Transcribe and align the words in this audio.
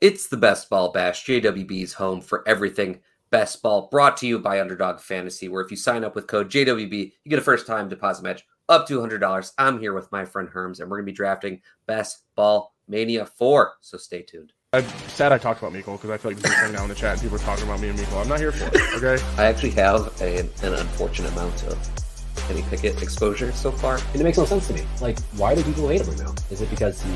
It's 0.00 0.28
the 0.28 0.36
Best 0.36 0.68
Ball 0.68 0.92
Bash, 0.92 1.24
JWB's 1.24 1.94
home 1.94 2.20
for 2.20 2.46
everything 2.46 3.00
best 3.30 3.62
ball, 3.62 3.88
brought 3.90 4.18
to 4.18 4.26
you 4.26 4.38
by 4.38 4.60
Underdog 4.60 5.00
Fantasy, 5.00 5.48
where 5.48 5.62
if 5.62 5.70
you 5.70 5.76
sign 5.76 6.04
up 6.04 6.14
with 6.14 6.26
code 6.26 6.50
JWB, 6.50 7.12
you 7.24 7.30
get 7.30 7.38
a 7.38 7.42
first 7.42 7.66
time 7.66 7.88
deposit 7.88 8.22
match 8.22 8.44
up 8.68 8.86
to 8.88 9.00
$100. 9.00 9.52
I'm 9.56 9.80
here 9.80 9.94
with 9.94 10.12
my 10.12 10.26
friend 10.26 10.50
Herms, 10.50 10.80
and 10.80 10.90
we're 10.90 10.98
going 10.98 11.06
to 11.06 11.12
be 11.12 11.16
drafting 11.16 11.62
Best 11.86 12.24
Ball 12.34 12.74
Mania 12.86 13.24
4. 13.24 13.72
So 13.80 13.96
stay 13.96 14.20
tuned. 14.20 14.52
I'm 14.74 14.86
sad 15.08 15.32
I 15.32 15.38
talked 15.38 15.60
about 15.60 15.72
Miko 15.72 15.92
because 15.92 16.10
I 16.10 16.18
feel 16.18 16.32
like 16.32 16.42
this 16.42 16.52
is 16.52 16.72
now 16.72 16.82
in 16.82 16.90
the 16.90 16.94
chat 16.94 17.14
and 17.14 17.22
people 17.22 17.36
are 17.36 17.40
talking 17.40 17.64
about 17.64 17.80
me 17.80 17.88
and 17.88 17.98
Miko. 17.98 18.18
I'm 18.18 18.28
not 18.28 18.38
here 18.38 18.52
for 18.52 18.66
it, 18.66 19.02
okay? 19.02 19.24
I 19.38 19.46
actually 19.46 19.70
have 19.70 20.20
a, 20.20 20.40
an 20.40 20.74
unfortunate 20.74 21.32
amount 21.32 21.62
of 21.64 22.06
Kenny 22.48 22.62
Pickett 22.68 23.02
exposure 23.02 23.50
so 23.52 23.72
far. 23.72 23.98
And 24.12 24.20
it 24.20 24.24
makes 24.24 24.36
no 24.36 24.44
sense 24.44 24.66
to 24.66 24.74
me. 24.74 24.82
Like, 25.00 25.18
why 25.36 25.54
do 25.54 25.62
people 25.62 25.88
hate 25.88 26.02
him 26.02 26.08
right 26.08 26.18
now? 26.18 26.34
Is 26.50 26.60
it 26.60 26.68
because 26.68 27.00
he 27.00 27.12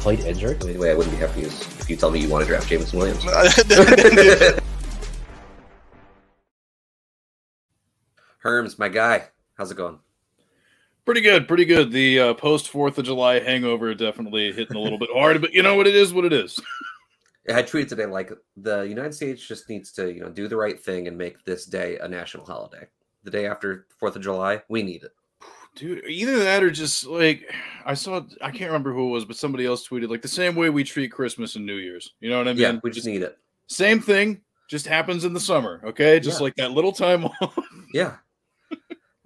played 0.00 0.20
injured? 0.20 0.60
The 0.60 0.66
only 0.66 0.78
way 0.78 0.90
I 0.90 0.94
wouldn't 0.94 1.14
be 1.14 1.20
happy 1.20 1.42
is 1.42 1.60
if 1.80 1.88
you 1.88 1.96
tell 1.96 2.10
me 2.10 2.20
you 2.20 2.28
want 2.28 2.42
to 2.44 2.48
draft 2.48 2.68
Jameson 2.68 2.98
Williams. 2.98 3.22
Herms, 8.42 8.78
my 8.78 8.88
guy, 8.88 9.28
how's 9.54 9.70
it 9.70 9.76
going? 9.76 9.98
Pretty 11.04 11.20
good, 11.20 11.46
pretty 11.46 11.64
good. 11.66 11.92
The 11.92 12.20
uh, 12.20 12.34
post 12.34 12.68
Fourth 12.68 12.96
of 12.98 13.04
July 13.04 13.40
hangover 13.40 13.94
definitely 13.94 14.52
hitting 14.52 14.76
a 14.76 14.80
little 14.80 14.98
bit 14.98 15.10
hard, 15.12 15.40
but 15.40 15.52
you 15.52 15.62
know 15.62 15.74
what 15.74 15.86
it 15.86 15.94
is, 15.94 16.14
what 16.14 16.24
it 16.24 16.32
is. 16.32 16.60
I 17.48 17.62
tweeted 17.62 17.88
today 17.88 18.06
like 18.06 18.32
the 18.56 18.82
United 18.82 19.14
States 19.14 19.46
just 19.46 19.68
needs 19.68 19.92
to 19.92 20.12
you 20.12 20.20
know 20.20 20.30
do 20.30 20.48
the 20.48 20.56
right 20.56 20.78
thing 20.78 21.08
and 21.08 21.18
make 21.18 21.44
this 21.44 21.66
day 21.66 21.98
a 21.98 22.08
national 22.08 22.46
holiday. 22.46 22.86
The 23.24 23.30
day 23.30 23.46
after 23.46 23.86
Fourth 23.98 24.16
of 24.16 24.22
July, 24.22 24.62
we 24.68 24.82
need 24.82 25.02
it. 25.02 25.12
Dude, 25.76 26.04
either 26.06 26.38
that 26.40 26.62
or 26.62 26.70
just 26.70 27.06
like 27.06 27.52
I 27.86 27.94
saw, 27.94 28.22
I 28.42 28.50
can't 28.50 28.70
remember 28.70 28.92
who 28.92 29.08
it 29.08 29.12
was, 29.12 29.24
but 29.24 29.36
somebody 29.36 29.64
else 29.66 29.86
tweeted 29.88 30.10
like 30.10 30.20
the 30.22 30.28
same 30.28 30.56
way 30.56 30.68
we 30.68 30.82
treat 30.84 31.12
Christmas 31.12 31.54
and 31.56 31.64
New 31.64 31.76
Year's. 31.76 32.12
You 32.20 32.28
know 32.30 32.38
what 32.38 32.48
I 32.48 32.52
mean? 32.52 32.60
Yeah, 32.62 32.78
we 32.82 32.90
just 32.90 33.06
need 33.06 33.22
it. 33.22 33.38
Same 33.68 34.00
thing, 34.00 34.40
just 34.68 34.86
happens 34.86 35.24
in 35.24 35.32
the 35.32 35.40
summer. 35.40 35.80
Okay, 35.84 36.18
just 36.20 36.40
Yeah. 36.40 36.44
like 36.44 36.56
that 36.56 36.72
little 36.72 36.92
time 36.92 37.24
off. 37.24 37.58
Yeah. 37.94 38.16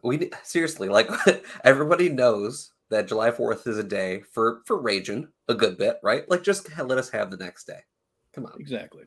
we 0.02 0.30
seriously 0.42 0.88
like 0.88 1.08
everybody 1.64 2.08
knows 2.10 2.72
that 2.90 3.08
July 3.08 3.30
4th 3.30 3.66
is 3.66 3.78
a 3.78 3.82
day 3.82 4.22
for 4.32 4.60
for 4.66 4.78
raging 4.80 5.28
a 5.48 5.54
good 5.54 5.76
bit, 5.78 5.96
right? 6.02 6.28
Like 6.30 6.42
just 6.42 6.68
let 6.78 6.98
us 6.98 7.08
have 7.10 7.30
the 7.30 7.36
next 7.38 7.66
day. 7.66 7.80
Come 8.34 8.46
on. 8.46 8.52
exactly. 8.60 9.04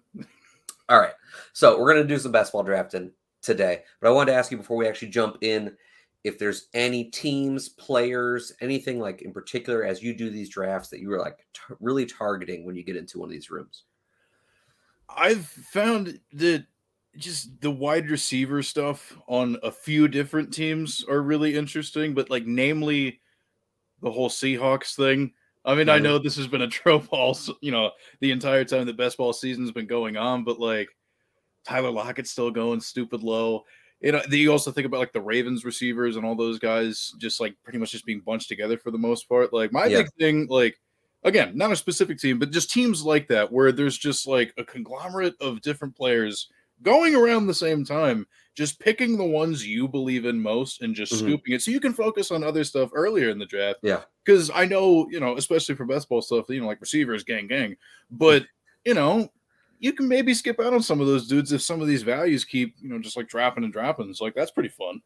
All 0.90 1.00
right. 1.00 1.14
So 1.54 1.80
we're 1.80 1.94
gonna 1.94 2.06
do 2.08 2.18
some 2.18 2.32
best 2.32 2.52
ball 2.52 2.64
drafting 2.64 3.12
today. 3.44 3.84
But 4.02 4.08
I 4.10 4.12
wanted 4.12 4.32
to 4.32 4.38
ask 4.38 4.52
you 4.52 4.58
before 4.58 4.78
we 4.78 4.88
actually 4.88 5.10
jump 5.10 5.38
in 5.42 5.76
if 6.24 6.40
there's 6.40 6.70
any 6.74 7.06
teams, 7.06 7.70
players, 7.70 8.54
anything 8.62 9.00
like 9.00 9.22
in 9.22 9.34
particular 9.34 9.84
as 9.84 10.04
you 10.04 10.14
do 10.16 10.30
these 10.30 10.50
drafts 10.50 10.90
that 10.90 11.00
you 11.00 11.10
were 11.10 11.20
like 11.20 11.48
t- 11.54 11.76
really 11.80 12.06
targeting 12.06 12.66
when 12.66 12.76
you 12.76 12.84
get 12.84 12.96
into 12.98 13.20
one 13.20 13.30
of 13.30 13.34
these 13.34 13.50
rooms. 13.50 13.86
I've 15.10 15.46
found 15.48 16.20
that 16.34 16.68
just 17.18 17.62
the 17.62 17.72
wide 17.72 18.10
receiver 18.10 18.62
stuff 18.62 19.18
on 19.28 19.58
a 19.64 19.72
few 19.72 20.08
different 20.08 20.54
teams 20.54 21.04
are 21.06 21.22
really 21.22 21.56
interesting, 21.56 22.14
but 22.14 22.30
like 22.30 22.46
namely 22.46 23.22
the 24.02 24.12
whole 24.12 24.30
Seahawks 24.30 24.96
thing. 24.96 25.34
I 25.66 25.76
mean, 25.76 25.90
I 25.90 26.00
Mhm. 26.00 26.00
know 26.00 26.20
this 26.20 26.38
has 26.38 26.48
been 26.48 26.64
a 26.64 26.68
trope 26.70 27.08
all, 27.12 27.38
you 27.62 27.72
know, 27.72 27.92
the 28.22 28.32
entire 28.32 28.66
time 28.66 28.88
the 28.88 28.94
best 28.94 29.18
ball 29.18 29.34
season's 29.34 29.72
been 29.72 29.88
going 29.88 30.18
on, 30.18 30.44
but 30.44 30.60
like 30.60 30.90
Tyler 31.66 31.92
Lockett's 31.92 32.32
still 32.32 32.52
going 32.52 32.82
stupid 32.82 33.24
low. 33.24 33.66
You 34.02 34.12
know, 34.12 34.22
you 34.30 34.52
also 34.52 34.72
think 34.72 34.86
about 34.86 35.00
like 35.00 35.14
the 35.14 35.22
Ravens 35.22 35.66
receivers 35.66 36.16
and 36.18 36.26
all 36.26 36.36
those 36.36 36.60
guys 36.60 37.14
just 37.18 37.40
like 37.40 37.56
pretty 37.64 37.80
much 37.80 37.92
just 37.92 38.06
being 38.06 38.20
bunched 38.22 38.48
together 38.48 38.78
for 38.78 38.92
the 38.92 38.98
most 38.98 39.28
part. 39.28 39.54
Like 39.54 39.72
my 39.72 39.88
Yeah. 39.88 40.04
big 40.04 40.10
thing, 40.20 40.48
like 40.48 40.80
again, 41.24 41.58
not 41.58 41.72
a 41.72 41.76
specific 41.76 42.20
team, 42.20 42.38
but 42.38 42.52
just 42.52 42.70
teams 42.72 43.04
like 43.04 43.28
that 43.30 43.52
where 43.52 43.72
there's 43.72 43.98
just 43.98 44.28
like 44.28 44.54
a 44.58 44.64
conglomerate 44.64 45.34
of 45.42 45.62
different 45.62 45.96
players 45.96 46.50
going 46.84 47.16
around 47.16 47.48
the 47.48 47.54
same 47.56 47.84
time, 47.84 48.28
just 48.54 48.80
picking 48.80 49.18
the 49.18 49.26
ones 49.26 49.66
you 49.68 49.88
believe 49.88 50.26
in 50.26 50.40
most 50.40 50.84
and 50.84 50.94
just 50.94 51.12
Mhm. 51.14 51.18
scooping 51.18 51.54
it 51.56 51.64
so 51.64 51.72
you 51.72 51.80
can 51.80 51.92
focus 51.94 52.30
on 52.30 52.44
other 52.44 52.64
stuff 52.64 52.92
earlier 52.94 53.30
in 53.32 53.40
the 53.40 53.48
draft. 53.48 53.80
Yeah. 53.82 54.04
Because 54.24 54.52
I 54.54 54.66
know, 54.66 55.08
you 55.10 55.20
know, 55.20 55.38
especially 55.38 55.74
for 55.74 55.86
best 55.86 56.08
ball 56.08 56.22
stuff, 56.22 56.46
you 56.50 56.62
know, 56.62 56.68
like 56.68 56.82
receivers, 56.82 57.24
gang, 57.24 57.48
gang. 57.48 57.78
But, 58.12 58.46
you 58.86 58.94
know, 58.94 59.32
you 59.80 59.94
can 59.94 60.08
maybe 60.08 60.34
skip 60.34 60.60
out 60.60 60.74
on 60.74 60.82
some 60.82 61.02
of 61.02 61.08
those 61.08 61.28
dudes 61.28 61.52
if 61.52 61.62
some 61.62 61.82
of 61.82 61.88
these 61.88 62.04
values 62.04 62.46
keep, 62.46 62.76
you 62.82 62.90
know, 62.90 63.00
just 63.00 63.18
like 63.18 63.28
dropping 63.28 63.64
and 63.64 63.74
dropping. 63.74 64.10
It's 64.10 64.22
like 64.22 64.36
that's 64.36 64.52
pretty 64.52 64.70
fun. 64.70 65.02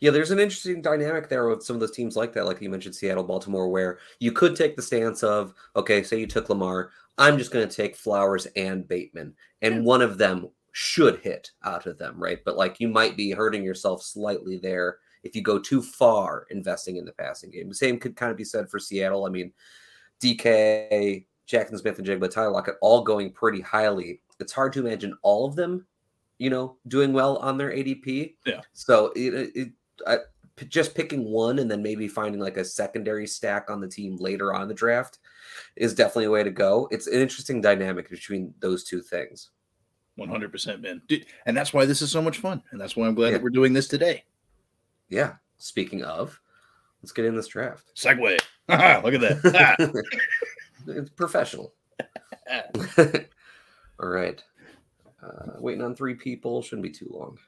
Yeah, 0.00 0.10
there's 0.10 0.30
an 0.30 0.40
interesting 0.40 0.82
dynamic 0.82 1.28
there 1.28 1.48
with 1.48 1.62
some 1.62 1.76
of 1.76 1.80
those 1.80 1.92
teams 1.92 2.16
like 2.16 2.32
that, 2.32 2.46
like 2.46 2.60
you 2.60 2.68
mentioned, 2.70 2.94
Seattle, 2.94 3.22
Baltimore, 3.22 3.68
where 3.68 3.98
you 4.18 4.32
could 4.32 4.56
take 4.56 4.74
the 4.76 4.82
stance 4.82 5.22
of, 5.22 5.54
okay, 5.76 6.02
say 6.02 6.18
you 6.18 6.26
took 6.26 6.48
Lamar, 6.48 6.90
I'm 7.16 7.38
just 7.38 7.52
going 7.52 7.68
to 7.68 7.74
take 7.74 7.96
Flowers 7.96 8.46
and 8.56 8.88
Bateman, 8.88 9.34
and 9.62 9.74
Yeah. 9.76 9.80
one 9.82 10.02
of 10.02 10.18
them 10.18 10.48
should 10.72 11.20
hit 11.20 11.52
out 11.62 11.86
of 11.86 11.98
them, 11.98 12.20
right? 12.20 12.40
But 12.44 12.56
like 12.56 12.80
you 12.80 12.88
might 12.88 13.16
be 13.16 13.30
hurting 13.30 13.62
yourself 13.62 14.02
slightly 14.02 14.58
there 14.58 14.98
if 15.22 15.36
you 15.36 15.42
go 15.42 15.60
too 15.60 15.80
far 15.80 16.46
investing 16.50 16.96
in 16.96 17.04
the 17.04 17.12
passing 17.12 17.50
game. 17.52 17.68
The 17.68 17.74
same 17.76 18.00
could 18.00 18.16
kind 18.16 18.32
of 18.32 18.36
be 18.36 18.44
said 18.44 18.68
for 18.68 18.80
Seattle. 18.80 19.26
I 19.26 19.30
mean, 19.30 19.52
DK, 20.20 21.26
Jaxon 21.48 21.78
Smith-Njigba, 21.78 22.30
Tyler 22.30 22.50
Lockett 22.50 22.76
all 22.80 23.02
going 23.02 23.30
pretty 23.32 23.60
highly. 23.60 24.20
It's 24.40 24.52
hard 24.52 24.72
to 24.74 24.86
imagine 24.86 25.16
all 25.22 25.46
of 25.46 25.56
them, 25.56 25.86
you 26.38 26.50
know, 26.50 26.76
doing 26.88 27.12
well 27.12 27.36
on 27.38 27.58
their 27.58 27.70
ADP. 27.70 28.34
Yeah. 28.46 28.60
So 28.72 29.12
it, 29.14 29.52
it 29.54 29.68
I, 30.06 30.18
just 30.68 30.94
picking 30.94 31.24
one 31.24 31.58
and 31.58 31.70
then 31.70 31.82
maybe 31.82 32.06
finding 32.08 32.40
like 32.40 32.56
a 32.56 32.64
secondary 32.64 33.26
stack 33.26 33.70
on 33.70 33.80
the 33.80 33.88
team 33.88 34.16
later 34.16 34.54
on 34.54 34.62
in 34.62 34.68
the 34.68 34.74
draft 34.74 35.18
is 35.76 35.94
definitely 35.94 36.24
a 36.26 36.30
way 36.30 36.42
to 36.44 36.50
go. 36.50 36.88
It's 36.90 37.06
an 37.08 37.20
interesting 37.20 37.60
dynamic 37.60 38.08
between 38.08 38.54
those 38.60 38.84
two 38.84 39.02
things. 39.02 39.50
100% 40.18 40.80
man. 40.80 41.02
Dude, 41.08 41.26
And 41.46 41.56
that's 41.56 41.72
why 41.72 41.84
this 41.86 42.00
is 42.00 42.10
so 42.10 42.22
much 42.22 42.38
fun. 42.38 42.62
And 42.70 42.80
that's 42.80 42.94
why 42.96 43.06
I'm 43.06 43.14
glad 43.14 43.26
Yeah. 43.28 43.32
that 43.34 43.42
we're 43.42 43.50
doing 43.50 43.72
this 43.72 43.88
today. 43.88 44.24
Yeah. 45.08 45.34
Speaking 45.58 46.04
of, 46.04 46.40
let's 47.02 47.12
get 47.12 47.24
in 47.24 47.34
this 47.34 47.48
draft. 47.48 47.90
Segway. 47.96 48.38
Look 48.68 49.14
at 49.14 49.20
that. 49.20 50.04
it's 50.86 51.10
professional. 51.10 51.74
All 54.00 54.08
right. 54.08 54.42
Uh, 55.22 55.52
waiting 55.58 55.82
on 55.82 55.94
three 55.94 56.14
people 56.14 56.62
shouldn't 56.62 56.82
be 56.82 56.90
too 56.90 57.08
long. 57.10 57.38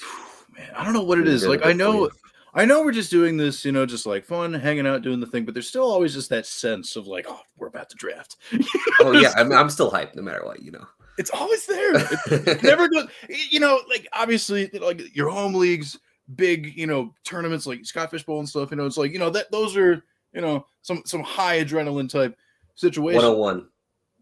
man, 0.56 0.70
I 0.76 0.84
don't 0.84 0.92
know 0.92 1.02
what 1.02 1.18
it 1.18 1.28
is. 1.28 1.46
Like 1.46 1.64
I 1.64 1.72
know 1.72 2.10
I 2.54 2.66
know 2.66 2.82
we're 2.82 2.92
just 2.92 3.10
doing 3.10 3.38
this, 3.38 3.64
you 3.64 3.72
know, 3.72 3.86
just 3.86 4.04
like 4.04 4.24
fun, 4.24 4.52
hanging 4.52 4.86
out, 4.86 5.02
doing 5.02 5.20
the 5.20 5.26
thing, 5.26 5.44
but 5.44 5.54
there's 5.54 5.68
still 5.68 5.90
always 5.90 6.12
just 6.12 6.28
that 6.30 6.44
sense 6.44 6.96
of 6.96 7.06
like, 7.06 7.24
oh, 7.28 7.40
we're 7.56 7.68
about 7.68 7.88
to 7.90 7.96
draft. 7.96 8.36
Oh 9.00 9.12
yeah, 9.12 9.32
I'm, 9.36 9.50
I'm 9.50 9.70
still 9.70 9.90
hyped 9.90 10.14
no 10.14 10.22
matter 10.22 10.44
what, 10.44 10.62
you 10.62 10.70
know. 10.70 10.86
It's 11.18 11.30
always 11.30 11.66
there. 11.66 11.94
It 12.26 12.46
it 12.46 12.62
never 12.62 12.88
goes, 12.88 13.08
you 13.28 13.58
know, 13.58 13.80
like 13.88 14.06
obviously 14.12 14.68
like 14.80 15.16
your 15.16 15.28
home 15.28 15.54
leagues, 15.54 15.98
big, 16.36 16.76
you 16.76 16.86
know, 16.86 17.12
tournaments 17.24 17.66
like 17.66 17.84
Scott 17.84 18.10
Fish 18.10 18.22
Bowl 18.22 18.38
and 18.38 18.48
stuff, 18.48 18.70
you 18.70 18.76
know, 18.76 18.86
it's 18.86 18.98
like, 18.98 19.12
you 19.12 19.18
know, 19.18 19.30
that 19.30 19.50
those 19.50 19.76
are, 19.76 20.04
you 20.32 20.40
know, 20.40 20.66
some 20.82 21.02
some 21.04 21.22
high 21.22 21.64
adrenaline 21.64 22.08
type 22.08 22.36
situation. 22.74 23.22
101. 23.22 23.68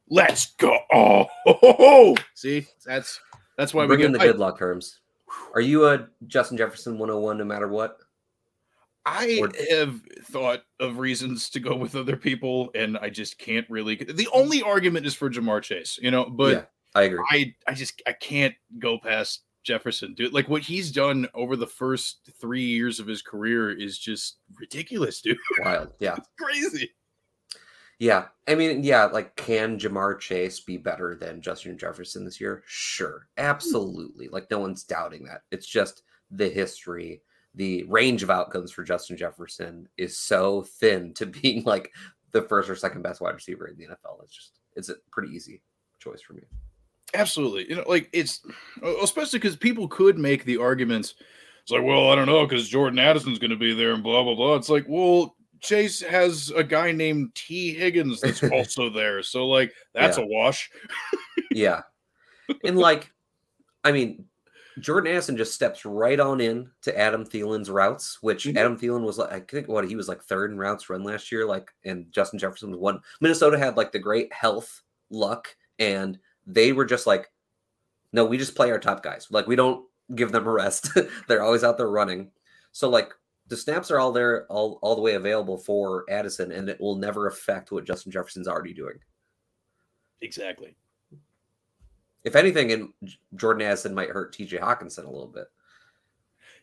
Let's 0.09 0.55
go. 0.57 0.77
Oh, 0.93 1.27
ho, 1.45 1.59
ho, 1.61 1.75
ho. 1.79 2.17
see, 2.35 2.67
that's 2.85 3.21
that's 3.57 3.73
why 3.73 3.83
we 3.83 3.89
Bring 3.89 3.99
get 4.01 4.07
in 4.07 4.13
the 4.13 4.19
hyped. 4.19 4.23
good 4.23 4.39
luck 4.39 4.59
Herms. 4.59 4.97
Are 5.55 5.61
you 5.61 5.87
a 5.87 6.09
Justin 6.27 6.57
Jefferson 6.57 6.99
101 6.99 7.39
no 7.39 7.45
matter 7.45 7.69
what? 7.69 7.99
I 9.07 9.41
Or- 9.41 9.51
have 9.71 10.01
thought 10.25 10.63
of 10.79 10.99
reasons 10.99 11.49
to 11.51 11.61
go 11.61 11.75
with 11.75 11.97
other 11.97 12.17
people, 12.17 12.71
and 12.75 12.99
I 12.99 13.11
just 13.11 13.39
can't 13.39 13.69
really. 13.71 13.97
The 13.97 14.25
hmm. 14.25 14.39
only 14.39 14.63
argument 14.63 15.07
is 15.07 15.15
for 15.15 15.31
Ja'Marr 15.31 15.63
Chase, 15.63 15.99
you 16.03 16.11
know, 16.11 16.25
but 16.25 16.53
yeah, 16.53 16.63
I 16.95 17.03
agree. 17.03 17.25
I, 17.31 17.55
I 17.67 17.75
just, 17.75 18.03
I 18.07 18.13
can't 18.13 18.55
go 18.79 18.99
past 18.99 19.43
Jefferson, 19.63 20.15
dude. 20.15 20.33
Like 20.33 20.49
what 20.49 20.63
he's 20.63 20.91
done 20.91 21.29
over 21.35 21.57
the 21.57 21.67
first 21.67 22.31
three 22.41 22.65
years 22.65 23.01
of 23.01 23.07
his 23.07 23.23
career 23.23 23.71
is 23.71 23.99
just 23.99 24.39
ridiculous, 24.59 25.21
dude. 25.21 25.39
Wild. 25.61 25.93
Yeah. 25.99 26.17
It's 26.17 26.29
crazy. 26.39 26.91
Yeah. 27.99 28.27
I 28.49 28.55
mean, 28.55 28.83
yeah, 28.83 29.05
like 29.05 29.37
can 29.37 29.79
Ja'Marr 29.79 30.19
Chase 30.19 30.61
be 30.61 30.79
better 30.79 31.15
than 31.15 31.43
Justin 31.43 31.77
Jefferson 31.77 32.25
this 32.25 32.41
year? 32.41 32.63
Sure. 32.67 33.29
Absolutely. 33.37 34.29
Like 34.29 34.51
no 34.51 34.59
one's 34.59 34.85
doubting 34.85 35.25
that. 35.25 35.43
It's 35.51 35.67
just 35.67 36.03
the 36.31 36.49
history, 36.49 37.23
the 37.55 37.85
range 37.85 38.23
of 38.23 38.31
outcomes 38.31 38.73
for 38.73 38.85
Justin 38.85 39.17
Jefferson 39.17 39.89
is 39.99 40.17
so 40.17 40.63
thin 40.63 41.13
to 41.15 41.27
being 41.27 41.65
like 41.65 41.93
the 42.33 42.43
first 42.43 42.71
or 42.71 42.77
second 42.77 43.03
best 43.03 43.21
wide 43.21 43.35
receiver 43.35 43.67
in 43.67 43.77
the 43.77 43.87
NFL. 43.87 44.23
It's 44.23 44.35
just 44.35 44.53
it's 44.77 44.89
a 44.89 44.95
pretty 45.11 45.35
easy 45.35 45.63
choice 45.99 46.23
for 46.23 46.35
me. 46.35 46.43
Absolutely. 47.15 47.69
You 47.69 47.77
know, 47.77 47.85
like 47.87 48.09
it's 48.13 48.41
especially 49.03 49.39
because 49.39 49.57
people 49.57 49.89
could 49.89 50.19
make 50.19 50.45
the 50.45 50.57
arguments. 50.59 51.15
It's 51.63 51.73
like, 51.73 51.83
well, 51.83 52.11
I 52.11 52.15
don't 52.15 52.27
know, 52.27 52.47
because 52.47 52.69
Jordan 52.69 52.99
Addison's 52.99 53.39
going 53.39 53.51
to 53.51 53.57
be 53.57 53.75
there 53.75 53.93
and 53.93 54.03
blah 54.03 54.23
blah 54.23 54.35
blah. 54.35 54.55
It's 54.55 54.69
like, 54.69 54.85
well, 54.89 55.37
Chase 55.61 56.01
has 56.01 56.51
a 56.55 56.65
guy 56.65 56.93
named 56.93 57.35
Tee 57.35 57.75
Higgins 57.75 58.21
that's 58.21 58.43
also 58.53 58.89
there, 58.91 59.23
so 59.23 59.47
like 59.47 59.73
that's 59.95 60.19
Yeah. 60.19 60.25
a 60.25 60.27
wash. 60.27 60.71
Yeah. 61.51 61.83
and 62.65 62.79
like, 62.79 63.13
I 63.85 63.93
mean, 63.93 64.25
Jordan 64.79 65.13
Addison 65.13 65.37
just 65.37 65.53
steps 65.55 65.85
right 65.85 66.19
on 66.19 66.41
in 66.41 66.71
to 66.83 66.97
Adam 66.99 67.25
Thielen's 67.25 67.69
routes, 67.71 68.19
which 68.23 68.45
Mhm. 68.47 68.57
Adam 68.57 68.79
Thielen 68.79 69.03
was 69.03 69.19
like, 69.19 69.33
I 69.33 69.41
think 69.41 69.69
what 69.69 69.87
he 69.89 69.97
was 69.97 70.09
like 70.09 70.23
third 70.23 70.53
in 70.53 70.59
routes 70.59 70.89
run 70.89 71.03
last 71.03 71.31
year, 71.33 71.45
like, 71.45 71.71
and 71.85 72.11
Justin 72.13 72.39
Jefferson 72.39 72.71
was 72.71 72.79
one. 72.79 73.01
Minnesota 73.21 73.59
had 73.59 73.77
like 73.77 73.93
the 73.93 73.99
great 73.99 74.33
health, 74.33 74.83
luck, 75.11 75.55
and 75.79 76.19
they 76.47 76.73
were 76.73 76.85
just 76.85 77.07
like, 77.07 77.31
no, 78.13 78.25
we 78.25 78.39
just 78.39 78.55
play 78.55 78.71
our 78.71 78.79
top 78.79 79.03
guys. 79.03 79.29
Like, 79.31 79.47
we 79.47 79.57
don't 79.57 79.85
give 80.15 80.33
them 80.33 80.47
a 80.47 80.51
rest. 80.51 80.91
They're 81.29 81.43
always 81.43 81.65
out 81.65 81.77
there 81.77 81.91
running. 81.91 82.31
So, 82.73 82.89
like, 82.89 83.13
the 83.47 83.57
snaps 83.57 83.91
are 83.91 83.99
all 83.99 84.13
there, 84.13 84.47
all, 84.47 84.79
all 84.83 84.95
the 84.95 85.03
way 85.03 85.15
available 85.15 85.59
for 85.59 86.05
Addison, 86.09 86.53
and 86.53 86.69
it 86.69 86.81
will 86.81 86.97
never 86.97 87.27
affect 87.27 87.73
what 87.73 87.85
Justin 87.85 88.13
Jefferson's 88.13 88.49
already 88.49 88.75
doing. 88.75 88.99
Exactly. 90.21 90.77
If 92.25 92.37
anything, 92.37 92.73
and 92.73 92.89
Jordan 93.35 93.67
Addison 93.67 93.95
might 93.95 94.11
hurt 94.11 94.35
TJ 94.35 94.61
Hockenson 94.61 95.05
a 95.05 95.11
little 95.11 95.27
bit. 95.27 95.47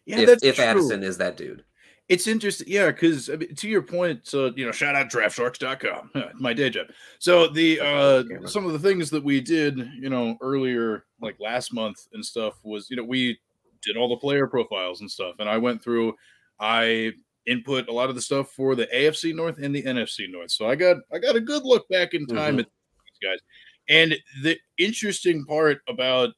Yeah, 0.05 0.19
if 0.19 0.43
if. 0.43 0.59
Addison 0.59 1.03
is 1.03 1.17
that 1.17 1.35
dude. 1.35 1.63
It's 2.09 2.25
interesting, 2.25 2.67
yeah, 2.69 2.87
because 2.87 3.29
I 3.29 3.35
mean, 3.35 3.53
to 3.55 3.67
your 3.67 3.81
point, 3.81 4.25
so 4.25 4.53
you 4.55 4.65
know, 4.65 4.71
shout 4.71 4.95
out 4.95 5.09
draftsharks.com, 5.09 6.11
my 6.39 6.53
day 6.53 6.69
job. 6.69 6.87
So 7.19 7.47
the 7.47 7.79
uh 7.81 8.23
some 8.47 8.65
of 8.65 8.71
the 8.71 8.79
things 8.79 9.09
that 9.09 9.23
we 9.23 9.41
did, 9.41 9.77
you 9.99 10.09
know, 10.09 10.37
earlier, 10.41 11.05
like 11.21 11.35
last 11.39 11.73
month 11.73 12.07
and 12.13 12.23
stuff, 12.23 12.59
was 12.63 12.89
you 12.89 12.95
know, 12.95 13.03
we 13.03 13.37
did 13.83 13.97
all 13.97 14.07
the 14.07 14.17
player 14.17 14.47
profiles 14.47 15.01
and 15.01 15.11
stuff, 15.11 15.35
and 15.39 15.49
I 15.49 15.57
went 15.57 15.83
through, 15.83 16.13
I 16.59 17.11
input 17.45 17.89
a 17.89 17.93
lot 17.93 18.09
of 18.09 18.15
the 18.15 18.21
stuff 18.21 18.51
for 18.51 18.75
the 18.75 18.87
AFC 18.87 19.33
North 19.35 19.57
and 19.57 19.75
the 19.75 19.83
NFC 19.83 20.29
North. 20.31 20.51
So 20.51 20.67
I 20.69 20.75
got 20.75 20.97
I 21.13 21.19
got 21.19 21.35
a 21.35 21.41
good 21.41 21.63
look 21.63 21.89
back 21.89 22.13
in 22.13 22.25
time 22.25 22.57
Mhm. 22.57 22.61
at 22.61 22.65
these 22.67 23.29
guys. 23.29 23.39
And 23.89 24.15
the 24.43 24.57
interesting 24.77 25.45
part 25.45 25.79
about 25.89 26.29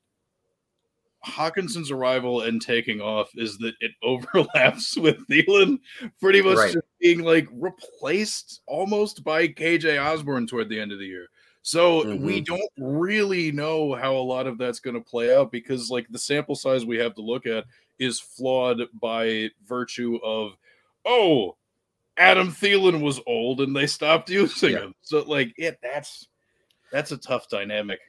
Hockenson's 1.26 1.92
arrival 1.92 2.42
and 2.42 2.62
taking 2.62 3.02
off 3.02 3.30
is 3.36 3.58
that 3.60 3.74
it 3.80 3.92
overlaps 4.04 4.98
with 4.98 5.18
Thielen 5.28 5.80
pretty 6.20 6.42
much 6.42 6.58
Right. 6.58 6.74
just 6.74 6.86
being 7.00 7.20
like 7.24 7.48
replaced 7.52 8.62
almost 8.68 9.24
by 9.24 9.48
KJ 9.48 10.02
Osborn 10.04 10.48
toward 10.48 10.70
the 10.70 10.80
end 10.80 10.92
of 10.92 11.00
the 11.00 11.06
year. 11.06 11.28
So 11.62 12.06
we 12.16 12.42
mm-hmm. 12.42 12.56
don't 12.56 12.72
really 12.78 13.52
know 13.52 13.94
how 13.94 14.16
a 14.16 14.18
lot 14.18 14.48
of 14.48 14.58
that's 14.58 14.80
going 14.80 14.96
to 14.96 15.02
play 15.02 15.36
out 15.36 15.52
because 15.52 15.90
like 15.90 16.08
the 16.10 16.18
sample 16.18 16.56
size 16.56 16.86
we 16.86 16.98
have 16.98 17.16
to 17.16 17.22
look 17.22 17.46
at 17.46 17.66
is 18.00 18.20
flawed 18.20 18.82
by 19.02 19.50
virtue 19.68 20.20
of 20.24 20.54
oh 21.06 21.58
Adam 22.18 22.50
Thielen 22.50 23.02
was 23.02 23.20
old 23.28 23.62
and 23.62 23.76
they 23.76 23.88
stopped 23.88 24.30
using 24.32 24.72
Yeah. 24.72 24.80
him. 24.80 24.96
So 25.02 25.20
like 25.24 25.54
it 25.58 25.80
that's 25.84 26.28
that's 26.92 27.12
a 27.12 27.18
tough 27.18 27.50
dynamic. 27.50 28.00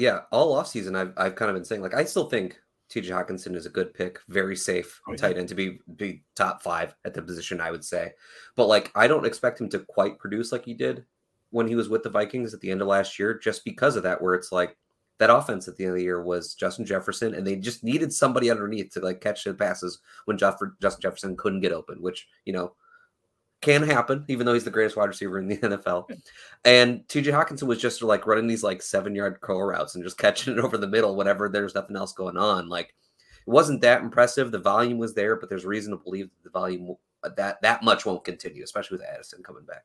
Yeah, 0.00 0.20
all 0.32 0.56
offseason 0.56 0.96
I've 0.96 1.12
I've 1.16 1.34
kind 1.36 1.50
of 1.50 1.54
been 1.56 1.64
saying 1.64 1.82
like 1.82 1.94
I 1.94 2.04
still 2.04 2.28
think 2.28 2.58
TJ 2.90 3.10
Hockenson 3.10 3.54
is 3.54 3.66
a 3.66 3.70
good 3.70 3.94
pick, 3.94 4.18
very 4.28 4.56
safe 4.56 5.00
Oh, 5.06 5.12
yeah. 5.12 5.16
tight 5.18 5.38
end 5.38 5.48
to 5.50 5.54
be 5.54 5.78
be 5.96 6.22
top 6.34 6.62
five 6.62 6.94
at 7.04 7.14
the 7.14 7.22
position, 7.22 7.60
I 7.60 7.70
would 7.70 7.84
say. 7.84 8.12
But 8.56 8.66
like 8.66 8.90
I 8.94 9.06
don't 9.06 9.26
expect 9.26 9.60
him 9.60 9.68
to 9.70 9.80
quite 9.80 10.18
produce 10.18 10.52
like 10.52 10.64
he 10.64 10.74
did 10.74 11.04
when 11.50 11.68
he 11.68 11.74
was 11.74 11.88
with 11.88 12.02
the 12.02 12.10
Vikings 12.10 12.54
at 12.54 12.60
the 12.60 12.70
end 12.70 12.80
of 12.80 12.88
last 12.88 13.18
year, 13.18 13.36
just 13.36 13.64
because 13.64 13.96
of 13.96 14.02
that, 14.04 14.22
where 14.22 14.34
it's 14.34 14.52
like 14.52 14.76
that 15.18 15.30
offense 15.30 15.68
at 15.68 15.76
the 15.76 15.84
end 15.84 15.92
of 15.92 15.98
the 15.98 16.04
year 16.04 16.22
was 16.22 16.54
Justin 16.54 16.86
Jefferson, 16.86 17.34
and 17.34 17.46
they 17.46 17.56
just 17.56 17.84
needed 17.84 18.12
somebody 18.12 18.50
underneath 18.50 18.90
to 18.92 19.00
like 19.00 19.20
catch 19.20 19.44
the 19.44 19.52
passes 19.52 19.98
when 20.24 20.38
Justin 20.38 20.72
Jefferson 20.80 21.36
couldn't 21.36 21.60
get 21.60 21.72
open, 21.72 22.00
which 22.00 22.26
you 22.46 22.52
know 22.54 22.72
can 23.60 23.82
happen, 23.82 24.24
even 24.28 24.46
though 24.46 24.54
he's 24.54 24.64
the 24.64 24.70
greatest 24.70 24.96
wide 24.96 25.08
receiver 25.08 25.38
in 25.38 25.48
the 25.48 25.56
NFL. 25.58 26.10
And 26.64 27.06
TJ 27.08 27.26
Hockenson 27.26 27.64
was 27.64 27.78
just 27.78 28.02
like 28.02 28.26
running 28.26 28.46
these 28.46 28.62
like 28.62 28.82
seven 28.82 29.14
yard 29.14 29.40
curl 29.40 29.62
routes 29.62 29.94
and 29.94 30.04
just 30.04 30.18
catching 30.18 30.52
it 30.58 30.60
over 30.60 30.78
the 30.78 30.88
middle 30.88 31.16
whenever 31.16 31.48
there's 31.48 31.74
nothing 31.74 31.96
else 31.96 32.12
going 32.12 32.36
on. 32.36 32.68
Like 32.68 32.94
it 33.46 33.50
wasn't 33.50 33.80
that 33.82 34.02
impressive. 34.02 34.50
The 34.50 34.58
volume 34.58 34.98
was 34.98 35.14
there, 35.14 35.36
but 35.36 35.48
there's 35.48 35.64
reason 35.64 35.92
to 35.92 35.98
believe 35.98 36.30
that 36.30 36.44
the 36.44 36.50
volume 36.50 36.96
that 37.36 37.60
that 37.60 37.82
much 37.82 38.06
won't 38.06 38.24
continue, 38.24 38.64
especially 38.64 38.96
with 38.96 39.06
Addison 39.06 39.42
coming 39.42 39.64
back. 39.64 39.84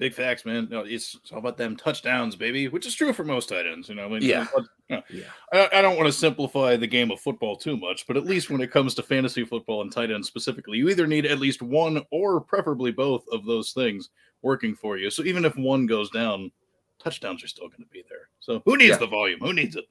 Big 0.00 0.14
facts, 0.14 0.46
man. 0.46 0.66
No, 0.70 0.80
it's, 0.80 1.14
it's 1.14 1.30
all 1.30 1.38
about 1.40 1.58
them 1.58 1.76
touchdowns, 1.76 2.34
baby, 2.34 2.68
which 2.68 2.86
is 2.86 2.94
true 2.94 3.12
for 3.12 3.22
most 3.22 3.50
tight 3.50 3.66
ends. 3.66 3.90
You 3.90 3.96
know, 3.96 4.06
I 4.06 4.08
mean, 4.08 4.22
Yeah. 4.22 4.46
you 4.88 4.96
know, 4.96 5.02
Yeah. 5.10 5.24
I, 5.52 5.78
I 5.78 5.82
don't 5.82 5.96
want 5.98 6.06
to 6.08 6.12
simplify 6.12 6.74
the 6.76 6.86
game 6.86 7.10
of 7.10 7.20
football 7.20 7.54
too 7.54 7.76
much, 7.76 8.06
but 8.06 8.16
at 8.16 8.24
least 8.24 8.48
when 8.48 8.62
it 8.62 8.70
comes 8.70 8.94
to 8.94 9.02
fantasy 9.02 9.44
football 9.44 9.82
and 9.82 9.92
tight 9.92 10.10
ends 10.10 10.26
specifically, 10.26 10.78
you 10.78 10.88
either 10.88 11.06
need 11.06 11.26
at 11.26 11.38
least 11.38 11.60
one 11.60 12.02
or 12.10 12.40
preferably 12.40 12.90
both 12.90 13.26
of 13.30 13.44
those 13.44 13.72
things 13.72 14.08
working 14.40 14.74
for 14.74 14.96
you. 14.96 15.10
So 15.10 15.22
even 15.24 15.44
if 15.44 15.54
one 15.56 15.84
goes 15.84 16.08
down, 16.08 16.50
touchdowns 16.98 17.44
are 17.44 17.48
still 17.48 17.68
going 17.68 17.82
to 17.82 17.90
be 17.92 18.02
there. 18.08 18.30
So 18.40 18.62
who 18.64 18.78
needs 18.78 18.92
Yeah. 18.92 18.96
the 18.96 19.06
volume? 19.06 19.40
Who 19.40 19.52
needs 19.52 19.76
it? 19.76 19.84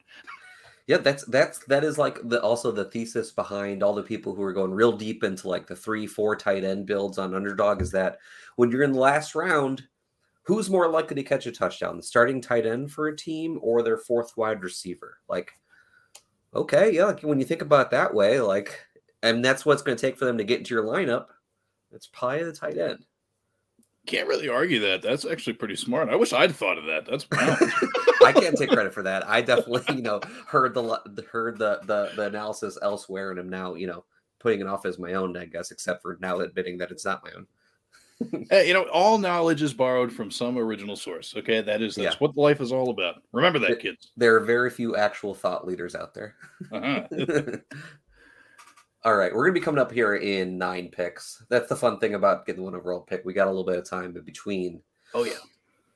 Yeah, 0.87 0.97
that's 0.97 1.23
that's 1.25 1.59
that 1.65 1.83
is 1.83 1.99
like 1.99 2.17
the 2.27 2.41
also 2.41 2.71
the 2.71 2.85
thesis 2.85 3.31
behind 3.31 3.83
all 3.83 3.93
the 3.93 4.01
people 4.01 4.33
who 4.33 4.41
are 4.41 4.51
going 4.53 4.71
real 4.71 4.91
deep 4.91 5.23
into 5.23 5.47
like 5.47 5.67
the 5.67 5.75
three, 5.75 6.07
four 6.07 6.35
tight 6.35 6.63
end 6.63 6.87
builds 6.87 7.19
on 7.19 7.35
underdog 7.35 7.83
is 7.83 7.91
that 7.91 8.17
when 8.55 8.71
you're 8.71 8.81
in 8.81 8.93
the 8.93 8.99
last 8.99 9.35
round, 9.35 9.83
who's 10.43 10.69
more 10.69 10.89
likely 10.89 11.15
to 11.15 11.23
catch 11.23 11.45
a 11.45 11.51
touchdown? 11.51 11.97
The 11.97 12.03
starting 12.03 12.41
tight 12.41 12.65
end 12.65 12.91
for 12.91 13.07
a 13.07 13.15
team 13.15 13.59
or 13.61 13.81
their 13.81 13.97
fourth 13.97 14.35
wide 14.37 14.63
receiver? 14.63 15.17
Like, 15.27 15.51
okay, 16.53 16.91
yeah, 16.91 17.05
like 17.05 17.21
when 17.21 17.39
you 17.39 17.45
think 17.45 17.61
about 17.61 17.87
it 17.87 17.91
that 17.91 18.13
way, 18.13 18.39
like, 18.41 18.85
and 19.21 19.43
that's 19.43 19.65
what's 19.65 19.81
going 19.81 19.97
to 19.97 20.01
take 20.01 20.17
for 20.17 20.25
them 20.25 20.37
to 20.37 20.43
get 20.43 20.59
into 20.59 20.73
your 20.73 20.83
lineup. 20.83 21.27
It's 21.91 22.07
probably 22.07 22.43
the 22.43 22.53
tight 22.53 22.77
end. 22.77 23.05
Can't 24.05 24.27
really 24.27 24.49
argue 24.49 24.79
that. 24.79 25.01
That's 25.01 25.25
actually 25.25 25.53
pretty 25.53 25.75
smart. 25.75 26.09
I 26.09 26.15
wish 26.15 26.33
I'd 26.33 26.55
thought 26.55 26.77
of 26.77 26.85
that. 26.85 27.05
That's. 27.05 27.27
I 28.25 28.31
can't 28.31 28.57
take 28.57 28.69
credit 28.69 28.93
for 28.93 29.03
that. 29.03 29.27
I 29.27 29.41
definitely, 29.41 29.95
you 29.95 30.01
know, 30.01 30.21
heard 30.47 30.73
the 30.73 30.99
heard 31.31 31.57
the 31.59 31.79
the 31.83 32.11
the 32.15 32.27
analysis 32.27 32.77
elsewhere, 32.81 33.31
and 33.31 33.39
am 33.39 33.49
now, 33.49 33.75
you 33.75 33.87
know, 33.87 34.05
putting 34.39 34.61
it 34.61 34.67
off 34.67 34.85
as 34.85 34.97
my 34.97 35.13
own. 35.13 35.37
I 35.37 35.45
guess, 35.45 35.71
except 35.71 36.01
for 36.01 36.17
now 36.21 36.39
admitting 36.39 36.77
that 36.79 36.91
it's 36.91 37.05
not 37.05 37.23
my 37.23 37.31
own. 37.35 37.45
Hey, 38.49 38.67
you 38.67 38.73
know, 38.73 38.83
all 38.89 39.17
knowledge 39.17 39.61
is 39.61 39.73
borrowed 39.73 40.11
from 40.11 40.29
some 40.31 40.57
original 40.57 40.95
source. 40.95 41.33
Okay, 41.37 41.61
that 41.61 41.81
is 41.81 41.95
that's 41.95 42.15
Yeah. 42.15 42.19
what 42.19 42.35
life 42.35 42.59
is 42.61 42.71
all 42.71 42.89
about. 42.89 43.21
Remember 43.31 43.59
that, 43.59 43.79
kids. 43.79 44.11
There 44.17 44.35
are 44.35 44.41
very 44.41 44.69
few 44.69 44.95
actual 44.95 45.33
thought 45.33 45.65
leaders 45.67 45.95
out 45.95 46.13
there. 46.13 46.35
Uh-huh. 46.71 47.07
All 49.05 49.15
right, 49.15 49.33
we're 49.33 49.45
gonna 49.45 49.53
be 49.53 49.61
coming 49.61 49.79
up 49.79 49.91
here 49.93 50.15
in 50.15 50.57
nine 50.57 50.89
picks. 50.89 51.41
That's 51.49 51.69
the 51.69 51.75
fun 51.75 51.99
thing 51.99 52.15
about 52.15 52.45
getting 52.45 52.63
one 52.63 52.75
overall 52.75 52.99
pick. 52.99 53.23
We 53.23 53.33
got 53.33 53.47
a 53.47 53.51
little 53.51 53.63
bit 53.63 53.77
of 53.77 53.89
time 53.89 54.15
in 54.17 54.23
between. 54.23 54.81
oh 55.13 55.23
yeah. 55.23 55.33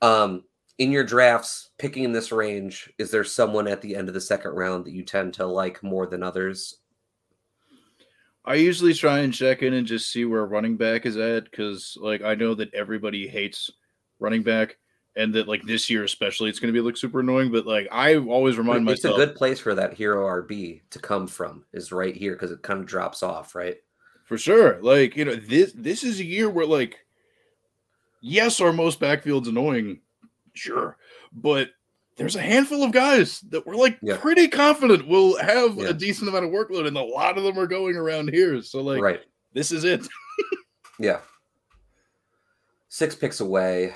Um, 0.01 0.43
in 0.77 0.91
your 0.91 1.03
drafts, 1.03 1.71
picking 1.77 2.03
in 2.05 2.13
this 2.13 2.31
range, 2.31 2.91
is 2.97 3.11
there 3.11 3.23
someone 3.25 3.67
at 3.67 3.81
the 3.81 3.95
end 3.95 4.07
of 4.07 4.13
the 4.13 4.21
second 4.21 4.51
round 4.51 4.85
that 4.85 4.91
you 4.93 5.03
tend 5.03 5.33
to 5.35 5.45
like 5.45 5.83
more 5.83 6.07
than 6.07 6.23
others? 6.23 6.77
I 8.45 8.55
usually 8.55 8.93
try 8.93 9.19
and 9.19 9.33
check 9.33 9.61
in 9.61 9.73
and 9.73 9.87
just 9.87 10.11
see 10.11 10.25
where 10.25 10.45
running 10.45 10.75
back 10.75 11.05
is 11.05 11.17
at 11.17 11.45
because, 11.45 11.97
like, 12.01 12.21
I 12.21 12.35
know 12.35 12.53
that 12.55 12.73
everybody 12.73 13.27
hates 13.27 13.71
running 14.19 14.43
back, 14.43 14.77
and 15.15 15.33
that 15.35 15.47
like 15.47 15.63
this 15.63 15.89
year 15.89 16.03
especially, 16.03 16.49
it's 16.49 16.59
going 16.59 16.73
to 16.73 16.77
be 16.77 16.85
like 16.85 16.97
super 16.97 17.21
annoying. 17.21 17.51
But 17.51 17.65
like, 17.65 17.87
I 17.91 18.17
always 18.17 18.57
remind 18.57 18.89
it's 18.89 19.03
myself 19.03 19.19
a 19.19 19.25
good 19.25 19.35
place 19.35 19.59
for 19.59 19.75
that 19.75 19.93
hero 19.93 20.25
RB 20.25 20.81
to 20.89 20.99
come 20.99 21.27
from 21.27 21.63
is 21.71 21.91
right 21.91 22.15
here 22.15 22.33
because 22.33 22.51
it 22.51 22.63
kind 22.63 22.79
of 22.79 22.85
drops 22.85 23.23
off, 23.23 23.55
right? 23.55 23.77
for 24.33 24.37
sure. 24.37 24.81
Like, 24.81 25.15
you 25.15 25.25
know, 25.25 25.35
this 25.35 25.73
this 25.73 26.03
is 26.03 26.19
a 26.19 26.25
year 26.25 26.49
where 26.49 26.65
like, 26.65 27.05
yes, 28.21 28.59
our 28.59 28.73
most 28.73 28.99
backfield's 28.99 29.47
annoying, 29.47 29.99
sure, 30.53 30.97
but 31.31 31.69
there's 32.15 32.35
a 32.35 32.41
handful 32.41 32.83
of 32.83 32.91
guys 32.91 33.39
that 33.49 33.65
we're 33.65 33.75
like 33.75 33.97
Yeah. 34.01 34.17
pretty 34.17 34.47
confident 34.47 35.07
will 35.07 35.37
have 35.39 35.75
Yeah. 35.77 35.89
a 35.89 35.93
decent 35.93 36.29
amount 36.29 36.45
of 36.45 36.51
workload, 36.51 36.87
and 36.87 36.97
a 36.97 37.01
lot 37.03 37.37
of 37.37 37.43
them 37.43 37.57
are 37.57 37.67
going 37.67 37.95
around 37.95 38.29
here. 38.29 38.61
So 38.61 38.81
like, 38.81 39.01
right. 39.01 39.21
this 39.53 39.71
is 39.71 39.83
it. 39.83 40.07
Yeah. 40.99 41.21
Six 42.89 43.15
picks 43.15 43.39
away. 43.39 43.93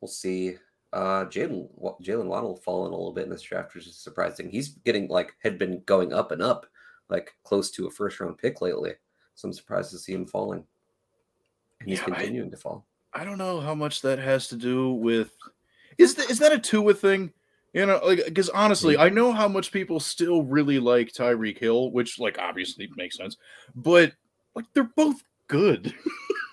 We'll 0.00 0.08
see. 0.08 0.56
Uh, 0.92 1.24
Jalen 1.26 1.68
Jalen 2.02 2.26
Waddle 2.26 2.56
fallen 2.56 2.92
a 2.92 2.96
little 2.96 3.12
bit 3.12 3.24
in 3.24 3.30
this 3.30 3.42
draft, 3.42 3.74
which 3.74 3.86
is 3.86 3.96
surprising. 3.96 4.48
He's 4.48 4.68
getting 4.68 5.08
like 5.08 5.34
had 5.42 5.58
been 5.58 5.82
going 5.86 6.12
up 6.12 6.30
and 6.32 6.40
up, 6.42 6.66
like 7.08 7.34
close 7.44 7.70
to 7.72 7.86
a 7.86 7.90
first 7.90 8.20
round 8.20 8.38
pick 8.38 8.60
lately. 8.60 8.92
So 9.34 9.48
I'm 9.48 9.52
surprised 9.52 9.90
to 9.90 9.98
see 9.98 10.12
him 10.12 10.26
falling. 10.26 10.64
And 11.80 11.88
he's 11.88 11.98
Yeah, 11.98 12.06
I- 12.06 12.10
continuing 12.10 12.50
to 12.52 12.56
fall. 12.56 12.86
I 13.12 13.24
don't 13.24 13.38
know 13.38 13.60
how 13.60 13.74
much 13.74 14.02
that 14.02 14.20
has 14.20 14.46
to 14.48 14.56
do 14.56 14.92
with 14.92 15.32
is 15.98 16.14
that 16.14 16.30
is 16.30 16.38
that 16.38 16.52
a 16.52 16.58
Tua 16.60 16.94
thing? 16.94 17.32
You 17.72 17.86
know, 17.86 18.00
like 18.04 18.24
because 18.24 18.48
honestly, 18.48 18.96
I 18.98 19.08
know 19.10 19.30
how 19.32 19.46
much 19.46 19.70
people 19.70 20.00
still 20.00 20.42
really 20.42 20.78
like 20.80 21.12
Tyreek 21.12 21.58
Hill, 21.58 21.92
which 21.92 22.18
like 22.18 22.36
obviously 22.38 22.88
makes 22.96 23.16
sense, 23.16 23.36
but 23.76 24.12
like 24.56 24.64
they're 24.74 24.90
both 24.96 25.22
good. 25.46 25.94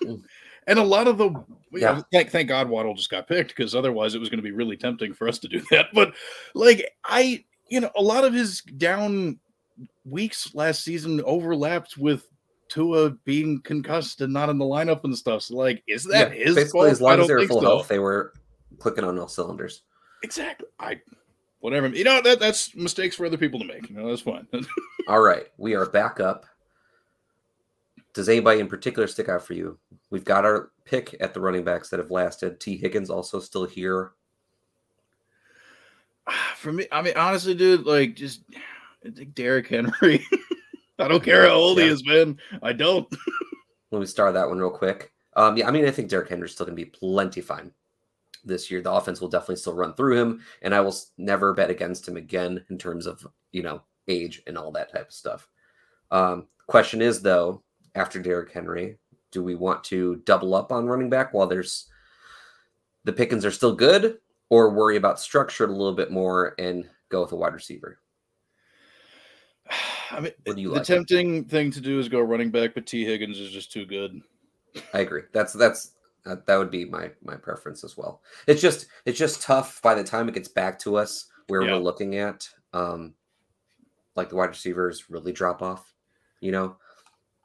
Mm. 0.04 0.22
and 0.68 0.78
a 0.78 0.84
lot 0.84 1.08
of 1.08 1.18
the 1.18 1.30
you 1.30 1.80
know, 1.80 1.94
Yeah. 1.96 2.02
thank 2.12 2.30
thank 2.30 2.48
God 2.48 2.68
Waddle 2.68 2.94
just 2.94 3.10
got 3.10 3.26
picked 3.26 3.48
because 3.56 3.74
otherwise 3.74 4.14
it 4.14 4.20
was 4.20 4.28
going 4.28 4.38
to 4.38 4.44
be 4.44 4.52
really 4.52 4.76
tempting 4.76 5.12
for 5.12 5.28
us 5.28 5.38
to 5.40 5.48
do 5.48 5.60
that. 5.72 5.86
But 5.92 6.14
like 6.54 6.88
I, 7.04 7.44
you 7.68 7.80
know, 7.80 7.90
a 7.96 8.02
lot 8.02 8.22
of 8.24 8.32
his 8.32 8.60
down 8.60 9.40
weeks 10.04 10.54
last 10.54 10.84
season 10.84 11.20
overlapped 11.24 11.96
with 11.98 12.26
Tua 12.68 13.10
being 13.24 13.60
concussed 13.62 14.20
and 14.20 14.32
not 14.32 14.50
in 14.50 14.58
the 14.58 14.64
lineup 14.64 15.02
and 15.04 15.16
stuff. 15.18 15.42
So 15.42 15.56
like, 15.56 15.82
is 15.88 16.04
that 16.04 16.32
his 16.32 16.54
basically 16.54 16.80
fault? 16.80 16.90
as 16.92 17.00
long 17.00 17.10
I 17.10 17.14
as 17.14 17.18
don't 17.18 17.28
they 17.28 17.34
were 17.42 17.48
full 17.48 17.60
so. 17.60 17.66
health, 17.66 17.88
they 17.88 17.98
were 17.98 18.34
clicking 18.78 19.04
on 19.04 19.18
all 19.18 19.26
cylinders. 19.28 19.82
Exactly. 20.22 20.68
I 20.78 21.00
whatever. 21.60 21.88
You 21.88 22.04
know 22.04 22.20
that 22.22 22.40
that's 22.40 22.74
mistakes 22.74 23.16
for 23.16 23.26
other 23.26 23.36
people 23.38 23.58
to 23.60 23.66
make. 23.66 23.88
You 23.90 23.96
know 23.96 24.08
that's 24.08 24.22
fine. 24.22 24.46
All 25.08 25.20
right, 25.20 25.46
we 25.56 25.74
are 25.74 25.86
back 25.86 26.20
up. 26.20 26.44
Does 28.14 28.28
anybody 28.28 28.60
in 28.60 28.66
particular 28.68 29.06
stick 29.06 29.28
out 29.28 29.44
for 29.44 29.54
you? 29.54 29.78
We've 30.10 30.24
got 30.24 30.44
our 30.44 30.70
pick 30.84 31.14
at 31.20 31.34
the 31.34 31.40
running 31.40 31.62
backs 31.64 31.88
that 31.90 31.98
have 32.00 32.10
lasted. 32.10 32.58
Tee 32.58 32.76
Higgins 32.76 33.10
also 33.10 33.38
still 33.38 33.64
here. 33.64 34.12
for 36.56 36.72
me, 36.72 36.86
I 36.90 37.02
mean, 37.02 37.14
honestly, 37.16 37.54
dude, 37.54 37.86
like 37.86 38.14
just 38.14 38.42
think 39.14 39.34
Derrick 39.34 39.68
Henry. 39.68 40.24
I 40.98 41.06
don't 41.06 41.22
care 41.22 41.46
how 41.46 41.54
old 41.54 41.78
he 41.78 41.86
Yeah. 41.86 41.92
is, 41.92 42.04
man. 42.06 42.38
I 42.62 42.72
don't. 42.72 43.06
Let 43.92 44.00
me 44.00 44.06
start 44.06 44.34
that 44.34 44.48
one 44.48 44.58
real 44.58 44.70
quick. 44.70 45.12
Um, 45.36 45.56
yeah, 45.56 45.68
I 45.68 45.70
mean, 45.70 45.84
I 45.86 45.90
think 45.92 46.08
Derrick 46.10 46.28
Henry's 46.28 46.52
still 46.52 46.66
going 46.66 46.76
to 46.76 46.84
be 46.84 46.90
plenty 46.90 47.40
fine 47.40 47.70
this 48.44 48.70
year. 48.70 48.80
The 48.80 48.92
offense 48.92 49.20
will 49.20 49.28
definitely 49.28 49.56
still 49.56 49.74
run 49.74 49.94
through 49.94 50.18
him, 50.20 50.40
and 50.62 50.74
I 50.74 50.80
will 50.80 50.94
never 51.16 51.54
bet 51.54 51.70
against 51.70 52.06
him 52.08 52.16
again 52.16 52.64
in 52.70 52.78
terms 52.78 53.06
of 53.06 53.26
you 53.52 53.62
know 53.62 53.82
age 54.08 54.42
and 54.46 54.56
all 54.56 54.72
that 54.72 54.92
type 54.92 55.08
of 55.08 55.12
stuff. 55.14 55.48
Um, 56.10 56.46
question 56.66 57.02
is 57.02 57.20
though, 57.22 57.62
after 57.94 58.20
Derrick 58.20 58.52
Henry, 58.52 58.98
do 59.30 59.42
we 59.42 59.54
want 59.54 59.84
to 59.84 60.16
double 60.24 60.54
up 60.54 60.72
on 60.72 60.86
running 60.86 61.10
back 61.10 61.32
while 61.34 61.46
there's 61.46 61.86
the 63.04 63.12
Pickens 63.12 63.44
are 63.44 63.50
still 63.50 63.74
good, 63.74 64.18
or 64.50 64.70
worry 64.70 64.96
about 64.96 65.20
structure 65.20 65.64
a 65.64 65.68
little 65.68 65.94
bit 65.94 66.10
more 66.10 66.54
and 66.58 66.88
go 67.10 67.22
with 67.22 67.32
a 67.32 67.36
wide 67.36 67.54
receiver? 67.54 67.98
I 70.10 70.20
mean, 70.20 70.32
What 70.44 70.56
do 70.56 70.62
you 70.62 70.68
the 70.70 70.76
like? 70.76 70.84
tempting 70.84 71.44
thing 71.44 71.70
to 71.72 71.80
do 71.80 71.98
is 71.98 72.08
go 72.08 72.20
running 72.20 72.50
back, 72.50 72.72
but 72.74 72.86
Tee 72.86 73.04
Higgins 73.04 73.38
is 73.38 73.50
just 73.50 73.70
too 73.70 73.84
good. 73.84 74.20
I 74.94 75.00
agree. 75.00 75.22
That's 75.32 75.52
that's 75.52 75.92
that, 76.24 76.46
that 76.46 76.56
would 76.56 76.70
be 76.70 76.84
my 76.84 77.10
my 77.22 77.36
preference 77.36 77.84
as 77.84 77.96
well. 77.96 78.22
It's 78.46 78.60
just 78.60 78.86
it's 79.04 79.18
just 79.18 79.42
tough 79.42 79.80
by 79.82 79.94
the 79.94 80.04
time 80.04 80.28
it 80.28 80.34
gets 80.34 80.48
back 80.48 80.78
to 80.80 80.96
us 80.96 81.26
where 81.48 81.62
Yeah. 81.62 81.72
we're 81.72 81.78
looking 81.82 82.16
at 82.16 82.48
um 82.72 83.14
like 84.16 84.28
the 84.28 84.36
wide 84.36 84.50
receivers 84.50 85.08
really 85.08 85.32
drop 85.32 85.62
off, 85.62 85.94
you 86.40 86.52
know. 86.52 86.76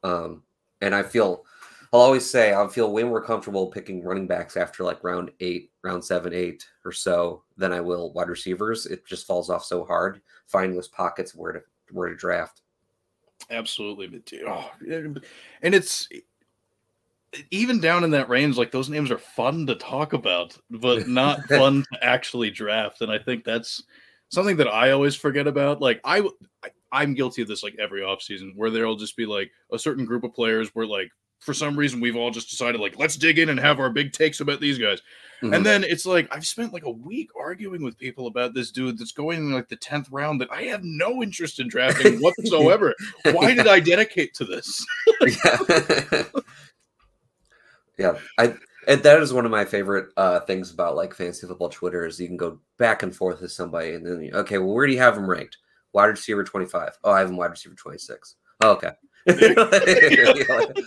Um 0.04 0.44
and 0.82 0.94
I 0.94 1.04
feel 1.04 1.46
I'll 1.94 2.02
always 2.02 2.28
say 2.30 2.54
I 2.54 2.68
feel 2.68 2.92
way 2.92 3.04
more 3.04 3.22
comfortable 3.24 3.68
picking 3.68 4.04
running 4.04 4.26
backs 4.28 4.58
after 4.58 4.84
like 4.84 5.04
round 5.04 5.32
8, 5.40 5.70
round 5.84 6.04
7, 6.04 6.34
8 6.34 6.68
or 6.84 6.92
so 6.92 7.44
than 7.56 7.72
I 7.72 7.82
will 7.82 8.12
wide 8.14 8.30
receivers. 8.30 8.88
It 8.88 9.06
just 9.06 9.28
falls 9.28 9.50
off 9.52 9.64
so 9.64 9.86
hard 9.86 10.22
finding 10.48 10.76
those 10.76 10.88
pockets 10.88 11.36
where 11.36 11.52
to 11.54 11.62
where 11.92 12.10
to 12.10 12.16
draft. 12.16 12.62
Absolutely, 13.52 14.08
but 14.08 14.22
oh, 14.48 14.72
and 15.62 15.76
it's 15.76 16.08
even 17.52 17.80
down 17.80 18.04
in 18.04 18.12
that 18.12 18.30
range. 18.30 18.58
Like 18.58 18.72
those 18.72 18.90
names 18.90 19.12
are 19.12 19.18
fun 19.18 19.66
to 19.68 19.76
talk 19.76 20.14
about, 20.14 20.58
but 20.70 21.08
not 21.08 21.44
fun 21.48 21.86
to 21.92 22.04
actually 22.04 22.52
draft. 22.52 23.02
And 23.02 23.12
I 23.12 23.20
think 23.20 23.44
that's 23.44 23.84
something 24.30 24.58
that 24.58 24.68
I 24.68 24.92
always 24.92 25.16
forget 25.16 25.48
about. 25.48 25.82
Like 25.82 26.02
I, 26.04 26.28
I'm 26.92 27.14
guilty 27.14 27.42
of 27.42 27.48
this 27.48 27.64
like 27.64 27.76
every 27.80 28.02
offseason 28.02 28.56
where 28.56 28.70
there'll 28.70 28.96
just 28.96 29.18
be 29.18 29.26
like 29.26 29.52
a 29.72 29.80
certain 29.80 30.06
group 30.06 30.24
of 30.24 30.34
players 30.34 30.70
where 30.74 30.88
like 30.88 31.10
for 31.40 31.54
some 31.54 31.76
reason 31.76 32.00
we've 32.00 32.16
all 32.16 32.32
just 32.32 32.50
decided 32.50 32.80
like 32.80 32.98
let's 32.98 33.18
dig 33.18 33.38
in 33.38 33.50
and 33.50 33.60
have 33.60 33.80
our 33.80 33.90
big 33.90 34.14
takes 34.14 34.40
about 34.40 34.62
these 34.62 34.78
guys. 34.78 35.02
Mhm. 35.42 35.56
And 35.56 35.66
then 35.66 35.84
it's 35.84 36.06
like 36.06 36.34
I've 36.34 36.48
spent 36.48 36.72
like 36.72 36.86
a 36.86 36.92
week 36.92 37.30
arguing 37.38 37.84
with 37.84 37.98
people 37.98 38.28
about 38.28 38.54
this 38.54 38.72
dude 38.72 38.98
that's 38.98 39.12
going 39.12 39.40
in 39.40 39.52
like 39.52 39.68
the 39.68 39.76
tenth 39.76 40.10
round 40.10 40.40
that 40.40 40.52
I 40.52 40.64
have 40.64 40.84
no 40.84 41.22
interest 41.22 41.60
in 41.60 41.68
drafting 41.68 42.20
whatsoever. 42.22 42.96
Why 43.26 43.54
did 43.54 43.68
I 43.68 43.82
dedicate 43.82 44.34
to 44.36 44.46
this? 44.46 44.86
yeah. 47.98 48.18
I 48.38 48.56
and 48.88 49.02
that 49.04 49.22
is 49.22 49.34
one 49.34 49.46
of 49.46 49.52
my 49.52 49.66
favorite 49.66 50.10
uh 50.18 50.42
things 50.42 50.72
about 50.72 50.96
like 50.96 51.14
fantasy 51.14 51.48
football 51.48 51.70
Twitter 51.70 52.06
is 52.06 52.20
you 52.20 52.28
can 52.28 52.38
go 52.38 52.60
back 52.78 53.04
and 53.04 53.16
forth 53.16 53.42
with 53.42 53.52
somebody 53.52 53.94
and 53.94 54.06
then 54.06 54.22
you, 54.22 54.32
okay, 54.34 54.58
well 54.58 54.74
where 54.74 54.88
do 54.88 54.94
you 54.94 55.00
have 55.00 55.16
them 55.16 55.30
ranked? 55.30 55.58
Wide 55.94 56.06
receiver 56.06 56.44
25. 56.44 56.98
Oh, 57.04 57.12
I 57.12 57.20
have 57.20 57.30
him 57.30 57.38
wide 57.38 57.52
receiver 57.52 57.76
26. 57.76 58.36
Oh, 58.62 58.72
okay. 58.72 58.92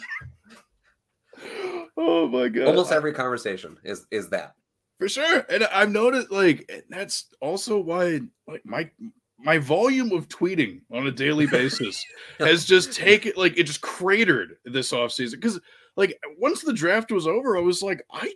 Oh 1.96 2.28
my 2.28 2.48
god! 2.48 2.66
Almost 2.66 2.92
every 2.92 3.12
conversation 3.12 3.78
is 3.82 4.06
is 4.10 4.28
that. 4.28 4.54
for 4.98 5.08
sure, 5.08 5.46
and 5.48 5.64
I've 5.64 5.90
noticed 5.90 6.30
like 6.30 6.70
that's 6.90 7.26
also 7.40 7.78
why 7.80 8.20
like 8.46 8.64
my 8.64 8.90
my 9.38 9.58
volume 9.58 10.12
of 10.12 10.28
tweeting 10.28 10.80
on 10.90 11.06
a 11.06 11.10
daily 11.10 11.46
basis 11.46 12.04
has 12.38 12.64
just 12.64 12.92
taken 12.92 13.32
like 13.36 13.56
it 13.56 13.64
just 13.64 13.80
cratered 13.80 14.56
this 14.64 14.92
offseason 14.92 15.32
because 15.32 15.60
like 15.96 16.18
once 16.38 16.62
the 16.62 16.72
draft 16.72 17.10
was 17.10 17.26
over, 17.26 17.56
I 17.56 17.60
was 17.60 17.82
like 17.82 18.04
I. 18.12 18.32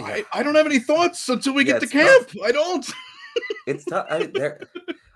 I, 0.00 0.24
I 0.32 0.42
don't 0.44 0.54
have 0.54 0.66
any 0.66 0.78
thoughts 0.78 1.28
until 1.28 1.54
we 1.54 1.64
Yeah, 1.64 1.72
get 1.72 1.80
to 1.80 1.86
camp. 1.88 2.30
I 2.44 2.52
don't. 2.52 2.88
It's 3.66 3.84
tough. 3.84 4.06
I, 4.08 4.26
there, 4.32 4.60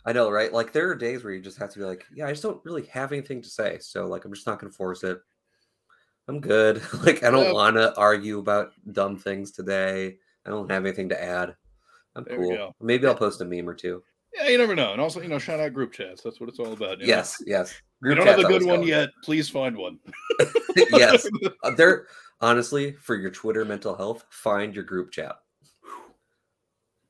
I 0.04 0.12
know, 0.12 0.28
right? 0.28 0.52
Like 0.52 0.72
there 0.72 0.90
are 0.90 0.96
days 0.96 1.22
where 1.22 1.32
you 1.32 1.40
just 1.40 1.58
have 1.58 1.70
to 1.70 1.78
be 1.78 1.84
like, 1.84 2.04
yeah, 2.12 2.26
I 2.26 2.30
just 2.30 2.42
don't 2.42 2.64
really 2.64 2.86
have 2.86 3.12
anything 3.12 3.42
to 3.42 3.48
say. 3.48 3.78
So 3.80 4.06
like 4.06 4.24
I'm 4.24 4.34
just 4.34 4.46
not 4.46 4.58
gonna 4.58 4.72
force 4.72 5.04
it. 5.04 5.20
I'm 6.26 6.40
good. 6.40 6.82
like 7.04 7.22
I 7.22 7.30
don't 7.30 7.44
Yeah. 7.46 7.52
want 7.52 7.76
to 7.76 7.96
argue 7.96 8.38
about 8.40 8.72
dumb 8.90 9.16
things 9.18 9.52
today. 9.52 10.16
I 10.44 10.50
don't 10.50 10.70
have 10.70 10.84
anything 10.84 11.10
to 11.10 11.22
add. 11.22 11.54
I'm 12.16 12.24
There 12.24 12.36
cool. 12.36 12.76
Maybe 12.80 13.06
I'll 13.06 13.14
post 13.14 13.40
a 13.40 13.44
meme 13.44 13.68
or 13.68 13.74
two. 13.74 14.02
Yeah, 14.34 14.48
you 14.48 14.58
never 14.58 14.74
know. 14.74 14.92
And 14.92 15.00
also, 15.00 15.20
you 15.20 15.28
know, 15.28 15.38
shout 15.38 15.60
out 15.60 15.72
group 15.74 15.92
chats. 15.92 16.22
That's 16.22 16.40
what 16.40 16.48
it's 16.48 16.58
all 16.58 16.72
about. 16.72 16.98
you 17.00 17.06
know? 17.06 17.12
Yes, 17.12 17.42
you 18.02 18.14
don't 18.14 18.26
have 18.26 18.38
a 18.38 18.44
good 18.44 18.64
one 18.64 18.80
go. 18.80 18.86
yet, 18.86 19.10
please 19.22 19.48
find 19.48 19.76
one. 19.76 19.98
yes. 20.76 21.26
Uh, 21.62 21.70
There 21.70 22.06
honestly, 22.40 22.92
for 22.92 23.14
your 23.14 23.30
Twitter 23.30 23.64
mental 23.64 23.94
health, 23.96 24.24
find 24.30 24.74
your 24.74 24.84
group 24.84 25.10
chat. 25.10 25.36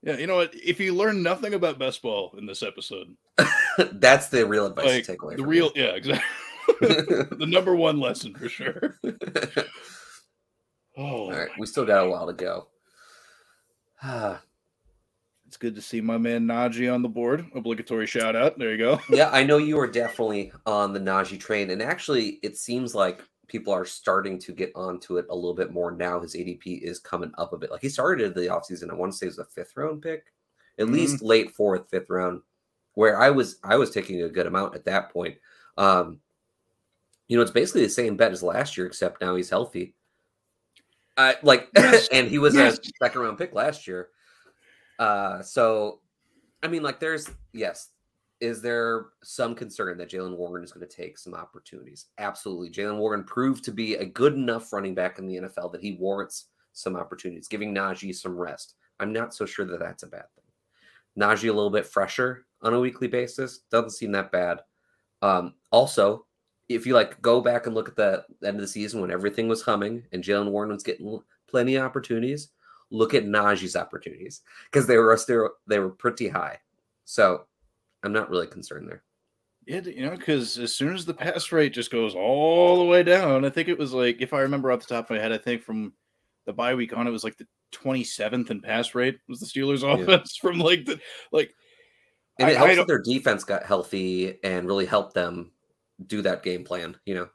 Yeah, 0.04 0.16
you 0.16 0.26
know 0.26 0.34
what? 0.34 0.52
If 0.54 0.80
you 0.80 0.94
learn 0.94 1.22
nothing 1.22 1.54
about 1.54 1.78
best 1.78 2.02
ball 2.02 2.34
in 2.37 2.44
this 2.44 2.64
episode, 2.64 3.16
That's 3.92 4.28
the 4.28 4.44
real 4.44 4.66
advice 4.66 4.84
like 4.87 5.04
to 5.04 5.12
take 5.12 5.22
away. 5.22 5.37
the 5.37 5.46
real, 5.46 5.70
yeah, 5.76 5.90
exactly. 5.94 6.25
the 6.80 7.46
number 7.49 7.76
one 7.76 8.00
lesson 8.00 8.34
for 8.34 8.49
sure. 8.49 8.99
Oh, 10.96 11.04
All 11.04 11.30
right, 11.30 11.49
we 11.56 11.66
still 11.66 11.87
got 11.87 12.04
a 12.04 12.11
while 12.11 12.26
to 12.26 12.32
go. 12.32 12.66
It's 15.52 15.59
good 15.59 15.75
to 15.75 15.82
see 15.82 16.00
my 16.00 16.16
man 16.16 16.47
Najee 16.47 16.90
on 16.90 17.02
the 17.02 17.11
board. 17.11 17.44
Obligatory 17.54 18.06
shout 18.06 18.35
out. 18.35 18.59
There 18.59 18.71
you 18.71 18.78
go. 18.78 18.99
yeah, 19.11 19.28
I 19.30 19.44
know 19.44 19.59
you 19.59 19.78
are 19.78 19.87
definitely 19.87 20.50
on 20.64 20.94
the 20.94 20.99
Najee 20.99 21.38
train, 21.38 21.68
and 21.68 21.82
actually, 21.82 22.38
it 22.42 22.56
seems 22.56 22.94
like 22.94 23.21
people 23.49 23.71
are 23.71 23.85
starting 23.85 24.38
to 24.38 24.52
get 24.52 24.73
onto 24.75 25.18
it 25.18 25.26
a 25.28 25.35
little 25.35 25.52
bit 25.52 25.71
more 25.71 25.90
now. 25.90 26.18
His 26.21 26.35
ADP 26.35 26.80
is 26.80 26.99
coming 26.99 27.32
up 27.37 27.52
a 27.52 27.59
bit. 27.59 27.71
Like 27.71 27.82
he 27.82 27.90
started 27.90 28.35
the 28.35 28.47
offseason, 28.47 28.88
I 28.90 28.94
want 28.94 29.12
to 29.12 29.18
say 29.18 29.26
it 29.26 29.37
was 29.37 29.40
a 29.40 29.44
fifth 29.44 29.76
round 29.76 30.00
pick, 30.00 30.25
at 30.78 30.87
Mhm. 30.87 30.92
least 30.94 31.21
late 31.23 31.50
fourth, 31.50 31.90
fifth 31.90 32.09
round, 32.09 32.40
where 32.94 33.21
I 33.21 33.28
was 33.28 33.59
I 33.62 33.76
was 33.76 33.90
taking 33.90 34.23
a 34.23 34.30
good 34.30 34.47
amount 34.47 34.75
at 34.75 34.87
that 34.87 35.12
point. 35.12 35.37
Um, 35.76 36.23
you 37.28 37.37
know, 37.37 37.42
it's 37.42 37.50
basically 37.50 37.82
the 37.82 37.90
same 37.90 38.16
bet 38.16 38.32
as 38.32 38.42
last 38.42 38.78
year, 38.78 38.87
except 38.87 39.21
now 39.21 39.37
he's 39.37 39.50
healthy. 39.50 39.97
I 41.18 41.37
like, 41.42 41.68
Yes, 41.76 42.09
and 42.11 42.26
he 42.26 42.38
was 42.38 42.54
yes. 42.54 42.78
a 42.78 42.90
second 43.04 43.21
round 43.21 43.37
pick 43.37 43.52
last 43.52 43.87
year. 43.87 44.09
Uh, 45.02 45.42
so 45.42 45.99
I 46.62 46.68
mean, 46.68 46.85
like, 46.85 47.00
there's 47.00 47.28
yes, 47.52 47.88
is 48.40 48.62
there 48.62 49.06
some 49.25 49.52
concern 49.54 49.99
that 49.99 50.09
Jaylen 50.09 50.37
Warren 50.37 50.62
is 50.62 50.71
going 50.71 50.87
to 50.87 50.97
take 50.97 51.18
some 51.18 51.35
opportunities? 51.35 52.06
Absolutely. 52.18 52.71
Jaylen 52.71 52.99
Warren 52.99 53.25
proved 53.25 53.64
to 53.64 53.73
be 53.73 53.97
a 53.97 54.04
good 54.04 54.35
enough 54.35 54.73
running 54.73 54.94
back 54.94 55.18
in 55.18 55.26
the 55.26 55.38
NFL 55.38 55.73
that 55.73 55.80
he 55.80 55.97
warrants 55.97 56.47
some 56.73 56.94
opportunities, 56.94 57.49
giving 57.49 57.75
Najee 57.75 58.14
some 58.14 58.38
rest. 58.38 58.75
I'm 59.00 59.12
not 59.12 59.35
so 59.35 59.44
sure 59.44 59.64
that 59.64 59.80
that's 59.80 60.04
a 60.04 60.06
bad 60.06 60.26
thing. 60.37 61.25
Najee 61.25 61.50
a 61.50 61.52
little 61.52 61.71
bit 61.71 61.87
fresher 61.87 62.47
on 62.62 62.73
a 62.73 62.80
weekly 62.80 63.09
basis 63.09 63.62
doesn't 63.73 63.90
seem 63.90 64.12
that 64.12 64.30
bad. 64.30 64.61
Um, 65.21 65.54
also, 65.73 66.26
if 66.68 66.87
you 66.87 66.94
like 66.94 67.21
go 67.21 67.40
back 67.40 67.66
and 67.66 67.75
look 67.75 67.88
at 67.88 67.97
the 67.97 68.25
end 68.44 68.54
of 68.54 68.61
the 68.61 68.68
season 68.68 69.00
when 69.00 69.11
everything 69.11 69.49
was 69.49 69.62
humming 69.62 70.04
and 70.12 70.23
Jaylen 70.23 70.52
Warren 70.52 70.71
was 70.71 70.85
getting 70.85 71.21
plenty 71.49 71.75
of 71.75 71.85
opportunities, 71.85 72.50
look 72.92 73.14
at 73.14 73.25
Najee's 73.25 73.75
opportunities 73.75 74.42
because 74.70 74.87
they 74.87 74.96
were 74.99 75.18
they 75.26 75.34
were 75.37 75.54
they 75.66 75.78
were 75.78 75.90
pretty 75.90 76.28
high. 76.28 76.58
So 77.04 77.46
I'm 78.02 78.12
not 78.12 78.30
really 78.30 78.46
concerned 78.46 78.88
there. 78.88 79.02
Yeah, 79.66 79.80
you 79.80 80.04
know, 80.04 80.16
because 80.16 80.58
as 80.58 80.75
soon 80.75 80.94
as 80.94 81.04
the 81.04 81.14
pass 81.14 81.52
rate 81.52 81.72
just 81.72 81.90
goes 81.90 82.14
all 82.14 82.78
the 82.78 82.84
way 82.84 83.02
down, 83.02 83.44
I 83.44 83.50
think 83.50 83.68
it 83.68 83.78
was 83.78 83.92
like, 83.92 84.20
if 84.20 84.32
I 84.32 84.40
remember 84.40 84.72
off 84.72 84.80
the 84.80 84.94
top 84.94 85.04
of 85.04 85.16
my 85.16 85.22
head, 85.22 85.32
I 85.32 85.38
think 85.38 85.62
from 85.62 85.92
the 86.46 86.52
bye 86.52 86.75
week 86.75 86.96
on, 86.96 87.06
it 87.06 87.12
was 87.12 87.22
like 87.25 87.37
the 87.37 87.46
27th 87.72 88.50
in 88.50 88.61
pass 88.61 88.94
rate 88.94 89.18
was 89.28 89.38
the 89.40 89.46
Steelers' 89.46 89.82
Yeah. 89.82 90.02
offense 90.02 90.37
from 90.37 90.58
like 90.58 90.84
the 90.84 91.00
like. 91.30 91.54
And 92.38 92.49
it 92.50 92.56
I- 92.56 92.64
I 92.64 92.66
helps 92.66 92.76
that 92.78 92.87
their 92.88 93.02
defense 93.02 93.44
got 93.44 93.64
healthy 93.64 94.38
and 94.42 94.66
really 94.66 94.87
helped 94.87 95.14
them 95.14 95.52
do 96.06 96.22
that 96.22 96.42
game 96.42 96.64
plan. 96.64 96.96
You 97.06 97.14
know, 97.14 97.28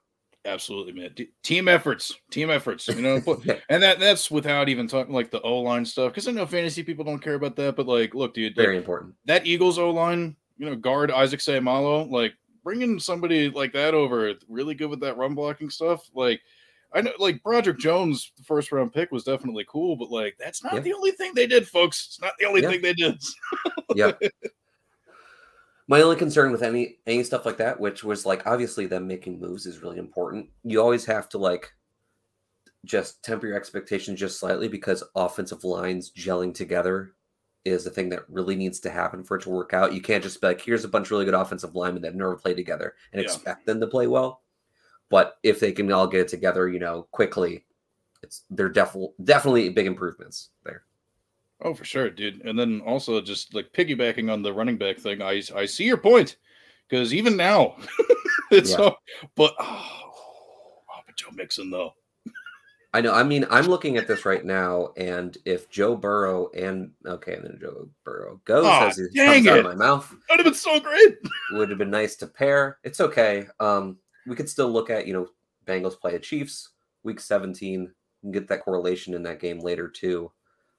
Absolutely, 0.48 0.94
man. 0.94 1.14
T- 1.14 1.30
team 1.44 1.68
efforts, 1.68 2.16
team 2.32 2.50
efforts. 2.50 2.88
You 2.88 3.02
know, 3.02 3.22
and 3.70 3.84
that 3.84 4.00
that's 4.00 4.32
without 4.32 4.70
even 4.70 4.88
talking 4.88 5.14
like 5.14 5.30
the 5.30 5.42
O 5.42 5.60
line 5.60 5.84
stuff. 5.86 6.12
Because 6.14 6.28
I 6.28 6.32
know 6.32 6.46
fantasy 6.46 6.84
people 6.84 7.04
don't 7.04 7.20
care 7.20 7.34
about 7.36 7.58
that, 7.58 7.76
but 7.76 7.86
like, 7.86 8.16
look, 8.16 8.34
dude, 8.34 8.56
like, 8.58 8.66
very 8.66 8.78
important. 8.78 9.14
that 9.26 9.46
Eagles 9.46 9.78
O 9.78 9.92
line, 9.92 10.36
you 10.58 10.66
know, 10.66 10.76
guard 10.76 11.12
Isaac 11.12 11.42
Seumalo, 11.42 12.10
like 12.10 12.34
bringing 12.64 12.98
somebody 13.00 13.50
like 13.50 13.74
that 13.74 13.94
over, 13.94 14.34
really 14.48 14.74
good 14.74 14.90
with 14.90 15.02
that 15.02 15.18
run 15.18 15.36
blocking 15.36 15.70
stuff. 15.70 16.10
Like, 16.16 16.40
I 16.94 17.02
know, 17.02 17.12
like 17.20 17.44
Broderick 17.44 17.78
Jones, 17.80 18.32
the 18.38 18.44
first 18.44 18.72
round 18.72 18.94
pick 18.94 19.12
was 19.12 19.26
definitely 19.26 19.66
cool, 19.70 19.98
but 19.98 20.10
like 20.10 20.38
that's 20.40 20.64
not 20.64 20.76
Yeah. 20.76 20.80
the 20.80 20.94
only 20.94 21.12
thing 21.12 21.34
they 21.36 21.48
did, 21.48 21.68
folks. 21.68 22.06
It's 22.08 22.22
not 22.22 22.32
the 22.40 22.46
only 22.46 22.62
Yeah. 22.62 22.70
thing 22.70 22.82
they 22.82 22.94
did. 22.94 23.22
yeah. 23.96 24.14
My 25.88 26.02
only 26.02 26.18
concern 26.18 26.52
with 26.52 26.64
any 26.64 26.98
any 27.08 27.24
stuff 27.24 27.46
like 27.46 27.58
that, 27.58 27.80
which 27.80 28.04
was 28.04 28.26
like 28.26 28.46
obviously 28.46 28.88
them 28.88 29.08
making 29.08 29.40
moves 29.40 29.66
is 29.66 29.82
really 29.82 29.98
important. 30.00 30.50
You 30.64 30.82
always 30.82 31.06
have 31.06 31.30
to 31.30 31.38
like 31.38 31.74
just 32.86 33.24
temper 33.24 33.48
your 33.48 33.56
expectations 33.58 34.20
just 34.20 34.40
slightly 34.40 34.68
because 34.68 35.04
offensive 35.16 35.64
lines 35.64 36.12
gelling 36.12 36.54
together 36.54 37.14
is 37.66 37.84
the 37.84 37.90
thing 37.90 38.10
that 38.10 38.30
really 38.30 38.56
needs 38.56 38.80
to 38.80 38.90
happen 38.90 39.24
for 39.24 39.38
it 39.38 39.42
to 39.44 39.50
work 39.50 39.74
out. 39.74 39.94
You 39.94 40.02
can't 40.02 40.24
just 40.24 40.40
be 40.40 40.48
like, 40.48 40.62
here's 40.62 40.86
a 40.86 40.90
bunch 40.90 41.08
of 41.08 41.12
really 41.12 41.26
good 41.26 41.34
offensive 41.34 41.76
linemen 41.76 42.02
that 42.04 42.16
never 42.16 42.36
played 42.38 42.56
together 42.56 42.96
and 43.12 43.22
Yeah. 43.22 43.26
expect 43.26 43.66
them 43.66 43.82
to 43.82 43.88
play 43.88 44.08
well. 44.08 44.44
But 45.10 45.38
if 45.44 45.60
they 45.60 45.72
can 45.72 45.92
all 45.92 46.08
get 46.08 46.22
it 46.22 46.28
together, 46.28 46.68
you 46.70 46.80
know, 46.80 47.08
quickly, 47.12 47.66
it's 48.24 48.44
they're 48.50 48.70
definitely 48.70 49.14
definitely 49.24 49.70
big 49.70 49.86
improvements 49.86 50.50
there. 50.64 50.84
Oh, 51.62 51.74
for 51.74 51.86
sure, 51.86 52.10
dude. 52.10 52.42
And 52.46 52.58
then 52.58 52.82
also 52.86 53.20
just 53.22 53.54
like 53.54 53.72
piggybacking 53.74 54.32
on 54.32 54.42
the 54.44 54.54
running 54.54 54.78
back 54.78 54.98
thing, 55.00 55.22
I 55.22 55.42
I 55.56 55.66
see 55.66 55.86
your 55.86 55.98
point 55.98 56.38
because 56.90 57.14
even 57.14 57.36
now, 57.36 57.76
it's 58.52 58.72
Yeah. 58.72 58.78
so. 58.78 58.96
But 59.36 59.54
oh, 59.60 59.86
oh, 60.90 61.00
but 61.06 61.16
Joe 61.16 61.30
Mixon 61.34 61.72
though. 61.72 61.94
I 62.94 63.02
know. 63.02 63.12
I 63.14 63.22
mean, 63.24 63.46
I'm 63.52 63.66
looking 63.66 63.98
at 63.98 64.08
this 64.08 64.26
right 64.26 64.44
now, 64.46 64.90
and 64.98 65.38
if 65.46 65.70
Joe 65.70 65.96
Burrow 65.96 66.50
and 66.56 66.92
okay, 67.06 67.34
and 67.34 67.44
then 67.44 67.58
Joe 67.60 67.90
Burrow 68.06 68.40
goes 68.46 68.66
Aw, 68.66 68.88
as 68.88 69.00
dang 69.14 69.44
comes 69.44 69.48
out 69.48 69.58
it. 69.58 69.66
of 69.66 69.78
my 69.78 69.86
mouth, 69.86 70.10
That'd 70.30 70.46
have 70.46 70.52
been 70.54 70.60
so 70.60 70.80
great. 70.80 71.18
would 71.52 71.70
have 71.70 71.78
been 71.78 71.92
nice 71.92 72.16
to 72.18 72.28
pair. 72.28 72.78
It's 72.84 73.02
okay. 73.02 73.46
Um, 73.60 73.98
we 74.26 74.36
could 74.36 74.50
still 74.50 74.70
look 74.72 74.90
at 74.90 75.06
you 75.06 75.14
know 75.14 75.28
Bengals 75.66 76.00
play 76.00 76.16
at 76.16 76.24
Chiefs 76.24 76.70
week 77.04 77.20
17 77.20 77.92
and 78.24 78.34
get 78.34 78.48
that 78.48 78.62
correlation 78.64 79.14
in 79.14 79.24
that 79.24 79.40
game 79.42 79.60
later 79.60 79.90
too. 79.90 80.32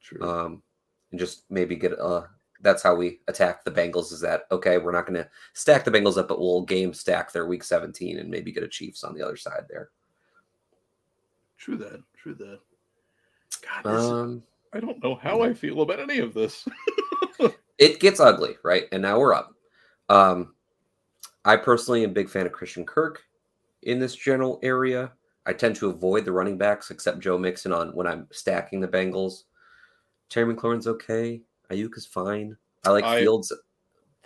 True. 0.03 0.27
Um, 0.29 0.63
and 1.11 1.21
just 1.21 1.45
maybe 1.51 1.77
get 1.77 1.99
uh 1.99 2.23
that's 2.61 2.83
how 2.83 2.95
we 2.95 3.21
attack 3.29 3.65
the 3.65 3.71
Bengals. 3.71 4.13
Is 4.13 4.21
that 4.21 4.43
okay? 4.51 4.79
We're 4.79 4.93
not 4.93 5.07
going 5.07 5.23
to 5.23 5.29
stack 5.53 5.85
the 5.85 5.91
Bengals 5.91 6.19
up, 6.19 6.29
but 6.29 6.41
we'll 6.41 6.63
game 6.63 6.93
stack 6.93 7.33
their 7.33 7.47
week 7.47 7.63
17 7.63 8.19
and 8.19 8.29
maybe 8.29 8.53
get 8.53 8.65
a 8.65 8.69
Chiefs 8.69 9.05
on 9.05 9.15
the 9.15 9.23
other 9.23 9.37
side 9.37 9.67
there. 9.69 9.91
true 11.57 11.77
that. 11.77 12.03
True 12.17 12.35
that. 12.35 12.59
God, 13.65 13.93
this, 13.95 14.05
Um. 14.05 14.43
I 14.73 14.81
don't 14.81 15.03
know 15.03 15.15
how 15.15 15.43
I 15.43 15.55
feel 15.55 15.81
about 15.81 16.01
any 16.01 16.19
of 16.19 16.35
this. 16.35 16.67
it 17.79 18.01
gets 18.01 18.21
ugly, 18.21 18.57
right? 18.63 18.85
And 18.93 19.03
now 19.03 19.19
we're 19.19 19.35
up. 19.35 19.55
Um, 20.11 20.55
I 21.45 21.57
personally 21.57 22.05
am 22.05 22.11
a 22.11 22.15
big 22.15 22.29
fan 22.29 22.45
of 22.45 22.53
Christian 22.53 22.85
Kirk 22.85 23.23
in 23.83 23.99
this 23.99 24.15
general 24.15 24.61
area. 24.63 25.13
I 25.47 25.55
tend 25.55 25.77
to 25.77 25.89
avoid 25.89 26.27
the 26.27 26.33
running 26.33 26.59
backs 26.59 26.91
except 26.91 27.21
Joe 27.21 27.39
Mixon 27.39 27.73
on 27.73 27.95
when 27.95 28.07
I'm 28.07 28.27
stacking 28.31 28.81
the 28.81 28.89
Bengals. 28.89 29.45
Terry 30.29 30.55
McLaurin's 30.55 30.87
okay. 30.87 31.43
Aiyuk 31.71 31.97
is 31.97 32.07
fine. 32.07 32.57
I 32.85 32.91
like 32.91 33.05
I- 33.05 33.21
Fields. 33.21 33.53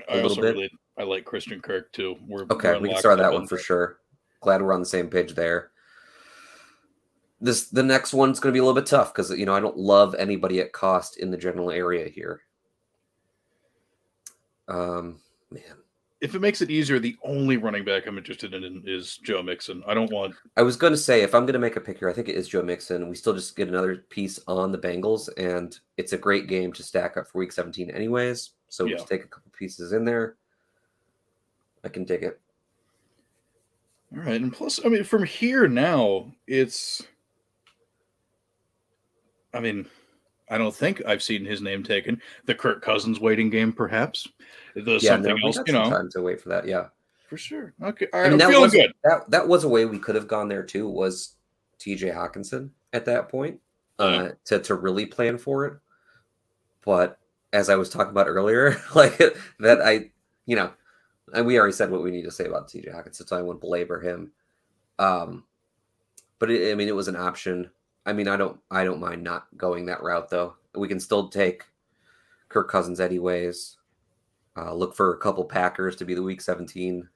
I 0.09 0.17
little 0.17 0.43
bit. 0.43 0.55
really 0.55 0.71
I 0.99 1.05
like 1.05 1.25
Christian 1.25 1.61
Kirk 1.61 1.93
too. 1.93 2.17
We're 2.27 2.45
Okay, 2.51 2.73
we're 2.73 2.81
we 2.81 2.89
can 2.89 2.99
start 2.99 3.19
that 3.19 3.33
one 3.33 3.47
for 3.47 3.59
sure. 3.59 3.99
Glad 4.41 4.63
we're 4.63 4.73
on 4.73 4.81
the 4.81 4.87
same 4.87 5.09
page 5.09 5.35
there. 5.35 5.71
This 7.41 7.69
the 7.69 7.83
next 7.83 8.13
one's 8.13 8.41
going 8.41 8.53
to 8.53 8.57
be 8.57 8.61
a 8.61 8.65
little 8.65 8.81
bit 8.81 8.87
tough 8.89 9.13
because 9.13 9.31
you 9.31 9.47
know 9.47 9.55
I 9.55 9.61
don't 9.61 9.77
love 9.77 10.15
anybody 10.17 10.61
at 10.61 10.73
cost 10.73 11.19
in 11.19 11.31
the 11.31 11.37
general 11.37 11.71
area 11.71 12.09
here. 12.09 12.43
Um, 14.69 15.21
man, 15.51 15.82
If 16.23 16.37
it 16.37 16.41
makes 16.41 16.63
it 16.63 16.71
easier, 16.71 17.01
the 17.01 17.17
only 17.25 17.57
running 17.57 17.85
back 17.85 18.07
I'm 18.07 18.17
interested 18.17 18.55
in 18.55 18.85
is 18.87 19.17
Joe 19.17 19.43
Mixon. 19.43 19.83
I 19.89 19.93
don't 19.93 20.11
want 20.13 20.37
I 20.57 20.63
was 20.63 20.77
going 20.77 20.93
to 20.93 20.97
say 20.97 21.23
if 21.23 21.35
I'm 21.35 21.43
going 21.43 21.55
to 21.55 21.59
make 21.59 21.75
a 21.75 21.81
pick 21.81 21.99
here, 21.99 22.09
I 22.09 22.13
think 22.13 22.29
it 22.29 22.37
is 22.37 22.47
Joe 22.49 22.63
Mixon. 22.63 23.09
We 23.09 23.17
still 23.17 23.35
just 23.35 23.57
get 23.57 23.67
another 23.67 23.97
piece 24.09 24.39
on 24.47 24.71
the 24.71 24.79
Bengals, 24.79 25.29
and 25.37 25.77
it's 25.97 26.13
a 26.13 26.19
great 26.19 26.47
game 26.47 26.73
to 26.75 26.83
stack 26.85 27.17
up 27.17 27.27
for 27.27 27.39
Week 27.39 27.51
17, 27.51 27.91
anyways. 27.91 28.51
So 28.69 28.85
Yeah. 28.85 28.99
just 28.99 29.09
take 29.09 29.25
a 29.25 29.27
couple 29.27 29.51
pieces 29.59 29.93
in 29.93 30.05
there. 30.05 30.37
I 31.83 31.89
can 31.89 32.07
take 32.07 32.23
it. 32.23 32.41
All 34.15 34.23
right, 34.23 34.41
and 34.41 34.53
plus, 34.53 34.79
I 34.85 34.89
mean, 34.91 35.03
from 35.03 35.25
here 35.25 35.67
now, 35.67 36.33
it's. 36.47 37.03
I 39.53 39.59
mean, 39.59 39.87
I 40.53 40.59
don't 40.59 40.75
think 40.75 41.01
I've 41.07 41.23
seen 41.23 41.47
his 41.47 41.63
name 41.63 41.83
taken. 41.83 42.21
The 42.45 42.55
Kirk 42.55 42.83
Cousins 42.83 43.19
waiting 43.19 43.49
game, 43.49 43.73
perhaps. 43.73 44.29
The 44.75 44.99
Yeah, 45.01 45.15
something 45.15 45.35
no, 45.35 45.47
else, 45.49 45.59
you 45.67 45.73
know, 45.73 45.89
time 45.89 46.11
to 46.11 46.21
wait 46.21 46.43
for 46.43 46.51
that. 46.51 46.67
Yeah, 46.67 46.89
for 47.27 47.39
sure. 47.39 47.73
Okay, 47.83 48.07
all 48.13 48.21
I 48.21 48.25
mean 48.25 48.33
I'm 48.35 48.39
that 48.39 48.49
feeling 48.49 48.63
was 48.63 48.73
good. 48.73 48.93
that 49.05 49.31
that 49.31 49.49
was 49.49 49.65
a 49.65 49.69
way 49.69 49.87
we 49.87 49.99
could 49.99 50.15
have 50.15 50.29
gone 50.29 50.49
there 50.49 50.63
too. 50.63 50.87
Was 50.87 51.37
T.J. 51.79 52.09
Hockenson 52.09 52.69
at 52.93 53.07
that 53.07 53.31
point 53.31 53.61
uh, 53.99 54.33
to 54.45 54.59
to 54.59 54.75
really 54.75 55.07
plan 55.07 55.39
for 55.39 55.65
it? 55.65 55.79
But 56.85 57.19
as 57.55 57.71
I 57.71 57.77
was 57.77 57.89
talking 57.89 58.11
about 58.11 58.29
earlier, 58.29 58.79
like 58.95 59.17
that, 59.59 59.81
I 59.81 60.11
you 60.45 60.57
know, 60.57 60.71
and 61.33 61.47
we 61.47 61.59
already 61.59 61.73
said 61.73 61.91
what 61.91 62.03
we 62.03 62.11
need 62.11 62.25
to 62.25 62.31
say 62.31 62.45
about 62.45 62.69
T.J. 62.69 62.91
Hockenson, 62.91 63.27
so 63.27 63.39
I 63.39 63.43
won't 63.43 63.63
belabor 63.63 64.01
him. 64.01 64.33
Um, 64.99 65.45
but 66.39 66.51
it, 66.51 66.73
I 66.73 66.75
mean, 66.75 66.89
it 66.89 66.95
was 66.95 67.09
an 67.09 67.17
option. 67.17 67.71
I 68.05 68.13
mean, 68.13 68.29
I 68.29 68.37
don't 68.37 68.59
I 68.71 68.85
don't 68.85 69.01
mind 69.01 69.23
not 69.23 69.47
going 69.57 69.87
that 69.87 70.03
route 70.03 70.31
though. 70.31 70.57
We 70.75 70.89
can 70.89 71.01
still 71.01 71.29
take 71.29 71.65
Kirk 72.49 72.71
Cousins 72.71 73.01
anyways. 73.01 73.77
Uh, 74.57 74.75
look 74.75 74.95
for 74.95 75.15
a 75.15 75.19
couple 75.19 75.45
Packers 75.45 75.97
to 75.97 76.05
be 76.05 76.15
the 76.15 76.23
Week 76.23 76.41
17 76.41 77.09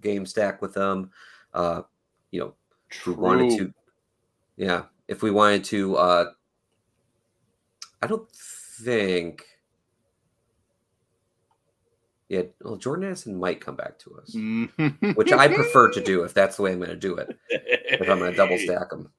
game 0.00 0.26
stack 0.26 0.62
with 0.62 0.74
them. 0.74 1.10
Uh, 1.52 1.82
you 2.30 2.40
know, 2.40 2.54
if 2.90 3.06
we 3.06 3.14
wanted 3.14 3.58
to, 3.58 3.74
yeah, 4.56 4.82
if 5.08 5.22
we 5.22 5.30
wanted 5.30 5.64
to, 5.64 5.96
uh, 5.96 6.26
I 8.02 8.06
don't 8.06 8.30
think, 8.30 9.44
yeah, 12.28 12.42
well, 12.62 12.76
Jordan 12.76 13.06
Addison 13.06 13.36
might 13.36 13.60
come 13.60 13.74
back 13.74 13.98
to 14.00 14.20
us, 14.20 14.36
which 15.16 15.32
I 15.32 15.48
prefer 15.48 15.90
to 15.92 16.00
do 16.04 16.22
if 16.22 16.34
that's 16.34 16.56
the 16.56 16.62
way 16.62 16.72
I'm 16.72 16.78
going 16.78 16.90
to 16.90 16.96
do 16.96 17.16
it. 17.16 17.36
If 17.48 18.08
I'm 18.08 18.18
going 18.18 18.30
to 18.30 18.36
double 18.36 18.58
stack 18.58 18.90
them, 18.90 19.10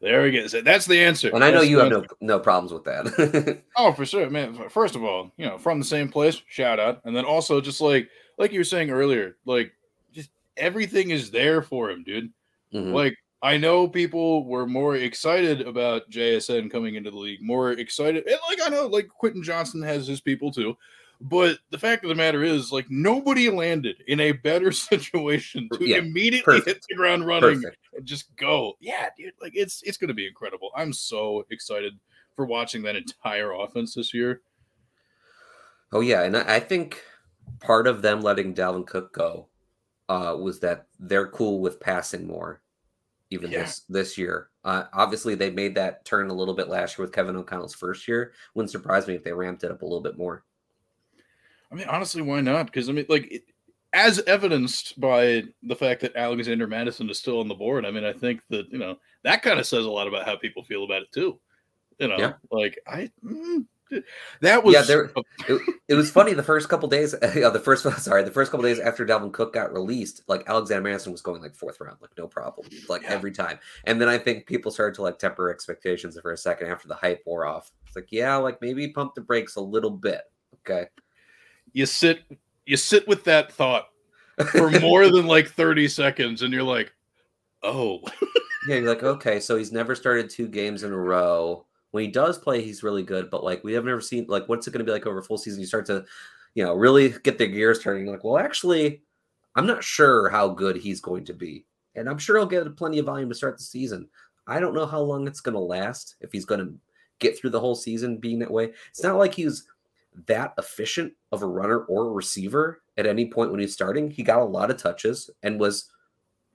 There 0.00 0.22
we 0.22 0.30
go. 0.30 0.46
So 0.46 0.60
that's 0.62 0.86
the 0.86 0.98
answer. 1.00 1.30
and 1.34 1.42
I 1.44 1.50
know 1.50 1.58
That's 1.58 1.70
you 1.70 1.78
have 1.78 1.92
answer. 1.92 2.06
no 2.20 2.36
no 2.36 2.38
problems 2.38 2.72
with 2.72 2.84
that. 2.84 3.60
Oh, 3.76 3.92
for 3.92 4.04
sure, 4.06 4.28
man. 4.30 4.68
First 4.70 4.96
of 4.96 5.04
all, 5.04 5.32
you 5.36 5.46
know, 5.46 5.58
from 5.58 5.78
the 5.78 5.84
same 5.84 6.08
place, 6.08 6.40
shout 6.48 6.78
out, 6.80 7.00
and 7.04 7.14
then 7.14 7.24
also 7.24 7.60
just 7.60 7.80
like 7.80 8.08
like 8.38 8.52
you 8.52 8.60
were 8.60 8.64
saying 8.64 8.90
earlier, 8.90 9.36
like 9.44 9.72
just 10.12 10.30
everything 10.56 11.10
is 11.10 11.30
there 11.30 11.62
for 11.62 11.90
him, 11.90 12.02
dude. 12.04 12.32
Mhm. 12.74 12.92
Like 12.92 13.16
I 13.42 13.58
know 13.58 13.86
people 13.86 14.44
were 14.46 14.66
more 14.66 14.96
excited 14.96 15.60
about 15.60 16.08
JSN 16.10 16.70
coming 16.70 16.94
into 16.94 17.10
the 17.10 17.18
league, 17.18 17.42
more 17.42 17.72
excited, 17.72 18.26
and 18.26 18.38
like 18.48 18.60
I 18.64 18.68
know 18.74 18.86
like 18.86 19.08
Quentin 19.08 19.42
Johnston 19.42 19.82
has 19.82 20.06
his 20.06 20.20
people 20.20 20.50
too. 20.50 20.76
But 21.20 21.58
the 21.70 21.78
fact 21.78 22.04
of 22.04 22.08
the 22.10 22.14
matter 22.14 22.42
is, 22.44 22.70
like 22.72 22.86
nobody 22.90 23.48
landed 23.50 23.96
in 24.06 24.20
a 24.20 24.32
better 24.32 24.70
situation 24.90 25.68
to 25.72 25.88
Yeah, 25.88 25.98
immediately 25.98 26.60
hit 26.60 26.84
the 26.88 26.94
ground 26.94 27.26
running 27.26 27.62
Perfect. 27.62 27.78
and 27.94 28.04
just 28.06 28.34
go. 28.36 28.74
Yeah, 28.80 29.08
dude, 29.16 29.32
like 29.40 29.52
it's 29.54 29.82
it's 29.82 29.96
gonna 29.96 30.14
be 30.14 30.26
incredible. 30.26 30.70
I'm 30.76 30.92
so 30.92 31.44
excited 31.50 31.94
for 32.34 32.44
watching 32.46 32.82
that 32.82 32.96
entire 32.96 33.52
offense 33.52 33.94
this 33.94 34.12
year. 34.12 34.42
Oh 35.92 36.00
yeah, 36.00 36.22
and 36.22 36.36
I 36.36 36.56
I 36.56 36.60
think 36.60 37.02
part 37.60 37.86
of 37.86 38.02
them 38.02 38.20
letting 38.20 38.54
Dalvin 38.54 38.86
Cook 38.86 39.12
go 39.12 39.48
uh, 40.08 40.36
was 40.38 40.60
that 40.60 40.86
they're 40.98 41.28
cool 41.28 41.60
with 41.60 41.80
passing 41.80 42.26
more, 42.26 42.60
even 43.30 43.50
Yeah. 43.50 43.62
this 43.62 43.80
this 43.88 44.18
year. 44.18 44.50
Uh, 44.64 44.84
obviously, 44.92 45.34
they 45.36 45.50
made 45.50 45.76
that 45.76 46.04
turn 46.04 46.28
a 46.28 46.34
little 46.34 46.54
bit 46.54 46.68
last 46.68 46.98
year 46.98 47.06
with 47.06 47.14
Kevin 47.14 47.36
O'Connell's 47.36 47.74
first 47.74 48.06
year. 48.08 48.32
Wouldn't 48.54 48.70
surprise 48.72 49.06
me 49.06 49.14
if 49.14 49.22
they 49.24 49.32
ramped 49.32 49.62
it 49.64 49.70
up 49.70 49.82
a 49.82 49.86
little 49.86 50.00
bit 50.02 50.18
more. 50.18 50.44
I 51.70 51.74
mean, 51.74 51.88
honestly, 51.88 52.22
why 52.22 52.40
not? 52.40 52.66
Because 52.66 52.88
I 52.88 52.92
mean, 52.92 53.06
like, 53.08 53.30
it, 53.32 53.42
as 53.92 54.20
evidenced 54.26 55.00
by 55.00 55.44
the 55.62 55.76
fact 55.76 56.02
that 56.02 56.16
Alexander 56.16 56.66
Mattison 56.66 57.08
is 57.08 57.18
still 57.18 57.40
on 57.40 57.48
the 57.48 57.54
board. 57.54 57.86
I 57.86 57.90
mean, 57.90 58.04
I 58.04 58.12
think 58.12 58.40
that 58.50 58.70
you 58.70 58.78
know 58.78 58.98
that 59.24 59.42
kind 59.42 59.58
of 59.58 59.66
says 59.66 59.84
a 59.84 59.90
lot 59.90 60.06
about 60.08 60.26
how 60.26 60.36
people 60.36 60.62
feel 60.62 60.84
about 60.84 61.02
it 61.02 61.12
too. 61.12 61.38
You 61.98 62.08
know, 62.08 62.18
Yeah. 62.18 62.32
like 62.50 62.78
I 62.86 63.10
mm, 63.24 63.64
that 64.42 64.62
was 64.64 64.74
Yeah, 64.74 64.82
there- 64.82 65.10
It, 65.48 65.62
it 65.88 65.94
was 65.94 66.10
funny 66.10 66.34
the 66.34 66.42
first 66.42 66.68
couple 66.68 66.88
days. 66.88 67.14
Uh, 67.22 67.48
the 67.50 67.58
first 67.60 67.84
sorry, 68.02 68.22
the 68.22 68.30
first 68.30 68.50
couple 68.50 68.64
days 68.64 68.78
after 68.80 69.06
Dalvin 69.06 69.32
Cook 69.32 69.54
got 69.54 69.72
released, 69.72 70.22
like 70.28 70.46
Alexander 70.46 70.82
Mattison 70.82 71.12
was 71.12 71.22
going 71.22 71.40
like 71.40 71.54
fourth 71.54 71.80
round, 71.80 71.96
like 72.02 72.10
no 72.18 72.26
problem, 72.26 72.68
like 72.90 73.02
Yeah. 73.02 73.10
every 73.12 73.32
time. 73.32 73.58
And 73.84 73.98
then 74.00 74.08
I 74.10 74.18
think 74.18 74.46
people 74.46 74.70
started 74.70 74.94
to 74.96 75.02
like 75.02 75.18
temper 75.18 75.50
expectations 75.50 76.18
for 76.20 76.32
a 76.32 76.36
second 76.36 76.68
after 76.68 76.86
the 76.88 76.96
hype 76.96 77.22
wore 77.24 77.46
off. 77.46 77.70
It's 77.86 77.96
like, 77.96 78.12
yeah, 78.12 78.36
like 78.36 78.60
maybe 78.60 78.88
pump 78.92 79.14
the 79.14 79.22
brakes 79.22 79.56
a 79.56 79.60
little 79.62 79.90
bit. 79.90 80.20
Okay. 80.68 80.86
You 81.76 81.86
sit 81.86 82.22
you 82.64 82.76
sit 82.76 83.06
with 83.06 83.22
that 83.24 83.52
thought 83.52 83.88
for 84.50 84.70
more 84.80 85.08
than 85.08 85.26
like 85.34 85.48
30 85.48 85.88
seconds 85.88 86.42
and 86.42 86.52
you're 86.52 86.62
like 86.62 86.92
oh 87.62 88.00
Yeah, 88.66 88.76
you're 88.76 88.88
like, 88.88 89.04
okay, 89.04 89.38
so 89.38 89.56
he's 89.56 89.70
never 89.70 89.94
started 89.94 90.28
two 90.28 90.48
games 90.48 90.82
in 90.82 90.92
a 90.92 90.98
row. 90.98 91.64
When 91.92 92.04
he 92.04 92.10
does 92.10 92.36
play, 92.36 92.62
he's 92.62 92.82
really 92.82 93.04
good, 93.04 93.30
but 93.30 93.44
like 93.44 93.62
we 93.62 93.72
have 93.74 93.84
never 93.84 94.00
seen 94.00 94.26
like 94.28 94.48
what's 94.48 94.66
it 94.66 94.72
going 94.72 94.80
to 94.80 94.84
be 94.84 94.90
like 94.90 95.06
over 95.06 95.18
a 95.18 95.22
full 95.22 95.38
season? 95.38 95.60
You 95.60 95.66
start 95.66 95.86
to, 95.86 96.04
you 96.54 96.64
know, 96.64 96.74
really 96.74 97.10
get 97.22 97.38
the 97.38 97.46
gears 97.46 97.78
turning. 97.78 98.06
Like, 98.06 98.24
well, 98.24 98.38
actually, 98.38 99.02
I'm 99.54 99.66
not 99.66 99.84
sure 99.84 100.28
how 100.28 100.48
good 100.48 100.76
he's 100.76 101.00
going 101.00 101.24
to 101.26 101.32
be. 101.32 101.64
and 101.94 102.08
I'm 102.08 102.18
sure 102.18 102.36
he'll 102.36 102.46
get 102.46 102.76
plenty 102.76 102.98
of 102.98 103.06
volume 103.06 103.28
to 103.28 103.34
start 103.36 103.56
the 103.56 103.62
season. 103.62 104.08
I 104.48 104.58
don't 104.58 104.74
know 104.74 104.86
how 104.86 105.00
long 105.00 105.28
it's 105.28 105.40
going 105.40 105.54
to 105.54 105.60
last 105.60 106.16
if 106.20 106.32
he's 106.32 106.44
going 106.44 106.60
to 106.60 106.74
get 107.20 107.38
through 107.38 107.50
the 107.50 107.60
whole 107.60 107.76
season 107.76 108.18
being 108.18 108.40
that 108.40 108.50
way. 108.50 108.72
It's 108.90 109.02
not 109.02 109.16
like 109.16 109.34
he's 109.34 109.66
that 110.26 110.54
efficient 110.58 111.12
of 111.32 111.42
a 111.42 111.46
runner 111.46 111.80
or 111.80 112.06
a 112.06 112.12
receiver 112.12 112.82
at 112.96 113.06
any 113.06 113.30
point 113.30 113.50
when 113.50 113.60
he's 113.60 113.74
starting. 113.74 114.10
He 114.10 114.22
got 114.22 114.40
a 114.40 114.44
lot 114.44 114.70
of 114.70 114.78
touches 114.78 115.30
and 115.42 115.60
was 115.60 115.90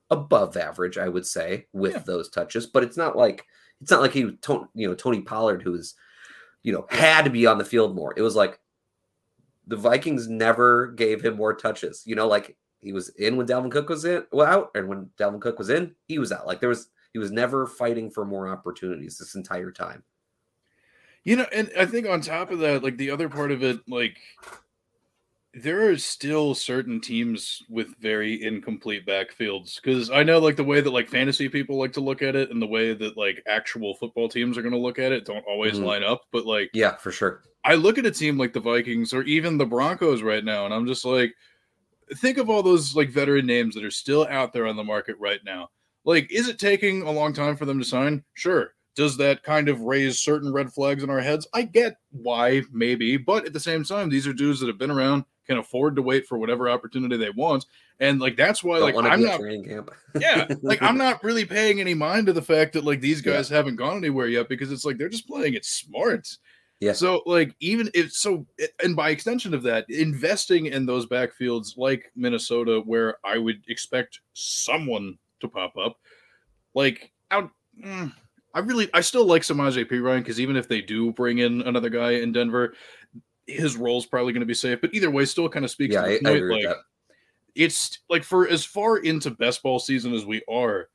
above 0.09 0.57
average, 0.57 0.97
I 0.97 1.07
would 1.07 1.25
say, 1.25 1.67
with 1.73 1.93
Yeah. 1.93 1.99
those 1.99 2.29
touches. 2.29 2.65
But 2.65 2.83
it's 2.83 2.97
not 2.97 3.15
like 3.15 3.45
it's 3.81 3.91
not 3.91 4.01
like 4.01 4.11
he, 4.11 4.19
you 4.19 4.87
know, 4.87 4.93
Tony 4.95 5.21
Pollard, 5.21 5.61
who 5.63 5.71
was, 5.71 5.95
you 6.63 6.71
know, 6.71 6.85
had 6.89 7.23
to 7.23 7.31
be 7.31 7.47
on 7.47 7.57
the 7.57 7.65
field 7.65 7.95
more. 7.95 8.13
It 8.15 8.21
was 8.21 8.35
like 8.35 8.59
the 9.67 9.75
Vikings 9.75 10.27
never 10.27 10.87
gave 10.87 11.21
him 11.23 11.35
more 11.35 11.55
touches. 11.55 12.03
You 12.05 12.15
know, 12.15 12.27
like 12.27 12.57
he 12.79 12.93
was 12.93 13.09
in 13.09 13.37
when 13.37 13.47
Dalvin 13.47 13.71
Cook 13.71 13.89
was 13.89 14.05
in, 14.05 14.25
well, 14.31 14.47
out, 14.47 14.71
and 14.75 14.87
when 14.87 15.09
Dalvin 15.17 15.41
Cook 15.41 15.59
was 15.59 15.69
in, 15.69 15.95
he 16.07 16.19
was 16.19 16.31
out. 16.31 16.47
Like 16.47 16.59
there 16.59 16.69
was, 16.69 16.89
he 17.13 17.19
was 17.19 17.31
never 17.31 17.67
fighting 17.67 18.09
for 18.09 18.25
more 18.25 18.47
opportunities 18.47 19.17
this 19.17 19.35
entire 19.35 19.71
time. 19.71 20.03
You 21.23 21.35
know, 21.35 21.45
and 21.53 21.71
I 21.77 21.85
think 21.85 22.07
on 22.07 22.21
top 22.21 22.49
of 22.51 22.59
that, 22.59 22.83
like 22.83 22.97
the 22.97 23.11
other 23.11 23.29
part 23.29 23.51
of 23.51 23.63
it, 23.63 23.79
like 23.87 24.17
there 25.53 25.89
are 25.89 25.97
still 25.97 26.55
certain 26.55 27.01
teams 27.01 27.61
with 27.69 27.93
very 27.99 28.41
incomplete 28.41 29.05
backfields 29.05 29.81
because 29.81 30.09
I 30.09 30.23
know 30.23 30.39
like 30.39 30.55
the 30.55 30.63
way 30.63 30.79
that 30.79 30.91
like 30.91 31.09
fantasy 31.09 31.49
people 31.49 31.77
like 31.77 31.91
to 31.93 31.99
look 32.01 32.21
at 32.21 32.37
it 32.37 32.51
and 32.51 32.61
the 32.61 32.67
way 32.67 32.93
that 32.93 33.17
like 33.17 33.43
actual 33.47 33.93
football 33.95 34.29
teams 34.29 34.57
are 34.57 34.61
going 34.61 34.71
to 34.73 34.77
look 34.79 34.97
at 34.97 35.11
it 35.11 35.25
don't 35.25 35.45
always 35.45 35.77
Mhm. 35.77 35.83
line 35.83 36.03
up. 36.03 36.21
But 36.31 36.45
like 36.45 36.69
Yeah, 36.73 36.95
for 36.95 37.11
sure. 37.11 37.43
I 37.65 37.75
look 37.75 37.97
at 37.97 38.05
a 38.05 38.11
team 38.11 38.37
like 38.37 38.53
the 38.53 38.59
Vikings 38.61 39.13
or 39.13 39.23
even 39.23 39.57
the 39.57 39.65
Broncos 39.65 40.21
right 40.23 40.43
now, 40.43 40.65
and 40.65 40.73
I'm 40.73 40.87
just 40.87 41.05
like, 41.05 41.33
think 42.15 42.37
of 42.37 42.49
all 42.49 42.63
those 42.63 42.95
like 42.95 43.09
veteran 43.09 43.45
names 43.45 43.75
that 43.75 43.83
are 43.83 43.91
still 43.91 44.25
out 44.29 44.53
there 44.53 44.65
on 44.65 44.77
the 44.77 44.83
market 44.83 45.17
right 45.19 45.41
now. 45.45 45.69
Like, 46.03 46.31
is 46.31 46.47
it 46.47 46.57
taking 46.59 47.03
a 47.03 47.11
long 47.11 47.33
time 47.33 47.55
for 47.55 47.65
them 47.65 47.77
to 47.77 47.85
sign? 47.85 48.23
Sure. 48.33 48.73
Does 48.95 49.17
that 49.17 49.43
kind 49.43 49.69
of 49.69 49.81
raise 49.81 50.19
certain 50.19 50.51
red 50.51 50.71
flags 50.73 51.03
in 51.03 51.09
our 51.09 51.21
heads? 51.21 51.47
I 51.53 51.61
get 51.63 51.95
why, 52.11 52.63
maybe, 52.71 53.17
but 53.17 53.45
at 53.45 53.53
the 53.53 53.59
same 53.59 53.83
time, 53.83 54.09
these 54.09 54.27
are 54.27 54.33
dudes 54.33 54.59
that 54.59 54.67
have 54.67 54.77
been 54.77 54.91
around, 54.91 55.23
can 55.47 55.57
afford 55.57 55.95
to 55.95 56.01
wait 56.01 56.27
for 56.27 56.37
whatever 56.37 56.69
opportunity 56.69 57.17
they 57.17 57.29
want, 57.31 57.65
and 57.99 58.19
like 58.19 58.35
that's 58.35 58.63
why, 58.63 58.79
Don't 58.79 58.93
like, 58.95 59.11
I'm 59.11 59.23
not 59.23 59.39
training 59.39 59.65
camp. 59.65 59.91
yeah, 60.19 60.47
like 60.61 60.81
I'm 60.81 60.97
not 60.99 61.23
really 61.23 61.45
paying 61.45 61.79
any 61.79 61.93
mind 61.93 62.27
to 62.27 62.33
the 62.33 62.41
fact 62.41 62.73
that 62.73 62.83
like 62.83 62.99
these 62.99 63.21
guys 63.21 63.47
haven't 63.47 63.77
gone 63.77 63.97
anywhere 63.97 64.27
yet 64.27 64.49
because 64.49 64.71
it's 64.71 64.85
like 64.85 64.97
they're 64.97 65.09
just 65.09 65.27
playing 65.27 65.53
it 65.53 65.65
smart. 65.65 66.27
Yeah. 66.81 66.93
So 66.93 67.21
like 67.27 67.55
even 67.59 67.89
if 67.93 68.11
so, 68.11 68.45
and 68.83 68.95
by 68.95 69.11
extension 69.11 69.53
of 69.53 69.61
that, 69.63 69.85
investing 69.89 70.65
in 70.65 70.85
those 70.85 71.05
backfields 71.05 71.77
like 71.77 72.11
Minnesota, 72.15 72.81
where 72.83 73.17
I 73.23 73.37
would 73.37 73.61
expect 73.67 74.19
someone 74.33 75.17
to 75.41 75.47
pop 75.47 75.77
up, 75.77 75.97
like 76.73 77.11
out. 77.29 77.51
mm, 77.85 78.11
I 78.53 78.59
really, 78.59 78.89
I 78.93 79.01
still 79.01 79.25
like 79.25 79.43
Samaje 79.43 79.89
Perine 79.89 80.19
because 80.19 80.39
even 80.39 80.55
if 80.55 80.67
they 80.67 80.81
do 80.81 81.11
bring 81.11 81.39
in 81.39 81.61
another 81.61 81.89
guy 81.89 82.11
in 82.11 82.31
Denver, 82.31 82.73
his 83.47 83.75
role's 83.77 84.05
probably 84.05 84.33
going 84.33 84.41
to 84.41 84.45
be 84.47 84.53
safe. 84.53 84.79
But 84.81 84.93
either 84.93 85.09
way, 85.11 85.25
still 85.25 85.49
kind 85.49 85.65
of 85.65 85.71
speaks 85.71 85.93
Yeah, 85.93 86.01
to 86.03 86.07
the 86.07 86.15
I 86.15 86.19
point, 86.23 86.37
agree 86.37 86.67
like 86.67 86.77
it's 87.55 87.99
like 88.09 88.23
for 88.23 88.47
as 88.47 88.63
far 88.63 88.97
into 88.97 89.31
best 89.31 89.63
ball 89.63 89.79
season 89.79 90.13
as 90.13 90.25
we 90.25 90.41
are, 90.49 90.89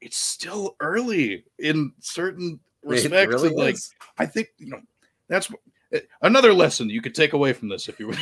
it's 0.00 0.18
still 0.18 0.76
early 0.80 1.44
in 1.58 1.92
certain 2.00 2.60
respects. 2.82 3.32
really 3.32 3.48
and, 3.48 3.56
like 3.56 3.74
is. 3.74 3.90
I 4.18 4.26
think 4.26 4.48
you 4.58 4.68
know 4.70 4.80
that's 5.28 5.50
eh, 5.92 6.00
another 6.22 6.52
lesson 6.52 6.90
you 6.90 7.00
could 7.00 7.14
take 7.14 7.32
away 7.32 7.52
from 7.52 7.68
this 7.68 7.88
if 7.88 7.98
you 7.98 8.12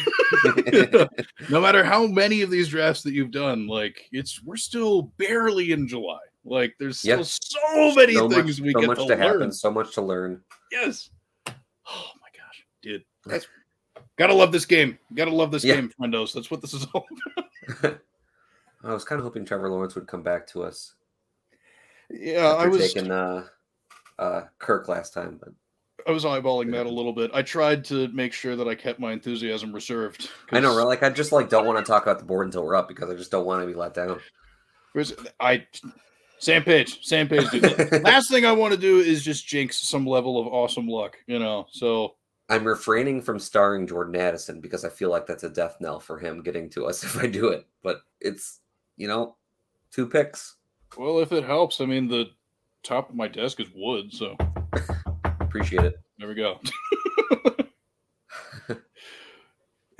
no 1.50 1.60
matter 1.60 1.82
how 1.84 2.06
many 2.06 2.42
of 2.42 2.50
these 2.50 2.68
drafts 2.68 3.02
that 3.02 3.12
you've 3.12 3.32
done, 3.32 3.66
like 3.66 4.08
it's 4.12 4.42
we're 4.42 4.56
still 4.56 5.02
barely 5.18 5.72
in 5.72 5.88
July. 5.88 6.20
Like 6.44 6.74
there's 6.78 6.98
still 6.98 7.18
Yeah. 7.18 7.24
so 7.24 7.94
many 7.94 8.14
so 8.14 8.28
things 8.28 8.60
much, 8.60 8.66
we 8.66 8.72
so 8.72 8.80
get 8.80 8.86
much 8.86 8.98
to, 8.98 9.04
to, 9.04 9.10
learn. 9.10 9.20
happen, 9.20 9.52
so 9.52 9.70
much 9.70 9.94
to 9.94 10.02
learn. 10.02 10.42
Yes. 10.70 11.10
Oh 11.46 11.52
my 12.20 12.28
gosh, 12.36 12.66
dude. 12.82 13.04
That's 13.26 13.46
gotta 14.16 14.34
love 14.34 14.50
this 14.52 14.66
game. 14.66 14.98
Gotta 15.14 15.30
love 15.30 15.50
this 15.50 15.64
Yeah. 15.64 15.76
game, 15.76 15.92
friendos. 16.00 16.32
That's 16.32 16.50
what 16.50 16.60
this 16.60 16.74
is 16.74 16.86
all 16.92 17.06
about. 17.76 18.00
I 18.84 18.92
was 18.92 19.04
kind 19.04 19.20
of 19.20 19.24
hoping 19.24 19.44
Trevor 19.44 19.68
Lawrence 19.68 19.94
would 19.94 20.08
come 20.08 20.22
back 20.22 20.46
to 20.48 20.64
us. 20.64 20.94
Yeah, 22.10 22.48
I 22.48 22.66
was 22.66 22.92
taking 22.92 23.10
uh, 23.10 23.46
uh, 24.18 24.42
Kirk 24.58 24.88
last 24.88 25.14
time, 25.14 25.38
but 25.38 25.50
I 26.06 26.10
was 26.10 26.24
eyeballing 26.24 26.72
that 26.72 26.86
a 26.86 26.90
little 26.90 27.12
bit. 27.12 27.30
I 27.32 27.42
tried 27.42 27.84
to 27.86 28.08
make 28.08 28.32
sure 28.32 28.56
that 28.56 28.66
I 28.66 28.74
kept 28.74 28.98
my 28.98 29.12
enthusiasm 29.12 29.72
reserved. 29.72 30.28
I 30.50 30.58
know, 30.60 30.76
right? 30.76 30.82
Like 30.82 31.04
I 31.04 31.10
just 31.10 31.30
like 31.30 31.48
don't 31.48 31.64
want 31.64 31.78
to 31.78 31.84
talk 31.88 32.02
about 32.02 32.18
the 32.18 32.24
board 32.24 32.46
until 32.46 32.64
we're 32.64 32.74
up 32.74 32.88
because 32.88 33.08
I 33.08 33.14
just 33.14 33.30
don't 33.30 33.46
want 33.46 33.62
to 33.62 33.66
be 33.66 33.74
let 33.74 33.94
down. 33.94 34.18
I 35.40 35.66
same 36.42 36.64
page, 36.64 37.06
same 37.06 37.28
page. 37.28 37.48
Dude. 37.50 37.62
Last 38.02 38.28
thing 38.28 38.44
I 38.44 38.50
want 38.50 38.74
to 38.74 38.80
do 38.80 38.98
is 38.98 39.22
just 39.22 39.46
jinx 39.46 39.78
some 39.78 40.04
level 40.04 40.40
of 40.40 40.48
awesome 40.48 40.88
luck, 40.88 41.16
you 41.28 41.38
know. 41.38 41.66
So 41.70 42.16
I'm 42.48 42.64
refraining 42.64 43.22
from 43.22 43.38
starring 43.38 43.86
Jordan 43.86 44.16
Addison 44.16 44.60
because 44.60 44.84
I 44.84 44.88
feel 44.88 45.08
like 45.08 45.24
that's 45.24 45.44
a 45.44 45.48
death 45.48 45.76
knell 45.80 46.00
for 46.00 46.18
him 46.18 46.42
getting 46.42 46.68
to 46.70 46.86
us 46.86 47.04
if 47.04 47.16
I 47.16 47.28
do 47.28 47.48
it. 47.48 47.66
But 47.84 48.00
it's 48.20 48.58
you 48.96 49.06
know, 49.06 49.36
two 49.92 50.08
picks. 50.08 50.56
well, 50.98 51.20
if 51.20 51.30
it 51.30 51.44
helps, 51.44 51.80
I 51.80 51.86
mean 51.86 52.08
the 52.08 52.26
top 52.82 53.08
of 53.08 53.14
my 53.14 53.28
desk 53.28 53.60
is 53.60 53.68
wood, 53.74 54.12
so 54.12 54.36
Appreciate 55.40 55.84
it. 55.84 55.94
there 56.18 56.28
we 56.28 56.34
go. 56.34 56.58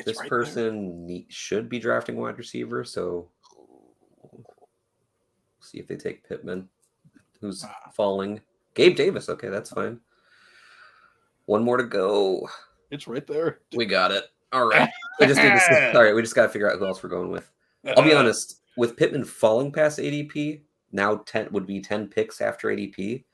This 0.04 0.18
right 0.18 0.28
person 0.28 1.06
ne- 1.06 1.26
should 1.28 1.68
be 1.68 1.78
drafting 1.78 2.16
wide 2.16 2.36
receiver, 2.36 2.82
so 2.82 3.28
see 5.62 5.78
if 5.78 5.86
they 5.86 5.96
take 5.96 6.26
Pittman, 6.28 6.68
who's 7.40 7.64
Ah. 7.64 7.90
falling. 7.94 8.40
Gabe 8.74 8.96
Davis. 8.96 9.28
Okay, 9.28 9.48
that's 9.48 9.70
fine. 9.70 10.00
One 11.46 11.64
more 11.64 11.76
to 11.76 11.84
go. 11.84 12.48
It's 12.90 13.06
right 13.08 13.26
there. 13.26 13.60
We 13.74 13.86
got 13.86 14.10
it. 14.12 14.24
All 14.52 14.66
right. 14.66 14.88
We 15.18 15.26
just 15.26 15.40
need 15.40 15.50
to. 15.50 15.96
All 15.96 16.02
right. 16.02 16.14
We 16.14 16.22
just 16.22 16.34
got 16.34 16.42
to 16.44 16.48
figure 16.48 16.70
out 16.70 16.78
who 16.78 16.86
else 16.86 17.02
we're 17.02 17.08
going 17.08 17.30
with. 17.30 17.50
I'll 17.96 18.04
be 18.04 18.14
honest. 18.14 18.60
With 18.76 18.96
Pittman 18.96 19.24
falling 19.24 19.72
past 19.72 19.98
ADP, 19.98 20.62
now 20.92 21.16
ten 21.26 21.48
would 21.52 21.66
be 21.66 21.80
ten 21.80 22.08
picks 22.08 22.40
after 22.40 22.68
ADP. 22.68 23.24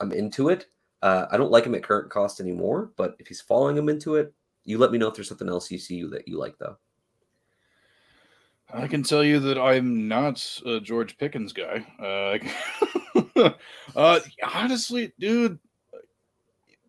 I'm 0.00 0.12
into 0.12 0.48
it. 0.48 0.66
Uh, 1.02 1.26
I 1.30 1.36
don't 1.36 1.50
like 1.52 1.64
him 1.64 1.74
at 1.74 1.82
current 1.84 2.10
cost 2.10 2.40
anymore, 2.40 2.90
but 2.96 3.14
if 3.18 3.26
he's 3.28 3.40
falling 3.40 3.76
him 3.76 3.88
into 3.88 4.16
it, 4.16 4.32
you 4.64 4.78
let 4.78 4.90
me 4.90 4.98
know 4.98 5.06
if 5.08 5.14
there's 5.14 5.28
something 5.28 5.48
else 5.48 5.70
you 5.70 5.78
see 5.78 6.02
that 6.04 6.26
you 6.26 6.38
like 6.38 6.58
though. 6.58 6.76
I 8.72 8.86
can 8.86 9.02
tell 9.02 9.24
you 9.24 9.40
that 9.40 9.58
I'm 9.58 10.08
not 10.08 10.60
a 10.66 10.80
George 10.80 11.16
Pickens 11.16 11.52
guy. 11.52 11.86
Uh, 11.98 13.50
uh, 13.96 14.20
honestly, 14.54 15.12
dude, 15.18 15.58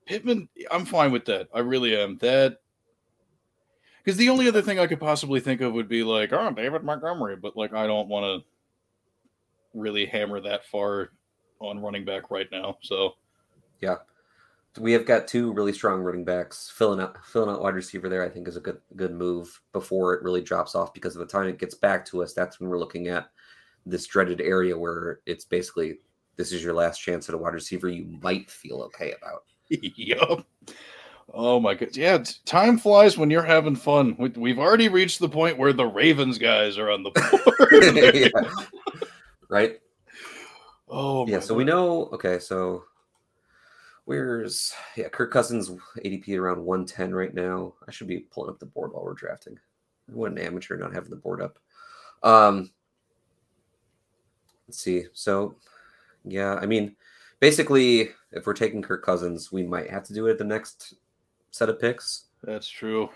Pittman, 0.05 0.49
I'm 0.71 0.85
fine 0.85 1.11
with 1.11 1.25
that. 1.25 1.47
I 1.53 1.59
really 1.59 1.95
am. 1.95 2.17
That 2.17 2.59
because 4.03 4.17
the 4.17 4.29
only 4.29 4.47
other 4.47 4.61
thing 4.61 4.79
I 4.79 4.87
could 4.87 4.99
possibly 4.99 5.39
think 5.39 5.61
of 5.61 5.73
would 5.73 5.87
be 5.87 6.03
like, 6.03 6.33
oh, 6.33 6.51
David 6.51 6.83
Montgomery, 6.83 7.35
but 7.35 7.55
like 7.55 7.73
I 7.73 7.87
don't 7.87 8.09
want 8.09 8.25
to 8.25 8.47
really 9.73 10.05
hammer 10.05 10.41
that 10.41 10.65
far 10.65 11.11
on 11.59 11.79
running 11.79 12.05
back 12.05 12.31
right 12.31 12.47
now. 12.51 12.77
So 12.81 13.13
We 14.77 14.93
have 14.93 15.05
got 15.05 15.27
two 15.27 15.51
really 15.53 15.73
strong 15.73 16.01
running 16.01 16.23
backs. 16.23 16.71
Filling 16.75 16.99
out 16.99 17.17
filling 17.25 17.49
out 17.49 17.61
wide 17.61 17.73
receiver 17.75 18.07
there, 18.07 18.23
I 18.23 18.29
think, 18.29 18.47
is 18.47 18.55
a 18.57 18.61
good 18.61 18.79
good 18.95 19.11
move 19.13 19.59
before 19.73 20.13
it 20.13 20.23
really 20.23 20.41
drops 20.41 20.75
off. 20.75 20.93
Because 20.93 21.15
of 21.15 21.19
the 21.19 21.25
time 21.25 21.47
it 21.47 21.57
gets 21.59 21.75
back 21.75 22.05
to 22.07 22.21
us, 22.23 22.33
that's 22.33 22.59
when 22.59 22.69
we're 22.69 22.79
looking 22.79 23.07
at 23.07 23.29
this 23.85 24.05
dreaded 24.05 24.41
area 24.41 24.77
where 24.77 25.19
it's 25.25 25.45
basically 25.45 25.99
this 26.35 26.51
is 26.51 26.63
your 26.63 26.73
last 26.73 26.99
chance 26.99 27.27
at 27.27 27.35
a 27.35 27.37
wide 27.37 27.53
receiver 27.53 27.89
you 27.89 28.05
might 28.21 28.49
feel 28.49 28.81
okay 28.83 29.13
about. 29.21 29.43
yup. 29.69 30.45
Oh 31.33 31.59
my 31.59 31.73
god. 31.73 31.95
Yeah, 31.97 32.19
t- 32.19 32.35
time 32.45 32.77
flies 32.77 33.17
when 33.17 33.29
you're 33.29 33.43
having 33.43 33.75
fun. 33.75 34.15
We- 34.17 34.29
We've 34.29 34.59
already 34.59 34.87
reached 34.89 35.19
the 35.19 35.29
point 35.29 35.57
where 35.57 35.73
the 35.73 35.85
Ravens 35.85 36.37
guys 36.37 36.77
are 36.77 36.89
on 36.91 37.03
the 37.03 37.11
board. 37.11 38.15
Yeah. 38.15 38.53
Right? 39.49 39.79
Oh 40.87 41.27
yeah 41.27 41.35
my 41.37 41.41
so 41.41 41.53
we 41.53 41.63
know 41.63 42.05
okay 42.13 42.39
so 42.39 42.83
where's 44.09 44.73
yeah 44.97 45.07
kirk 45.07 45.31
cousins 45.31 45.69
adp 46.03 46.35
around 46.35 46.65
110 46.65 47.13
right 47.13 47.35
now. 47.35 47.75
I 47.87 47.91
should 47.91 48.07
be 48.07 48.21
pulling 48.21 48.49
up 48.49 48.57
the 48.57 48.65
board 48.65 48.91
while 48.91 49.03
we're 49.03 49.13
drafting. 49.13 49.59
What 50.07 50.31
an 50.31 50.39
amateur 50.39 50.77
not 50.77 50.95
having 50.95 51.11
the 51.11 51.15
board 51.15 51.43
up. 51.43 51.59
Um 52.23 52.71
let's 54.67 54.81
see. 54.81 55.03
So 55.13 55.53
yeah 56.25 56.55
i 56.55 56.65
mean 56.65 56.95
basically 57.39 58.09
if 58.31 58.47
we're 58.47 58.53
taking 58.53 58.81
kirk 58.81 59.05
cousins 59.05 59.51
we 59.51 59.61
might 59.61 59.91
have 59.91 60.03
to 60.05 60.13
do 60.15 60.25
it 60.25 60.31
at 60.31 60.37
the 60.39 60.43
next 60.43 60.95
set 61.51 61.69
of 61.69 61.79
picks. 61.79 62.29
That's 62.41 62.67
true. 62.67 63.11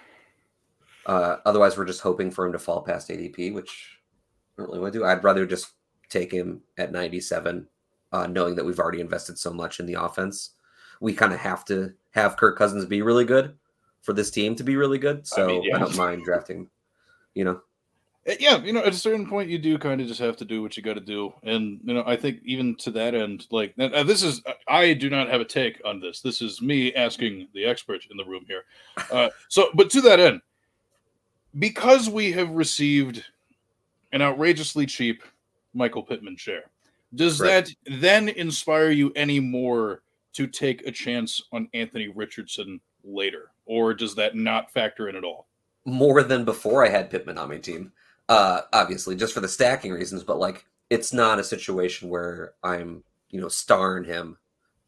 uh 1.08 1.38
otherwise 1.44 1.76
we're 1.76 1.86
just 1.86 2.02
hoping 2.02 2.30
for 2.30 2.46
him 2.46 2.52
to 2.52 2.60
fall 2.60 2.84
past 2.84 3.10
adp 3.10 3.52
which 3.52 3.98
i 4.60 4.62
don't 4.62 4.68
really 4.70 4.80
want 4.80 4.94
to 4.94 5.00
do. 5.00 5.06
I'd 5.06 5.24
rather 5.24 5.48
just 5.48 5.72
take 6.08 6.32
him 6.32 6.62
at 6.78 6.92
97 6.92 7.68
uh, 8.12 8.28
knowing 8.28 8.54
that 8.54 8.64
we've 8.64 8.80
already 8.80 9.02
invested 9.02 9.40
so 9.40 9.52
much 9.52 9.80
in 9.80 9.88
the 9.88 9.96
offense. 9.96 10.52
We 11.04 11.14
kind 11.14 11.34
of 11.34 11.40
have 11.40 11.66
to 11.66 11.94
have 12.12 12.38
Kirk 12.38 12.58
Cousins 12.58 12.86
be 12.86 13.02
really 13.02 13.26
good 13.26 13.58
for 14.02 14.14
this 14.14 14.32
team 14.32 14.56
to 14.56 14.64
be 14.64 14.78
really 14.78 14.98
good. 14.98 15.28
So 15.28 15.44
I, 15.44 15.48
mean, 15.48 15.64
yeah. 15.64 15.78
don't 15.78 15.98
mind 15.98 16.24
drafting, 16.24 16.70
you 17.34 17.44
know. 17.44 17.62
Uh, 18.26 18.36
Yeah, 18.40 18.64
you 18.64 18.72
know, 18.72 18.80
at 18.80 18.94
a 18.94 18.98
certain 18.98 19.28
point, 19.28 19.50
you 19.50 19.58
do 19.60 19.78
kind 19.78 20.00
of 20.00 20.08
just 20.08 20.22
have 20.22 20.38
to 20.38 20.46
do 20.46 20.62
what 20.62 20.78
you 20.78 20.84
got 20.84 20.94
to 20.94 21.02
do, 21.02 21.34
and 21.44 21.82
you 21.84 21.94
know, 21.94 22.04
I 22.08 22.16
think 22.16 22.40
even 22.46 22.76
to 22.78 22.92
that 22.92 23.16
end, 23.16 23.48
like 23.52 23.76
this 23.76 24.24
is, 24.24 24.42
I 24.68 24.94
do 24.94 25.10
not 25.10 25.30
have 25.30 25.42
a 25.42 25.46
take 25.46 25.82
on 25.84 26.00
this. 26.00 26.22
This 26.22 26.42
is 26.42 26.62
me 26.62 26.94
asking 26.96 27.50
the 27.54 27.66
expert 27.66 28.02
in 28.10 28.16
the 28.16 28.24
room 28.24 28.46
here. 28.48 28.64
Uh, 29.12 29.30
so, 29.50 29.72
but 29.74 29.90
to 29.90 30.02
that 30.02 30.22
end, 30.22 30.42
because 31.60 32.10
we 32.10 32.32
have 32.32 32.50
received 32.52 33.26
an 34.14 34.22
outrageously 34.22 34.86
cheap 34.86 35.22
Michael 35.74 36.04
Pittman 36.04 36.38
share, 36.38 36.72
does 37.16 37.42
Right. 37.42 37.66
that 37.66 38.00
then 38.00 38.30
inspire 38.30 38.92
you 38.92 39.12
any 39.18 39.42
more 39.42 40.02
to 40.34 40.48
take 40.48 40.86
a 40.86 40.92
chance 40.92 41.42
on 41.52 41.70
Anthony 41.74 42.08
Richardson 42.08 42.82
later, 43.04 43.52
or 43.66 43.94
does 43.94 44.16
that 44.16 44.36
not 44.36 44.72
factor 44.72 45.10
in 45.10 45.16
at 45.16 45.24
all? 45.24 45.48
more 45.86 46.24
than 46.24 46.46
before 46.46 46.86
I 46.86 46.90
had 46.90 47.10
Pittman 47.10 47.38
on 47.38 47.50
my 47.50 47.58
team. 47.58 47.92
Uh, 48.30 48.62
obviously, 48.72 49.16
just 49.16 49.34
for 49.34 49.42
the 49.42 49.48
stacking 49.48 49.92
reasons, 49.92 50.24
but 50.24 50.40
like 50.40 50.66
it's 50.90 51.14
not 51.14 51.40
a 51.40 51.44
situation 51.44 52.10
where 52.10 52.54
I'm, 52.64 53.04
you 53.30 53.42
know, 53.42 53.50
starring 53.50 54.06
him 54.06 54.38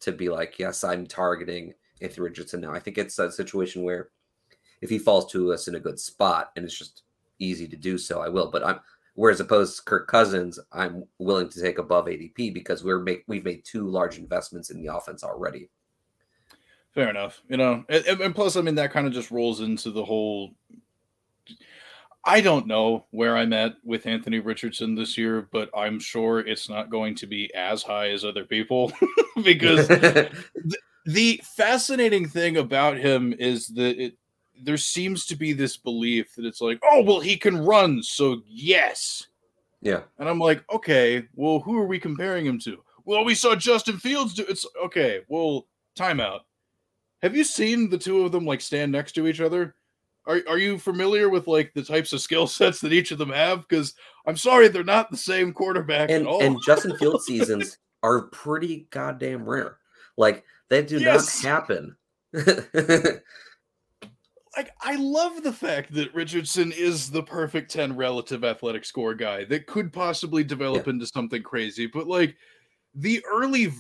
to 0.02 0.12
be 0.12 0.30
like, 0.30 0.58
yes, 0.60 0.84
I'm 0.84 1.06
targeting 1.06 1.74
Anthony 2.02 2.24
Richardson 2.24 2.62
now. 2.62 2.72
I 2.72 2.80
think 2.80 2.98
it's 2.98 3.20
a 3.20 3.32
situation 3.32 3.84
where 3.84 4.10
if 4.82 4.90
he 4.90 5.00
falls 5.00 5.32
to 5.32 5.52
us 5.52 5.68
in 5.68 5.76
a 5.76 5.80
good 5.80 6.00
spot 6.00 6.52
and 6.56 6.64
it's 6.64 6.78
just 6.78 7.04
easy 7.40 7.68
to 7.68 7.76
do 7.76 7.98
so, 7.98 8.22
I 8.22 8.30
will. 8.30 8.50
But 8.50 8.66
I'm 8.66 8.80
whereas 9.16 9.40
opposed 9.40 9.78
to 9.78 9.84
Kirk 9.84 10.08
Cousins, 10.08 10.60
I'm 10.72 11.04
willing 11.20 11.50
to 11.50 11.62
take 11.62 11.80
above 11.80 12.06
ADP 12.06 12.54
because 12.54 12.84
we're 12.84 13.00
make 13.00 13.24
we've 13.28 13.44
made 13.44 13.66
two 13.66 13.88
large 13.88 14.18
investments 14.18 14.70
in 14.70 14.82
the 14.82 14.94
offense 14.94 15.24
already. 15.24 15.70
Fair 16.94 17.10
enough. 17.10 17.42
You 17.50 17.58
know, 17.58 17.84
and, 17.90 18.06
and- 18.06 18.36
plus, 18.36 18.56
I 18.56 18.62
mean, 18.62 18.76
that 18.76 18.92
kind 18.92 19.08
of 19.08 19.14
just 19.14 19.32
rolls 19.32 19.62
into 19.62 19.92
the 19.92 20.06
whole. 20.06 20.54
I 22.28 22.42
don't 22.42 22.66
know 22.66 23.06
where 23.12 23.38
I'm 23.38 23.54
at 23.54 23.76
with 23.84 24.08
Anthony 24.08 24.40
Richardson 24.40 24.96
this 24.96 25.16
year, 25.16 25.48
but 25.52 25.70
I'm 25.78 26.00
sure 26.00 26.40
it's 26.40 26.70
not 26.70 26.90
going 26.90 27.14
to 27.16 27.28
be 27.28 27.54
as 27.54 27.84
high 27.84 28.10
as 28.10 28.26
other 28.26 28.46
people 28.46 28.92
because 29.44 29.88
the 31.06 31.40
fascinating 31.56 32.28
thing 32.28 32.58
about 32.58 32.98
him 32.98 33.34
is 33.38 33.68
that 33.68 34.04
it, 34.04 34.18
there 34.64 34.78
seems 34.78 35.26
to 35.28 35.36
be 35.36 35.54
this 35.54 35.78
belief 35.78 36.34
that 36.36 36.46
it's 36.46 36.62
like, 36.62 36.80
oh, 36.84 37.02
well, 37.04 37.20
he 37.20 37.38
can 37.38 37.58
run, 37.58 38.02
so 38.04 38.42
yes. 38.48 39.28
yeah. 39.82 40.02
And 40.20 40.28
I'm 40.30 40.40
like, 40.40 40.64
okay, 40.74 41.26
well, 41.36 41.60
who 41.60 41.78
are 41.78 41.86
we 41.88 42.00
comparing 42.00 42.46
him 42.46 42.60
to? 42.60 42.82
Well, 43.06 43.24
we 43.26 43.36
saw 43.36 43.56
Justin 43.56 43.98
Fields 43.98 44.34
do 44.34 44.46
it's 44.50 44.66
okay. 44.84 45.22
Well, 45.28 45.68
timeout. 45.98 46.40
Have 47.22 47.36
you 47.36 47.44
seen 47.44 47.90
the 47.90 47.98
two 47.98 48.24
of 48.26 48.32
them 48.32 48.46
like 48.46 48.62
stand 48.62 48.92
next 48.92 49.12
to 49.14 49.28
each 49.28 49.42
other? 49.42 49.76
Are 50.28 50.42
are 50.50 50.58
you 50.58 50.80
familiar 50.80 51.30
with 51.30 51.48
like 51.48 51.72
the 51.74 51.84
types 51.84 52.14
of 52.14 52.22
skill 52.22 52.48
sets 52.48 52.82
that 52.82 52.94
each 52.94 53.12
of 53.12 53.18
them 53.20 53.30
have? 53.32 53.68
Because 53.68 53.94
I'm 54.26 54.38
sorry, 54.38 54.68
they're 54.70 54.84
not 54.84 55.12
the 55.12 55.18
same 55.18 55.54
quarterback 55.54 56.10
and 56.10 56.26
at 56.26 56.28
all. 56.28 56.42
and 56.42 56.58
Justin 56.66 56.98
Fields 57.00 57.26
seasons 57.26 57.78
are 58.02 58.24
pretty 58.24 58.88
goddamn 58.90 59.48
rare. 59.48 59.78
Like 60.18 60.44
they 60.70 60.82
do 60.82 60.98
Yes. 61.00 61.44
not 61.44 61.50
happen. 61.70 61.96
like 64.56 64.72
I 64.82 64.96
love 64.96 65.44
the 65.44 65.54
fact 65.54 65.94
that 65.94 66.14
Richardson 66.14 66.72
is 66.72 67.10
the 67.12 67.24
perfect 67.24 67.72
10 67.72 67.96
relative 67.96 68.44
athletic 68.44 68.86
score 68.86 69.14
guy 69.14 69.44
that 69.46 69.68
could 69.68 69.92
possibly 69.92 70.44
develop 70.44 70.88
into 70.88 71.06
something 71.06 71.44
crazy, 71.44 71.88
but 71.88 72.08
like 72.08 72.36
the 72.94 73.24
early 73.32 73.68
v- 73.68 73.78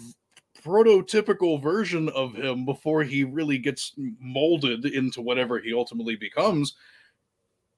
prototypical 0.63 1.61
version 1.61 2.09
of 2.09 2.33
him 2.33 2.65
before 2.65 3.03
he 3.03 3.23
really 3.23 3.57
gets 3.57 3.93
molded 4.19 4.85
into 4.85 5.21
whatever 5.21 5.59
he 5.59 5.73
ultimately 5.73 6.15
becomes 6.15 6.75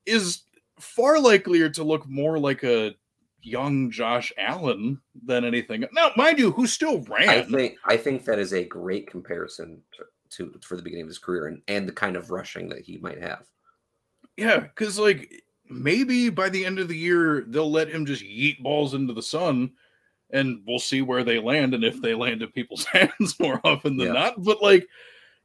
is 0.05 0.43
far 0.79 1.19
likelier 1.19 1.69
to 1.69 1.83
look 1.83 2.07
more 2.07 2.39
like 2.39 2.63
a 2.63 2.95
young 3.41 3.91
Josh 3.91 4.31
Allen 4.37 4.99
than 5.25 5.45
anything. 5.45 5.85
Now, 5.93 6.11
mind 6.15 6.39
you, 6.39 6.51
who 6.51 6.65
still 6.67 7.01
ran. 7.01 7.29
I 7.29 7.41
think 7.41 7.77
I 7.85 7.97
think 7.97 8.25
that 8.25 8.39
is 8.39 8.53
a 8.53 8.63
great 8.63 9.07
comparison 9.07 9.81
to, 10.31 10.53
for 10.61 10.75
the 10.75 10.81
beginning 10.81 11.03
of 11.03 11.09
his 11.09 11.19
career 11.19 11.47
and, 11.47 11.61
and 11.67 11.87
the 11.87 11.93
kind 11.93 12.15
of 12.15 12.31
rushing 12.31 12.69
that 12.69 12.81
he 12.81 12.97
might 12.97 13.21
have. 13.21 13.45
Yeah, 14.35 14.59
because 14.59 14.99
like 14.99 15.43
maybe 15.69 16.29
by 16.29 16.49
the 16.49 16.65
end 16.65 16.79
of 16.79 16.87
the 16.87 16.97
year 16.97 17.43
they'll 17.47 17.71
let 17.71 17.89
him 17.89 18.05
just 18.05 18.23
yeet 18.23 18.61
balls 18.61 18.93
into 18.93 19.13
the 19.13 19.21
sun, 19.21 19.71
and 20.31 20.61
we'll 20.67 20.79
see 20.79 21.01
where 21.01 21.23
they 21.23 21.39
land 21.39 21.73
and 21.73 21.83
if 21.83 22.01
they 22.01 22.13
land 22.13 22.41
in 22.41 22.51
people's 22.51 22.85
hands 22.93 23.39
more 23.39 23.59
often 23.63 23.97
than 23.97 24.07
Yeah. 24.07 24.13
not. 24.13 24.43
But 24.43 24.61
like, 24.61 24.87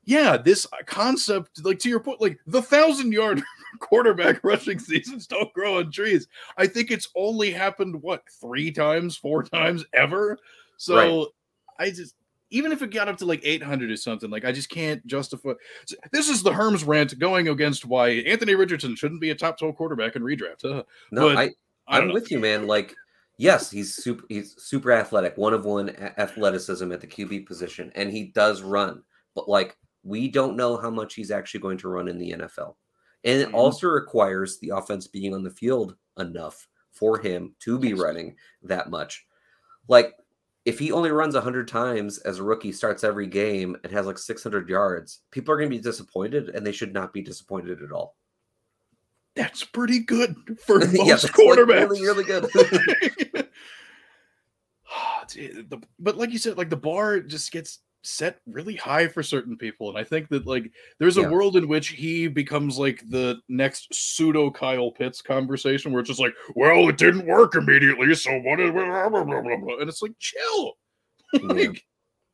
yeah, 0.05 0.37
this 0.37 0.67
concept, 0.87 1.65
like 1.65 1.79
to 1.81 1.89
your 1.89 2.01
point, 2.01 2.21
like 2.21 2.39
the 2.47 2.63
thousand 2.63 3.13
yard 3.13 3.43
quarterback 3.79 4.43
rushing 4.45 4.79
seasons 4.79 5.27
don't 5.27 5.53
grow 5.55 5.79
on 5.79 5.91
trees. 5.91 6.27
I 6.57 6.67
think 6.67 6.91
it's 6.91 7.09
only 7.17 7.51
happened 7.51 8.03
what 8.03 8.23
three 8.41 8.71
times, 8.73 9.17
four 9.17 9.43
times 9.43 9.85
ever. 9.95 10.39
So 10.77 10.97
Right. 11.79 11.87
I 11.87 11.91
just 11.91 12.15
even 12.53 12.71
if 12.73 12.83
it 12.83 12.91
got 12.91 13.09
up 13.09 13.17
to 13.19 13.27
like 13.27 13.41
800 13.45 13.91
or 13.91 13.97
something, 13.97 14.31
like 14.31 14.45
I 14.45 14.53
just 14.53 14.69
can't 14.69 15.05
justify. 15.07 15.53
This 16.13 16.29
is 16.29 16.43
the 16.43 16.51
Herms 16.51 16.87
rant 16.87 17.19
going 17.19 17.49
against 17.49 17.85
why 17.85 18.09
Anthony 18.11 18.55
Richardson 18.55 18.95
shouldn't 18.95 19.21
be 19.21 19.31
a 19.31 19.35
top 19.35 19.59
12 19.59 19.75
quarterback 19.77 20.17
in 20.17 20.23
redraft. 20.23 20.65
Uh, 20.65 20.83
No, 21.11 21.29
But 21.29 21.39
I, 21.39 21.43
I 21.89 21.99
I'm 21.99 22.13
with 22.13 22.31
you, 22.31 22.39
man. 22.39 22.67
Like, 22.67 22.95
yes, 23.39 23.71
he's 23.71 23.95
super 23.97 24.25
he's 24.29 24.55
super 24.63 24.93
athletic, 24.93 25.37
one 25.37 25.55
of 25.55 25.65
one 25.65 25.91
athleticism 26.19 26.93
at 26.93 27.01
the 27.01 27.07
QB 27.07 27.47
position, 27.47 27.91
and 27.95 28.11
he 28.11 28.25
does 28.27 28.63
run. 28.63 29.03
But 29.35 29.49
like, 29.49 29.77
we 30.05 30.29
don't 30.29 30.57
know 30.57 30.77
how 30.77 30.91
much 30.91 31.15
he's 31.15 31.31
actually 31.31 31.61
going 31.61 31.79
to 31.79 31.89
run 31.89 32.09
in 32.09 32.19
the 32.19 32.33
NFL. 32.33 32.77
And 33.25 33.41
it 33.41 33.49
Mhm. 33.51 33.55
also 33.55 33.87
requires 33.89 34.59
the 34.59 34.71
offense 34.71 35.07
being 35.07 35.33
on 35.33 35.43
the 35.43 35.51
field 35.51 35.97
enough 36.19 36.69
for 36.91 37.19
him 37.19 37.55
to 37.61 37.79
be 37.79 37.95
running 37.95 38.37
that 38.63 38.91
much. 38.91 39.27
Like, 39.89 40.15
if 40.65 40.79
he 40.79 40.93
only 40.93 41.11
runs 41.11 41.35
100 41.35 41.67
times 41.67 42.19
as 42.19 42.39
a 42.39 42.43
rookie, 42.43 42.73
starts 42.73 43.03
every 43.05 43.27
game, 43.27 43.77
and 43.83 43.93
has 43.93 44.07
like 44.07 44.19
600 44.19 44.69
yards, 44.69 45.21
people 45.31 45.53
are 45.53 45.57
going 45.57 45.71
to 45.71 45.77
be 45.77 45.83
disappointed, 45.83 46.51
and 46.51 46.65
they 46.67 46.73
should 46.73 46.93
not 46.95 47.13
be 47.13 47.23
disappointed 47.23 47.83
at 47.83 47.93
all. 47.93 48.17
That's 49.35 49.65
pretty 49.65 50.01
good 50.01 50.37
for 50.65 50.79
most 50.81 50.93
yeah, 50.93 51.05
that's 51.05 51.25
like 51.25 51.33
quarterbacks. 51.33 51.91
really, 51.91 52.03
really 52.03 52.25
good. 52.25 52.47
But 55.99 56.19
like 56.19 56.31
you 56.31 56.39
said, 56.39 56.59
like 56.59 56.69
the 56.69 56.77
bar 56.77 57.21
just 57.21 57.51
gets 57.53 57.79
set 58.03 58.41
really 58.47 58.75
high 58.75 59.07
for 59.07 59.23
certain 59.23 59.57
people, 59.57 59.89
and 59.89 59.97
I 59.99 60.05
think 60.05 60.29
that 60.31 60.47
like 60.47 60.71
there's 60.99 61.19
a 61.19 61.23
Yeah. 61.23 61.31
world 61.31 61.57
in 61.57 61.69
which 61.69 61.89
he 61.89 62.27
becomes 62.29 62.79
like 62.79 63.03
the 63.09 63.37
next 63.49 63.95
pseudo 63.95 64.51
Kyle 64.51 64.91
Pitts 64.91 65.23
conversation, 65.23 65.93
where 65.93 66.01
it's 66.01 66.09
just 66.09 66.21
like, 66.21 66.35
well, 66.57 66.89
it 66.89 66.99
didn't 66.99 67.27
work 67.27 67.55
immediately, 67.55 68.13
so 68.15 68.37
what 68.41 68.59
is 68.61 68.71
blah, 68.73 69.09
blah, 69.09 69.25
blah, 69.25 69.41
blah, 69.41 69.57
blah. 69.57 69.79
and 69.79 69.89
it's 69.89 70.03
like, 70.03 70.13
chill, 70.19 70.75
Yeah. 71.35 71.41
like 71.47 71.85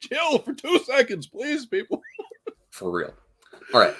chill 0.01 0.39
for 0.39 0.55
two 0.55 0.79
seconds, 0.81 1.27
please, 1.27 1.67
people. 1.67 2.01
for 2.71 2.91
real. 2.91 3.15
All 3.75 3.81
right. 3.81 3.95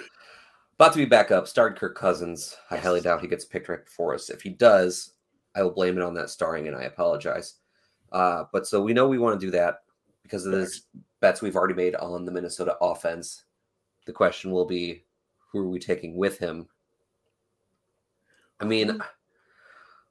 About 0.75 0.93
to 0.93 0.97
be 0.99 1.05
back 1.05 1.29
up. 1.29 1.47
Starred 1.47 1.75
Kirk 1.77 1.95
Cousins. 1.95 2.55
I 2.71 2.77
highly 2.77 3.01
doubt 3.01 3.19
he 3.21 3.27
gets 3.27 3.43
picked 3.45 3.67
right 3.67 3.83
before 3.83 4.13
us. 4.15 4.29
If 4.29 4.41
he 4.41 4.49
does, 4.49 5.11
I 5.53 5.61
will 5.61 5.71
blame 5.71 5.97
it 5.97 6.03
on 6.03 6.13
that 6.13 6.29
starring, 6.29 6.67
and 6.67 6.75
I 6.75 6.83
apologize. 6.83 7.55
Uh, 8.13 8.45
but 8.53 8.65
so 8.65 8.81
we 8.81 8.93
know 8.93 9.07
we 9.07 9.19
want 9.19 9.37
to 9.39 9.45
do 9.45 9.51
that 9.51 9.79
because 10.23 10.45
of 10.45 10.53
this 10.53 10.83
bets 11.19 11.41
we've 11.41 11.55
already 11.55 11.73
made 11.73 11.95
on 11.95 12.25
the 12.25 12.31
Minnesota 12.31 12.77
offense. 12.81 13.43
The 14.05 14.13
question 14.13 14.51
will 14.51 14.65
be, 14.65 15.03
who 15.51 15.59
are 15.59 15.69
we 15.69 15.79
taking 15.79 16.15
with 16.15 16.37
him? 16.39 16.67
I 18.59 18.65
mean, 18.65 18.99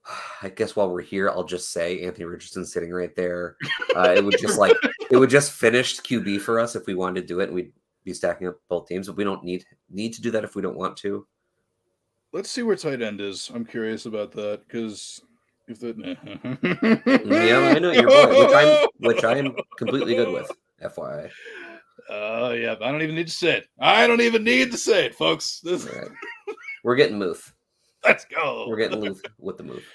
I 0.42 0.48
guess 0.48 0.76
while 0.76 0.90
we're 0.90 1.02
here, 1.02 1.28
I'll 1.28 1.44
just 1.44 1.72
say 1.72 2.02
Anthony 2.02 2.24
Richardson 2.24 2.64
sitting 2.64 2.92
right 2.92 3.14
there. 3.14 3.56
Uh, 3.94 4.14
it 4.16 4.24
would 4.24 4.38
just 4.38 4.58
like 4.58 4.76
it 5.10 5.16
would 5.16 5.30
just 5.30 5.52
finish 5.52 6.00
QB 6.00 6.40
for 6.40 6.60
us 6.60 6.76
if 6.76 6.86
we 6.86 6.94
wanted 6.94 7.22
to 7.22 7.26
do 7.26 7.40
it, 7.40 7.44
and 7.44 7.54
we'd 7.54 7.72
be 8.04 8.14
stacking 8.14 8.48
up 8.48 8.56
both 8.68 8.86
teams. 8.86 9.06
But 9.06 9.16
we 9.16 9.24
don't 9.24 9.44
need 9.44 9.64
need 9.90 10.14
to 10.14 10.22
do 10.22 10.30
that 10.30 10.44
if 10.44 10.54
we 10.54 10.62
don't 10.62 10.76
want 10.76 10.96
to. 10.98 11.26
Let's 12.32 12.50
see 12.50 12.62
where 12.62 12.76
tight 12.76 13.02
end 13.02 13.20
is. 13.20 13.50
I'm 13.54 13.64
curious 13.64 14.06
about 14.06 14.32
that 14.32 14.66
because 14.66 15.22
if 15.66 15.80
the 15.80 15.94
Yeah, 17.26 17.72
I 17.74 17.78
know 17.78 17.90
your 17.90 18.08
boy, 18.08 18.44
which 18.44 18.54
I'm 18.54 18.88
which 18.98 19.24
I 19.24 19.38
am 19.38 19.54
completely 19.76 20.14
good 20.14 20.32
with. 20.32 20.50
FYI. 20.82 21.30
Oh 22.08 22.52
yeah, 22.52 22.74
I 22.80 22.90
don't 22.90 23.02
even 23.02 23.14
need 23.14 23.26
to 23.26 23.32
say 23.32 23.58
it. 23.58 23.68
I 23.78 24.06
don't 24.06 24.20
even 24.20 24.44
need 24.44 24.70
to 24.72 24.78
say 24.78 25.06
it, 25.06 25.14
folks. 25.14 25.60
This, 25.64 25.84
right. 25.84 26.08
We're 26.84 26.96
getting 26.96 27.18
Muth. 27.18 27.52
let's 28.04 28.24
go. 28.24 28.66
We're 28.68 28.76
getting 28.76 29.00
Muth 29.00 29.22
with 29.38 29.56
the 29.56 29.64
move. 29.64 29.84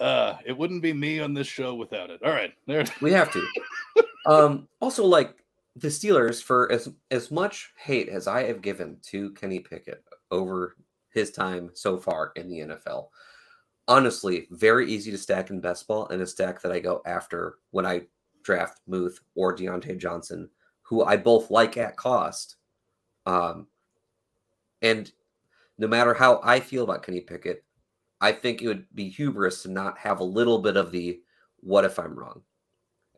Uh, 0.00 0.36
it 0.44 0.58
wouldn't 0.58 0.82
be 0.82 0.92
me 0.92 1.20
on 1.20 1.34
this 1.34 1.46
show 1.46 1.72
without 1.72 2.10
it. 2.10 2.20
All 2.24 2.32
right, 2.32 2.52
there. 2.66 2.84
We 3.00 3.12
have 3.12 3.32
to. 3.32 3.46
Um, 4.26 4.66
also, 4.80 5.04
like 5.04 5.36
the 5.76 5.86
Steelers, 5.86 6.42
for 6.42 6.70
as 6.72 6.88
as 7.12 7.30
much 7.30 7.72
hate 7.76 8.08
as 8.08 8.26
I 8.26 8.42
have 8.42 8.60
given 8.60 8.96
to 9.10 9.30
Kenny 9.34 9.60
Pickett 9.60 10.02
over 10.32 10.74
his 11.12 11.30
time 11.30 11.70
so 11.74 11.96
far 11.96 12.32
in 12.34 12.48
the 12.48 12.58
NFL, 12.74 13.06
honestly, 13.86 14.48
very 14.50 14.90
easy 14.90 15.12
to 15.12 15.18
stack 15.18 15.50
in 15.50 15.60
best 15.60 15.86
ball 15.86 16.08
and 16.08 16.20
a 16.22 16.26
stack 16.26 16.60
that 16.62 16.72
I 16.72 16.80
go 16.80 17.00
after 17.06 17.58
when 17.70 17.86
I 17.86 18.02
draft 18.44 18.80
Muth 18.86 19.18
or 19.34 19.56
Diontae 19.56 19.98
Johnson, 19.98 20.48
who 20.82 21.02
I 21.02 21.16
both 21.16 21.50
like 21.50 21.76
at 21.76 21.96
cost. 21.96 22.56
Um, 23.26 23.66
and 24.82 25.10
no 25.78 25.86
matter 25.88 26.14
how 26.14 26.40
I 26.44 26.60
feel 26.60 26.84
about 26.84 27.02
Kenny 27.02 27.20
Pickett, 27.20 27.64
I 28.20 28.32
think 28.32 28.62
it 28.62 28.68
would 28.68 28.86
be 28.94 29.08
hubris 29.08 29.62
to 29.62 29.70
not 29.70 29.98
have 29.98 30.20
a 30.20 30.24
little 30.24 30.60
bit 30.60 30.76
of 30.76 30.92
the 30.92 31.20
what 31.60 31.84
if 31.84 31.98
I'm 31.98 32.18
wrong 32.18 32.42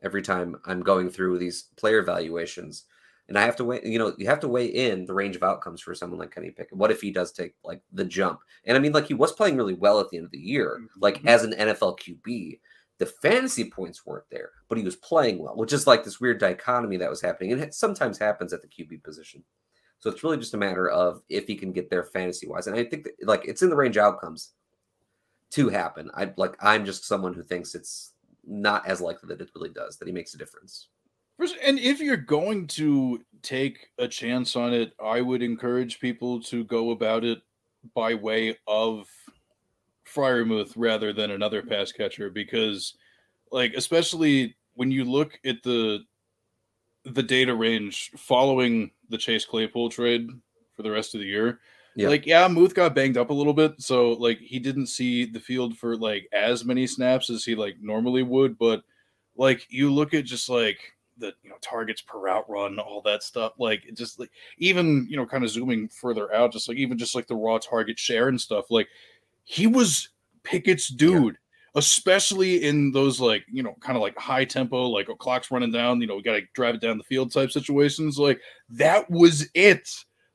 every 0.03 0.21
time 0.21 0.55
I'm 0.65 0.81
going 0.81 1.09
through 1.09 1.37
these 1.39 1.63
player 1.75 2.01
valuations. 2.03 2.85
And 3.29 3.37
I 3.37 3.43
have 3.43 3.57
to 3.57 3.65
wait, 3.65 3.83
you 3.85 3.99
know, 3.99 4.13
you 4.17 4.27
have 4.27 4.39
to 4.41 4.47
weigh 4.47 4.67
in 4.67 5.05
the 5.05 5.13
range 5.13 5.35
of 5.35 5.43
outcomes 5.43 5.81
for 5.81 5.93
someone 5.93 6.19
like 6.19 6.31
Kenny 6.33 6.51
Pickett. 6.51 6.77
What 6.77 6.91
if 6.91 7.01
he 7.01 7.11
does 7.11 7.31
take 7.33 7.55
like 7.63 7.81
the 7.91 8.05
jump? 8.05 8.39
And 8.65 8.77
I 8.77 8.79
mean, 8.79 8.93
like 8.93 9.07
he 9.07 9.13
was 9.13 9.33
playing 9.33 9.57
really 9.57 9.73
well 9.73 9.99
at 9.99 10.09
the 10.09 10.17
end 10.17 10.25
of 10.25 10.31
the 10.31 10.39
year, 10.39 10.81
like 10.97 11.21
Mhm. 11.21 11.27
as 11.27 11.43
an 11.43 11.53
NFL 11.53 11.97
QB. 11.97 12.59
The 12.99 13.05
fantasy 13.05 13.69
points 13.69 14.05
weren't 14.05 14.29
there, 14.31 14.51
but 14.69 14.77
he 14.77 14.83
was 14.83 14.95
playing 14.95 15.37
well, 15.37 15.55
which 15.55 15.73
is 15.73 15.85
like 15.85 16.03
this 16.03 16.19
weird 16.19 16.39
dichotomy 16.39 16.97
that 16.97 17.09
was 17.09 17.21
happening. 17.21 17.51
And 17.51 17.61
it 17.61 17.73
sometimes 17.73 18.17
happens 18.17 18.53
at 18.53 18.61
the 18.61 18.67
QB 18.67 19.03
position. 19.03 19.43
So 19.99 20.09
it's 20.09 20.23
really 20.23 20.37
just 20.37 20.53
a 20.53 20.57
matter 20.57 20.89
of 20.89 21.21
if 21.29 21.45
he 21.45 21.55
can 21.55 21.71
get 21.71 21.89
there 21.89 22.03
fantasy 22.03 22.47
wise. 22.47 22.67
And 22.67 22.75
I 22.75 22.83
think 22.83 23.03
that, 23.03 23.13
like 23.23 23.45
it's 23.45 23.61
in 23.61 23.69
the 23.69 23.75
range 23.75 23.97
outcomes 23.97 24.53
to 25.51 25.69
happen. 25.69 26.09
I 26.15 26.33
like 26.37 26.55
I'm 26.59 26.85
just 26.85 27.05
someone 27.05 27.33
who 27.33 27.43
thinks 27.43 27.75
it's 27.75 28.13
not 28.45 28.87
as 28.87 29.01
likely 29.01 29.27
that 29.29 29.41
it 29.41 29.51
really 29.55 29.69
does, 29.69 29.97
that 29.97 30.07
he 30.07 30.13
makes 30.13 30.33
a 30.33 30.37
difference. 30.37 30.89
And 31.39 31.77
if 31.77 31.99
you're 31.99 32.17
going 32.17 32.65
to 32.67 33.23
take 33.43 33.89
a 33.99 34.07
chance 34.07 34.55
on 34.55 34.73
it, 34.73 34.93
I 35.03 35.21
would 35.21 35.43
encourage 35.43 35.99
people 35.99 36.41
to 36.43 36.63
go 36.63 36.91
about 36.91 37.23
it 37.23 37.41
by 37.93 38.15
way 38.15 38.57
of 38.65 39.07
Freiermuth 40.07 40.73
rather 40.75 41.13
than 41.13 41.31
another 41.31 41.61
pass 41.61 41.91
catcher 41.91 42.29
because, 42.29 42.95
like, 43.51 43.73
especially 43.75 44.55
when 44.75 44.91
you 44.91 45.03
look 45.03 45.39
at 45.45 45.63
the 45.63 45.99
the 47.03 47.23
data 47.23 47.55
range 47.55 48.11
following 48.17 48.91
the 49.09 49.17
Chase 49.17 49.45
Claypool 49.45 49.89
trade 49.89 50.27
for 50.75 50.83
the 50.83 50.91
rest 50.91 51.15
of 51.15 51.21
the 51.21 51.27
year. 51.27 51.59
Yeah. 51.95 52.09
Like, 52.09 52.27
yeah, 52.27 52.47
Muth 52.47 52.75
got 52.75 52.93
banged 52.93 53.17
up 53.17 53.31
a 53.31 53.33
little 53.33 53.53
bit, 53.53 53.81
so 53.81 54.11
like 54.11 54.39
he 54.39 54.59
didn't 54.59 54.87
see 54.87 55.25
the 55.25 55.39
field 55.39 55.77
for 55.77 55.97
like 55.97 56.27
as 56.31 56.63
many 56.63 56.85
snaps 56.85 57.29
as 57.29 57.43
he 57.43 57.55
like 57.55 57.77
normally 57.81 58.23
would, 58.23 58.57
but 58.57 58.83
like 59.35 59.65
you 59.69 59.91
look 59.91 60.13
at 60.13 60.25
just 60.25 60.49
like 60.49 60.79
the 61.17 61.33
you 61.41 61.49
know 61.49 61.55
targets 61.61 62.01
per 62.01 62.19
route 62.19 62.47
run, 62.49 62.77
all 62.79 63.01
that 63.03 63.23
stuff. 63.23 63.53
Like 63.57 63.85
it 63.85 63.97
just 63.97 64.19
like 64.19 64.29
even 64.59 65.07
you 65.09 65.17
know 65.17 65.25
kind 65.25 65.43
of 65.43 65.49
zooming 65.49 65.87
further 65.87 66.33
out, 66.33 66.51
just 66.51 66.67
like 66.67 66.77
even 66.77 66.97
just 66.97 67.15
like 67.15 67.27
the 67.27 67.35
raw 67.35 67.57
target 67.57 67.97
share 67.97 68.27
and 68.27 68.39
stuff. 68.39 68.65
Like 68.69 68.87
he 69.49 69.65
was 69.65 70.09
Pickett's 70.43 70.89
dude, 70.89 71.37
especially 71.75 72.63
in 72.63 72.91
those 72.91 73.19
like 73.21 73.45
you 73.49 73.63
know 73.63 73.75
kind 73.79 73.95
of 73.95 74.01
like 74.01 74.17
high 74.17 74.43
tempo, 74.43 74.87
like 74.89 75.09
oh, 75.09 75.15
clock's 75.15 75.51
running 75.51 75.71
down. 75.71 76.01
You 76.01 76.07
know 76.07 76.17
we 76.17 76.21
got 76.21 76.33
to 76.33 76.41
drive 76.53 76.75
it 76.75 76.81
down 76.81 76.97
the 76.97 77.03
field 77.05 77.31
type 77.31 77.49
situations. 77.51 78.19
Like 78.19 78.39
that 78.69 79.09
was 79.09 79.49
it. 79.53 79.87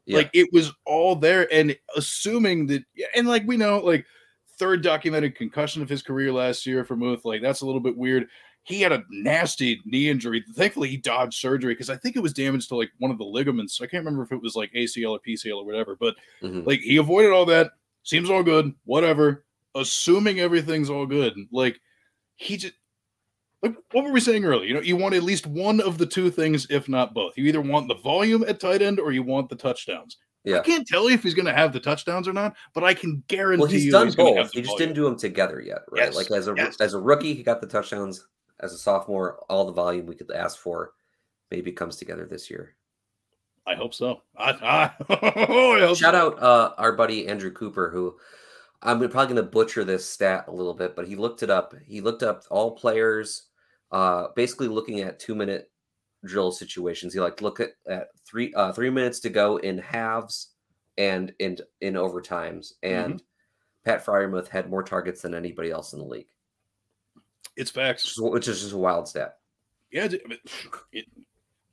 Yeah. 0.06 0.16
Like 0.16 0.30
it 0.32 0.48
was 0.52 0.72
all 0.86 1.14
there, 1.14 1.46
and 1.52 1.76
assuming 1.94 2.66
that, 2.68 2.82
and 3.14 3.28
like 3.28 3.44
we 3.46 3.56
know, 3.58 3.78
like 3.78 4.04
third 4.58 4.82
documented 4.82 5.36
concussion 5.36 5.82
of 5.82 5.88
his 5.88 6.02
career 6.02 6.32
last 6.32 6.64
year 6.66 6.84
for 6.84 6.96
Muth, 6.96 7.24
like 7.24 7.42
that's 7.42 7.60
a 7.60 7.66
little 7.66 7.80
bit 7.80 7.96
weird. 7.96 8.26
He 8.64 8.80
had 8.80 8.92
a 8.92 9.02
nasty 9.10 9.80
knee 9.84 10.08
injury. 10.08 10.42
Thankfully, 10.54 10.88
he 10.88 10.96
dodged 10.96 11.34
surgery 11.34 11.74
because 11.74 11.90
I 11.90 11.96
think 11.96 12.16
it 12.16 12.22
was 12.22 12.32
damage 12.32 12.68
to 12.68 12.76
like 12.76 12.90
one 12.98 13.10
of 13.10 13.18
the 13.18 13.24
ligaments. 13.24 13.80
I 13.80 13.86
can't 13.86 14.04
remember 14.04 14.22
if 14.22 14.32
it 14.32 14.40
was 14.40 14.54
like 14.56 14.72
ACL 14.72 15.10
or 15.12 15.20
PCL 15.20 15.58
or 15.58 15.66
whatever, 15.66 15.96
but 16.00 16.14
Mhm. 16.42 16.66
like 16.66 16.80
he 16.80 16.96
avoided 16.96 17.32
all 17.32 17.44
that. 17.46 17.72
Seems 18.02 18.30
all 18.30 18.42
good. 18.42 18.74
Whatever. 18.84 19.44
Assuming 19.74 20.38
everything's 20.40 20.90
all 20.90 21.06
good, 21.06 21.34
like 21.50 21.80
he 22.36 22.58
just 22.58 22.74
like 23.62 23.74
what 23.92 24.04
were 24.04 24.12
we 24.12 24.20
saying 24.20 24.44
earlier? 24.44 24.66
You 24.66 24.74
know, 24.74 24.80
you 24.80 24.96
want 24.96 25.14
at 25.14 25.22
least 25.22 25.46
one 25.46 25.80
of 25.80 25.96
the 25.96 26.04
two 26.04 26.30
things, 26.30 26.66
if 26.68 26.88
not 26.90 27.14
both. 27.14 27.38
You 27.38 27.44
either 27.46 27.60
want 27.62 27.88
the 27.88 27.94
volume 27.94 28.44
at 28.46 28.60
tight 28.60 28.82
end 28.82 29.00
or 29.00 29.12
you 29.12 29.22
want 29.22 29.48
the 29.48 29.56
touchdowns. 29.56 30.18
Yeah. 30.44 30.58
I 30.58 30.60
can't 30.60 30.86
tell 30.86 31.08
you 31.08 31.14
if 31.14 31.22
he's 31.22 31.34
going 31.34 31.46
to 31.46 31.54
have 31.54 31.72
the 31.72 31.80
touchdowns 31.80 32.26
or 32.26 32.32
not, 32.32 32.54
but 32.74 32.82
I 32.82 32.94
can 32.94 33.22
guarantee 33.28 33.60
Well, 33.62 33.70
he's 33.70 33.84
you 33.86 33.92
done 33.92 34.08
he's 34.08 34.16
both. 34.16 34.50
He 34.52 34.60
just 34.60 34.72
volume. 34.72 34.78
didn't 34.78 34.94
do 34.96 35.04
them 35.04 35.16
together 35.16 35.60
yet, 35.60 35.82
right? 35.90 36.06
Yes, 36.06 36.16
Like 36.16 36.30
as 36.32 36.48
a 36.48 36.54
yes. 36.56 36.76
as 36.80 36.94
a 36.94 37.00
rookie, 37.00 37.32
he 37.34 37.42
got 37.42 37.60
the 37.60 37.66
touchdowns. 37.66 38.26
As 38.60 38.72
a 38.72 38.78
sophomore, 38.78 39.38
all 39.48 39.64
the 39.64 39.72
volume 39.72 40.06
we 40.06 40.14
could 40.14 40.30
ask 40.30 40.58
for 40.58 40.92
maybe 41.50 41.72
comes 41.72 41.96
together 41.96 42.26
this 42.26 42.48
year. 42.50 42.76
I 43.66 43.74
hope 43.74 43.94
so. 43.94 44.22
I, 44.36 44.50
I, 44.50 44.90
I 45.08 45.80
hope 45.86 45.96
Shout 45.96 46.14
so. 46.14 46.26
out 46.26 46.42
uh, 46.42 46.74
our 46.78 46.92
buddy 46.92 47.28
Andrew 47.28 47.52
Cooper, 47.52 47.90
who 47.90 48.16
I'm 48.82 48.98
probably 48.98 49.34
going 49.34 49.36
to 49.36 49.42
butcher 49.50 49.84
this 49.84 50.08
stat 50.08 50.46
a 50.48 50.52
little 50.52 50.74
bit, 50.74 50.96
but 50.96 51.06
he 51.06 51.14
looked 51.16 51.42
it 51.42 51.50
up. 51.50 51.74
He 51.86 52.00
looked 52.00 52.22
up 52.24 52.42
all 52.50 52.72
players, 52.72 53.44
uh, 53.92 54.28
basically 54.34 54.68
looking 54.68 55.00
at 55.00 55.20
two 55.20 55.34
minute 55.36 55.70
drill 56.24 56.50
situations. 56.50 57.14
He 57.14 57.20
like 57.20 57.40
look 57.40 57.60
at, 57.60 57.70
at 57.88 58.08
three 58.26 58.52
uh, 58.54 58.72
three 58.72 58.90
minutes 58.90 59.20
to 59.20 59.30
go 59.30 59.58
in 59.58 59.78
halves 59.78 60.50
and 60.98 61.32
in 61.38 61.56
in 61.80 61.94
overtimes, 61.94 62.72
and 62.82 63.22
Pat 63.84 64.04
Freiermuth 64.04 64.48
had 64.48 64.68
more 64.68 64.82
targets 64.82 65.22
than 65.22 65.34
anybody 65.34 65.70
else 65.70 65.92
in 65.92 66.00
the 66.00 66.04
league, 66.04 66.28
It's 67.56 67.70
facts. 67.70 68.18
which 68.20 68.48
is 68.48 68.60
just 68.62 68.72
a 68.72 68.76
wild 68.78 69.06
stat. 69.08 69.36
Yeah. 69.92 70.08
d- 70.08 70.20
I 70.24 70.28
mean, 70.28 70.38
it- 70.92 71.06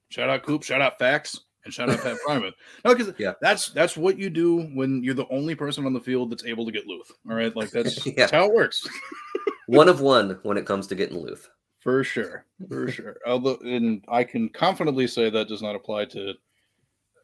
shout 0.09 0.29
out 0.29 0.43
Coop. 0.43 0.63
Shout 0.63 0.81
out 0.81 0.97
Facts. 0.99 1.39
And 1.69 1.73
shout 1.75 1.89
out 1.91 2.01
Pat 2.01 2.17
Fryman. 2.27 2.51
No, 2.83 2.95
because 2.95 3.13
Yeah. 3.19 3.33
that's 3.41 3.69
that's 3.69 3.95
what 3.95 4.17
you 4.17 4.31
do 4.31 4.61
when 4.73 5.03
you're 5.03 5.13
the 5.13 5.27
only 5.29 5.53
person 5.53 5.85
on 5.85 5.93
the 5.93 5.99
field 5.99 6.31
that's 6.31 6.43
able 6.45 6.65
to 6.65 6.71
get 6.71 6.87
Luth. 6.87 7.11
All 7.29 7.35
right, 7.35 7.55
like 7.55 7.69
that's, 7.69 8.03
Yeah. 8.07 8.13
that's 8.17 8.31
how 8.31 8.45
it 8.45 8.53
works. 8.53 8.87
One 9.67 9.87
of 9.87 10.01
one 10.01 10.39
when 10.41 10.57
it 10.57 10.65
comes 10.65 10.87
to 10.87 10.95
getting 10.95 11.19
Luth. 11.19 11.47
For 11.81 12.03
sure, 12.03 12.45
for 12.67 12.87
sure. 12.91 13.17
Although, 13.27 13.57
and 13.63 14.03
I 14.09 14.23
can 14.23 14.49
confidently 14.49 15.05
say 15.05 15.29
that 15.29 15.47
does 15.47 15.61
not 15.61 15.75
apply 15.75 16.05
to 16.05 16.33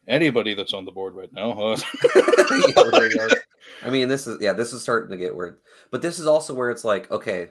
anybody 0.06 0.54
that's 0.54 0.72
on 0.72 0.84
the 0.84 0.92
board 0.92 1.14
right 1.16 1.32
now. 1.32 1.50
Uh, 1.60 1.76
Yeah, 2.14 2.82
there 2.92 3.10
you 3.10 3.16
go. 3.16 3.28
I 3.82 3.90
mean, 3.90 4.06
this 4.06 4.28
is 4.28 4.38
yeah, 4.40 4.52
this 4.52 4.72
is 4.72 4.80
starting 4.80 5.10
to 5.10 5.16
get 5.16 5.34
weird. 5.34 5.58
But 5.90 6.02
this 6.02 6.20
is 6.20 6.26
also 6.28 6.54
where 6.54 6.70
it's 6.70 6.84
like, 6.84 7.10
okay, 7.10 7.48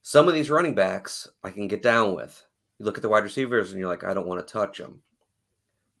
some 0.00 0.26
of 0.26 0.32
these 0.32 0.48
running 0.48 0.74
backs 0.74 1.28
I 1.44 1.50
can 1.50 1.68
get 1.68 1.82
down 1.82 2.14
with. 2.14 2.42
You 2.78 2.86
look 2.86 2.96
at 2.96 3.02
the 3.02 3.10
wide 3.10 3.24
receivers 3.24 3.70
and 3.72 3.78
you're 3.78 3.90
like, 3.90 4.04
I 4.04 4.14
don't 4.14 4.26
want 4.26 4.44
to 4.44 4.50
touch 4.50 4.78
them. 4.78 5.02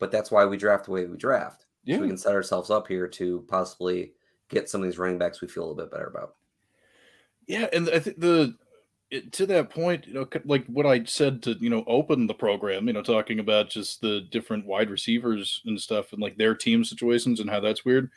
But 0.02 0.10
that's 0.10 0.32
why 0.32 0.44
we 0.44 0.56
draft 0.56 0.86
the 0.86 0.90
way 0.90 1.06
we 1.06 1.16
draft. 1.16 1.66
yeah, 1.84 1.94
So 1.94 2.02
we 2.02 2.08
can 2.08 2.18
set 2.18 2.34
ourselves 2.34 2.70
up 2.70 2.88
here 2.88 3.06
to 3.06 3.44
possibly 3.46 4.14
get 4.48 4.68
some 4.68 4.80
of 4.80 4.88
these 4.88 4.98
running 4.98 5.16
backs 5.16 5.40
we 5.40 5.46
feel 5.46 5.62
a 5.62 5.66
little 5.66 5.80
bit 5.80 5.92
better 5.92 6.08
about. 6.08 6.34
yeah, 7.46 7.68
and 7.72 7.88
I 7.88 8.00
think 8.00 8.18
the 8.18 8.56
it, 9.12 9.32
to 9.34 9.46
that 9.46 9.70
point, 9.70 10.08
you 10.08 10.14
know, 10.14 10.26
like 10.44 10.66
what 10.66 10.86
I 10.86 11.04
said 11.04 11.40
to 11.44 11.52
you 11.60 11.70
know 11.70 11.84
open 11.86 12.26
the 12.26 12.34
program, 12.34 12.88
you 12.88 12.94
know, 12.94 13.02
talking 13.02 13.38
about 13.38 13.70
just 13.70 14.00
the 14.00 14.22
different 14.32 14.66
wide 14.66 14.90
receivers 14.90 15.62
and 15.66 15.80
stuff, 15.80 16.12
and 16.12 16.20
like 16.20 16.36
their 16.36 16.56
team 16.56 16.82
situations 16.82 17.38
and 17.38 17.48
how 17.48 17.60
that's 17.60 17.84
weird. 17.84 18.10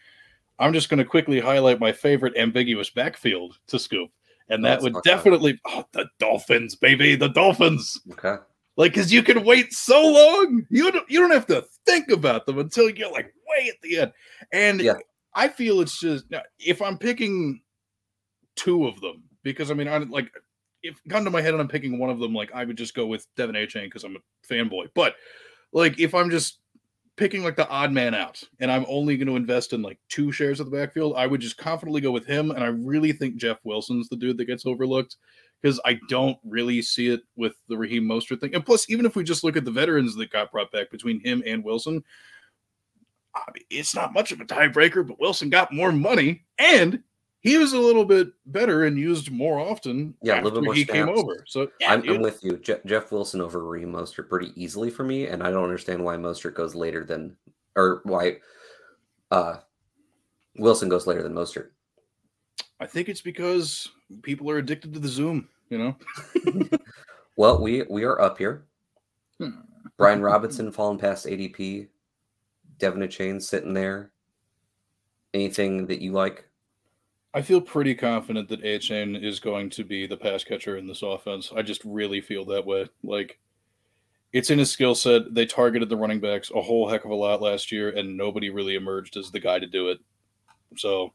I'm 0.57 0.73
just 0.73 0.89
going 0.89 0.97
to 0.97 1.05
quickly 1.05 1.39
highlight 1.39 1.79
my 1.79 1.91
favorite 1.91 2.35
ambiguous 2.35 2.89
backfield 2.89 3.59
to 3.67 3.77
scoop, 3.77 4.09
and 4.49 4.65
that 4.65 4.81
Let's 4.81 4.83
would 4.85 4.93
talk 4.93 5.05
about 5.05 5.11
it. 5.11 5.15
definitely 5.17 5.59
oh, 5.67 5.85
the 5.91 6.07
Dolphins, 6.17 6.73
baby, 6.73 7.15
the 7.15 7.29
Dolphins. 7.29 8.01
Okay. 8.13 8.37
Like, 8.77 8.93
because 8.93 9.11
you 9.13 9.23
can 9.23 9.43
wait 9.45 9.73
so 9.73 10.01
long, 10.01 10.65
you 10.69 10.91
don't 10.91 11.09
you 11.09 11.19
don't 11.19 11.31
have 11.31 11.47
to 11.47 11.65
think 11.85 12.09
about 12.11 12.45
them 12.45 12.59
until 12.59 12.89
you're 12.89 13.11
like 13.11 13.33
way 13.47 13.69
at 13.69 13.81
the 13.81 13.99
end. 13.99 14.11
And 14.51 14.81
Yeah. 14.81 14.93
I 15.33 15.47
feel 15.47 15.81
it's 15.81 15.99
just 15.99 16.25
if 16.59 16.81
I'm 16.81 16.97
picking 16.97 17.61
two 18.55 18.88
of 18.88 18.99
them, 19.01 19.23
because 19.43 19.71
I 19.71 19.73
mean, 19.73 19.88
I 19.88 19.97
like 19.97 20.31
if 20.83 20.99
gun 21.07 21.23
to 21.25 21.31
my 21.31 21.41
head 21.41 21.53
and 21.53 21.61
I'm 21.61 21.67
picking 21.67 21.97
one 21.99 22.09
of 22.09 22.19
them, 22.19 22.33
like 22.33 22.51
I 22.53 22.63
would 22.65 22.77
just 22.77 22.93
go 22.93 23.05
with 23.05 23.27
De'Von 23.35 23.55
Achane 23.55 23.85
because 23.85 24.03
I'm 24.03 24.17
a 24.17 24.53
fanboy. 24.53 24.89
But 24.93 25.15
like 25.71 25.99
if 25.99 26.13
I'm 26.13 26.29
just 26.29 26.59
picking 27.17 27.43
like 27.43 27.55
the 27.55 27.67
odd 27.69 27.91
man 27.91 28.13
out 28.13 28.41
and 28.59 28.69
I'm 28.69 28.85
only 28.89 29.15
going 29.17 29.27
to 29.27 29.38
invest 29.38 29.71
in 29.71 29.81
like 29.81 29.99
two 30.09 30.31
shares 30.31 30.59
of 30.59 30.69
the 30.69 30.77
backfield, 30.77 31.13
I 31.15 31.27
would 31.27 31.41
just 31.41 31.57
confidently 31.57 32.01
go 32.01 32.11
with 32.11 32.25
him. 32.25 32.51
And 32.51 32.63
I 32.63 32.67
really 32.67 33.13
think 33.13 33.38
Jeff 33.38 33.57
Wilson's 33.63 34.09
the 34.09 34.17
dude 34.17 34.38
that 34.38 34.45
gets 34.45 34.65
overlooked 34.65 35.15
because 35.65 35.82
I 35.84 35.99
don't 36.10 36.38
really 36.43 36.80
see 36.84 37.08
it 37.08 37.21
with 37.36 37.56
the 37.67 37.75
Raheem 37.75 38.04
Mostert 38.04 38.39
thing. 38.39 38.54
And 38.54 38.63
plus, 38.63 38.88
even 38.88 39.04
if 39.04 39.15
we 39.15 39.23
just 39.23 39.43
look 39.43 39.58
at 39.58 39.65
the 39.65 39.71
veterans 39.71 40.13
that 40.13 40.30
got 40.30 40.51
brought 40.51 40.71
back 40.71 40.91
between 40.91 41.19
him 41.21 41.41
and 41.43 41.63
Wilson, 41.63 42.04
I 43.34 43.41
mean, 43.51 43.63
it's 43.71 43.95
not 43.95 44.13
much 44.13 44.32
of 44.32 44.39
a 44.39 44.45
tiebreaker, 44.45 45.08
but 45.08 45.19
Wilson 45.19 45.49
got 45.49 45.73
more 45.73 45.91
money 45.91 46.45
and 46.60 47.01
he 47.39 47.58
was 47.58 47.73
a 47.73 47.80
little 47.80 48.06
bit 48.06 48.28
better 48.45 48.84
and 48.84 48.95
used 48.95 49.32
more 49.32 49.60
often 49.60 50.13
Yeah, 50.21 50.36
a 50.36 50.43
little 50.43 50.62
bit 50.62 50.65
more 50.65 50.75
he 50.75 50.86
came 50.86 51.10
over. 51.10 51.43
So 51.47 51.67
yeah, 51.80 51.93
I'm. 51.93 52.08
I'm 52.08 52.21
with 52.21 52.43
you. 52.43 52.58
Je- 52.58 52.82
Jeff 52.86 53.12
Wilson 53.12 53.41
over 53.41 53.65
Raheem 53.65 53.91
Mostert 53.91 54.30
pretty 54.30 54.51
easily 54.56 54.91
for 54.91 55.04
me, 55.04 55.25
and 55.25 55.41
I 55.41 55.49
don't 55.49 55.63
understand 55.63 56.04
why 56.04 56.15
Mostert 56.15 56.54
goes 56.54 56.75
later 56.75 57.04
than, 57.04 57.36
or 57.75 58.01
why 58.04 58.38
uh, 59.32 59.58
Wilson 60.58 60.89
goes 60.89 61.08
later 61.08 61.23
than 61.23 61.34
Mostert. 61.34 61.69
I 62.80 62.86
think 62.86 63.10
it's 63.10 63.21
because 63.21 63.89
people 64.21 64.49
are 64.51 64.58
addicted 64.58 64.93
to 64.93 64.99
the 64.99 65.08
Zoom, 65.08 65.47
you 65.69 65.78
know? 65.78 65.97
Well, 67.36 67.61
we 67.61 67.84
we 67.89 68.03
are 68.03 68.20
up 68.22 68.38
here. 68.38 68.66
Hmm. 69.39 69.49
Brian 69.97 70.22
Robinson 70.22 70.72
falling 70.72 70.97
past 70.97 71.26
ADP. 71.26 71.88
De'Von 72.80 72.97
Achane 72.97 73.41
sitting 73.41 73.74
there. 73.74 74.11
Anything 75.34 75.86
that 75.88 76.01
you 76.01 76.11
like? 76.11 76.47
I 77.34 77.41
feel 77.41 77.59
pretty 77.59 77.93
confident 77.93 78.47
that 78.49 78.63
Achane 78.63 79.22
is 79.22 79.41
going 79.41 79.70
to 79.72 79.84
be 79.84 80.07
the 80.07 80.16
pass 80.16 80.43
catcher 80.43 80.78
in 80.78 80.88
this 80.88 81.01
offense. 81.01 81.51
I 81.55 81.61
just 81.61 81.82
really 81.84 82.22
feel 82.22 82.45
that 82.45 82.66
way. 82.66 82.88
Like 83.03 83.39
it's 84.32 84.49
in 84.49 84.59
his 84.59 84.72
skill 84.72 84.95
set. 84.95 85.34
They 85.34 85.45
targeted 85.45 85.89
the 85.89 85.97
running 85.97 86.22
backs 86.22 86.51
a 86.55 86.61
whole 86.61 86.88
heck 86.88 87.03
of 87.03 87.11
a 87.11 87.16
lot 87.16 87.41
last 87.41 87.72
year, 87.72 87.89
and 87.89 88.16
nobody 88.16 88.49
really 88.49 88.76
emerged 88.76 89.18
as 89.18 89.32
the 89.32 89.39
guy 89.41 89.59
to 89.59 89.68
do 89.68 89.89
it. 89.89 89.99
So 90.78 91.13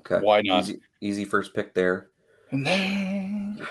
Okay. 0.00 0.24
Why 0.24 0.40
not? 0.42 0.62
Easy, 0.64 0.80
easy 1.00 1.24
first 1.24 1.52
pick 1.52 1.74
there. 1.74 2.10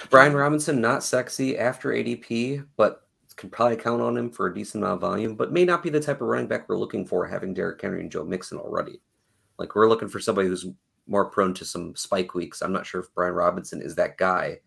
Brian 0.10 0.34
Robinson, 0.34 0.82
not 0.82 1.04
sexy 1.04 1.58
after 1.58 1.92
ADP, 1.92 2.66
but 2.78 3.06
can 3.36 3.50
probably 3.50 3.76
count 3.76 4.02
on 4.02 4.18
him 4.18 4.30
for 4.30 4.48
a 4.48 4.54
decent 4.54 4.84
amount 4.84 4.96
of 4.96 5.02
volume, 5.02 5.36
but 5.36 5.52
may 5.52 5.66
not 5.66 5.84
be 5.84 5.90
the 5.90 6.00
type 6.00 6.22
of 6.22 6.28
running 6.28 6.48
back 6.48 6.68
we're 6.70 6.78
looking 6.78 7.06
for 7.06 7.26
having 7.26 7.54
Derrick 7.54 7.82
Henry 7.82 8.00
and 8.02 8.12
Joe 8.12 8.24
Mixon 8.24 8.58
already. 8.58 9.02
Like 9.58 9.76
we're 9.76 9.90
looking 9.90 10.08
for 10.08 10.20
somebody 10.20 10.48
who's 10.48 10.66
more 11.08 11.26
prone 11.26 11.54
to 11.56 11.66
some 11.66 11.96
spike 11.96 12.34
weeks. 12.34 12.62
I'm 12.62 12.72
not 12.72 12.86
sure 12.86 13.02
if 13.02 13.14
Brian 13.14 13.34
Robinson 13.34 13.82
is 13.82 13.96
that 13.96 14.18
guy. 14.18 14.60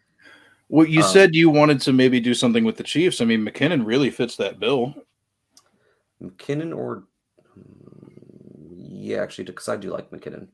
Well, 0.68 0.86
you 0.86 1.00
Um, 1.00 1.08
said 1.08 1.34
you 1.34 1.48
wanted 1.48 1.80
to 1.82 1.92
maybe 1.92 2.20
do 2.20 2.34
something 2.34 2.64
with 2.64 2.76
the 2.76 2.82
Chiefs. 2.82 3.20
I 3.20 3.24
mean, 3.24 3.44
McKinnon 3.44 3.86
really 3.86 4.10
fits 4.10 4.36
that 4.36 4.60
bill. 4.60 4.94
McKinnon 6.22 6.76
or 6.76 7.04
yeah, 8.76 9.22
actually, 9.22 9.44
because 9.44 9.68
I 9.68 9.76
do 9.76 9.90
like 9.90 10.10
McKinnon. 10.10 10.48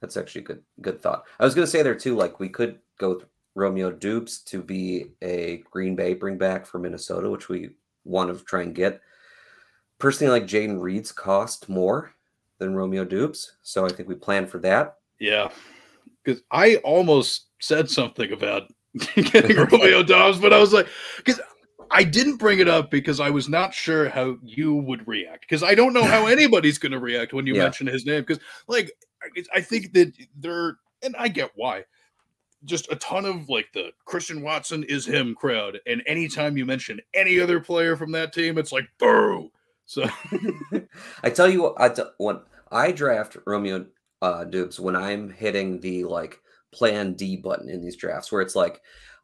That's 0.00 0.16
actually 0.16 0.42
a 0.42 0.44
good 0.44 0.62
good 0.80 1.00
thought. 1.00 1.24
I 1.38 1.44
was 1.44 1.54
gonna 1.54 1.66
say 1.66 1.82
there 1.82 1.94
too, 1.94 2.16
like 2.16 2.40
we 2.40 2.48
could 2.48 2.78
go 2.98 3.10
with 3.10 3.24
Romeo 3.54 3.90
Doubs 3.90 4.40
to 4.44 4.62
be 4.62 5.06
a 5.22 5.62
Green 5.70 5.96
Bay 5.96 6.14
bring 6.14 6.38
back 6.38 6.66
for 6.66 6.78
Minnesota, 6.78 7.28
which 7.30 7.48
we 7.48 7.70
want 8.04 8.36
to 8.36 8.44
try 8.44 8.62
and 8.62 8.74
get. 8.74 9.00
Personally, 9.98 10.40
like 10.40 10.48
Jayden 10.48 10.80
Reed's 10.80 11.12
cost 11.12 11.68
more 11.68 12.12
than 12.58 12.74
Romeo 12.74 13.04
Doubs, 13.04 13.56
so 13.62 13.84
I 13.84 13.90
think 13.90 14.08
we 14.08 14.14
plan 14.14 14.46
for 14.46 14.58
that. 14.58 14.96
Yeah, 15.18 15.50
because 16.24 16.42
I 16.50 16.76
almost 16.76 17.46
said 17.60 17.90
something 17.90 18.32
about 18.32 18.70
getting 19.14 19.56
Romeo 19.56 20.02
Doubs, 20.04 20.38
but 20.38 20.52
I 20.52 20.58
was 20.58 20.72
like, 20.72 20.86
because 21.18 21.40
I 21.90 22.04
didn't 22.04 22.36
bring 22.36 22.60
it 22.60 22.68
up 22.68 22.90
because 22.90 23.20
I 23.20 23.30
was 23.30 23.48
not 23.48 23.74
sure 23.74 24.08
how 24.08 24.36
you 24.42 24.74
would 24.76 25.06
react. 25.08 25.40
Because 25.42 25.62
I 25.62 25.74
don't 25.74 25.92
know 25.92 26.04
how 26.04 26.26
anybody's 26.28 26.78
going 26.78 26.92
to 26.92 26.98
react 27.00 27.32
when 27.32 27.46
you 27.46 27.56
Yeah. 27.56 27.64
mention 27.64 27.86
his 27.88 28.06
name. 28.06 28.20
Because, 28.22 28.38
like, 28.68 28.92
I- 29.22 29.58
I 29.58 29.60
think 29.60 29.92
that 29.94 30.12
they're, 30.38 30.76
and 31.02 31.14
I 31.18 31.28
get 31.28 31.50
why. 31.56 31.84
Just 32.64 32.92
a 32.92 32.96
ton 32.96 33.24
of 33.24 33.48
like 33.48 33.68
the 33.72 33.90
Christian 34.04 34.42
Watson 34.42 34.82
is 34.84 35.06
him 35.06 35.34
crowd, 35.34 35.80
and 35.86 36.02
anytime 36.06 36.58
you 36.58 36.66
mention 36.66 37.00
any 37.14 37.40
other 37.40 37.58
player 37.58 37.96
from 37.96 38.12
that 38.12 38.32
team, 38.34 38.58
it's 38.58 38.72
like 38.72 38.86
boo. 38.98 39.50
So 39.86 40.04
I 41.24 41.30
tell 41.30 41.48
you, 41.48 41.62
what, 41.62 41.74
I 41.78 41.88
t- 41.88 42.02
when 42.18 42.40
I 42.70 42.92
draft 42.92 43.36
Romeo 43.46 43.86
uh, 44.22 44.44
Doubs, 44.44 44.78
when 44.78 44.94
I'm 44.94 45.30
hitting 45.30 45.80
the 45.80 46.04
like 46.04 46.38
Plan 46.72 47.14
D 47.14 47.36
button 47.36 47.68
in 47.70 47.80
these 47.80 47.96
drafts, 47.96 48.30
where 48.30 48.42
it's 48.42 48.54
like 48.56 48.80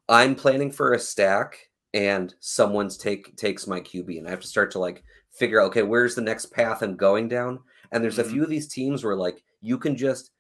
I'm 0.09 0.35
planning 0.35 0.71
for 0.73 0.95
a 0.95 0.99
stack 0.99 1.59
and 1.95 2.35
someone's 2.41 2.97
take 2.97 3.37
takes 3.37 3.67
my 3.67 3.81
QB, 3.81 4.19
and 4.19 4.27
I 4.27 4.31
have 4.31 4.41
to 4.41 4.47
start 4.49 4.71
to 4.73 4.79
like 4.79 5.05
figure 5.33 5.61
out, 5.61 5.67
okay, 5.67 5.83
where's 5.83 6.15
the 6.15 6.23
next 6.23 6.47
path 6.47 6.83
I'm 6.83 6.97
going 6.97 7.29
down? 7.29 7.61
And 7.93 8.03
there's 8.03 8.17
Mhm. 8.17 8.21
a 8.21 8.25
few 8.25 8.43
of 8.43 8.49
these 8.51 8.69
teams 8.69 9.05
where 9.05 9.17
like 9.17 9.45
you 9.61 9.79
can 9.79 9.95
just 9.97 10.31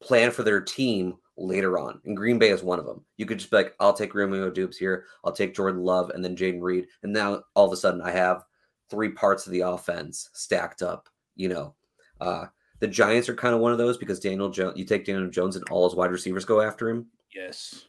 plan 0.00 0.30
for 0.30 0.42
their 0.42 0.60
team 0.60 1.14
later 1.36 1.78
on, 1.78 2.00
and 2.04 2.16
Green 2.16 2.38
Bay 2.38 2.50
is 2.50 2.62
one 2.62 2.78
of 2.78 2.86
them. 2.86 3.04
You 3.16 3.26
could 3.26 3.38
just 3.38 3.50
be 3.50 3.56
like, 3.56 3.74
I'll 3.80 3.92
take 3.92 4.14
Romeo 4.14 4.50
Doubs 4.50 4.76
here, 4.76 5.06
I'll 5.24 5.32
take 5.32 5.54
Jordan 5.54 5.82
Love, 5.82 6.10
and 6.10 6.24
then 6.24 6.36
Jayden 6.36 6.62
Reed, 6.62 6.86
and 7.02 7.12
now 7.12 7.42
all 7.54 7.66
of 7.66 7.72
a 7.72 7.76
sudden 7.76 8.00
I 8.00 8.10
have 8.10 8.44
three 8.90 9.10
parts 9.10 9.46
of 9.46 9.52
the 9.52 9.62
offense 9.62 10.30
stacked 10.34 10.82
up. 10.82 11.08
You 11.34 11.48
know, 11.48 11.74
uh, 12.20 12.46
the 12.80 12.88
Giants 12.88 13.28
are 13.28 13.34
kind 13.34 13.54
of 13.54 13.60
one 13.60 13.72
of 13.72 13.78
those 13.78 13.96
because 13.96 14.20
Daniel 14.20 14.50
Jones, 14.50 14.78
you 14.78 14.84
take 14.84 15.06
Daniel 15.06 15.30
Jones 15.30 15.56
and 15.56 15.64
all 15.70 15.88
his 15.88 15.96
wide 15.96 16.10
receivers 16.10 16.44
go 16.44 16.60
after 16.60 16.88
him, 16.88 17.06
yes, 17.34 17.86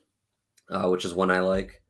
uh, 0.70 0.88
which 0.90 1.06
is 1.06 1.14
one 1.14 1.32
I 1.32 1.40
like. 1.40 1.82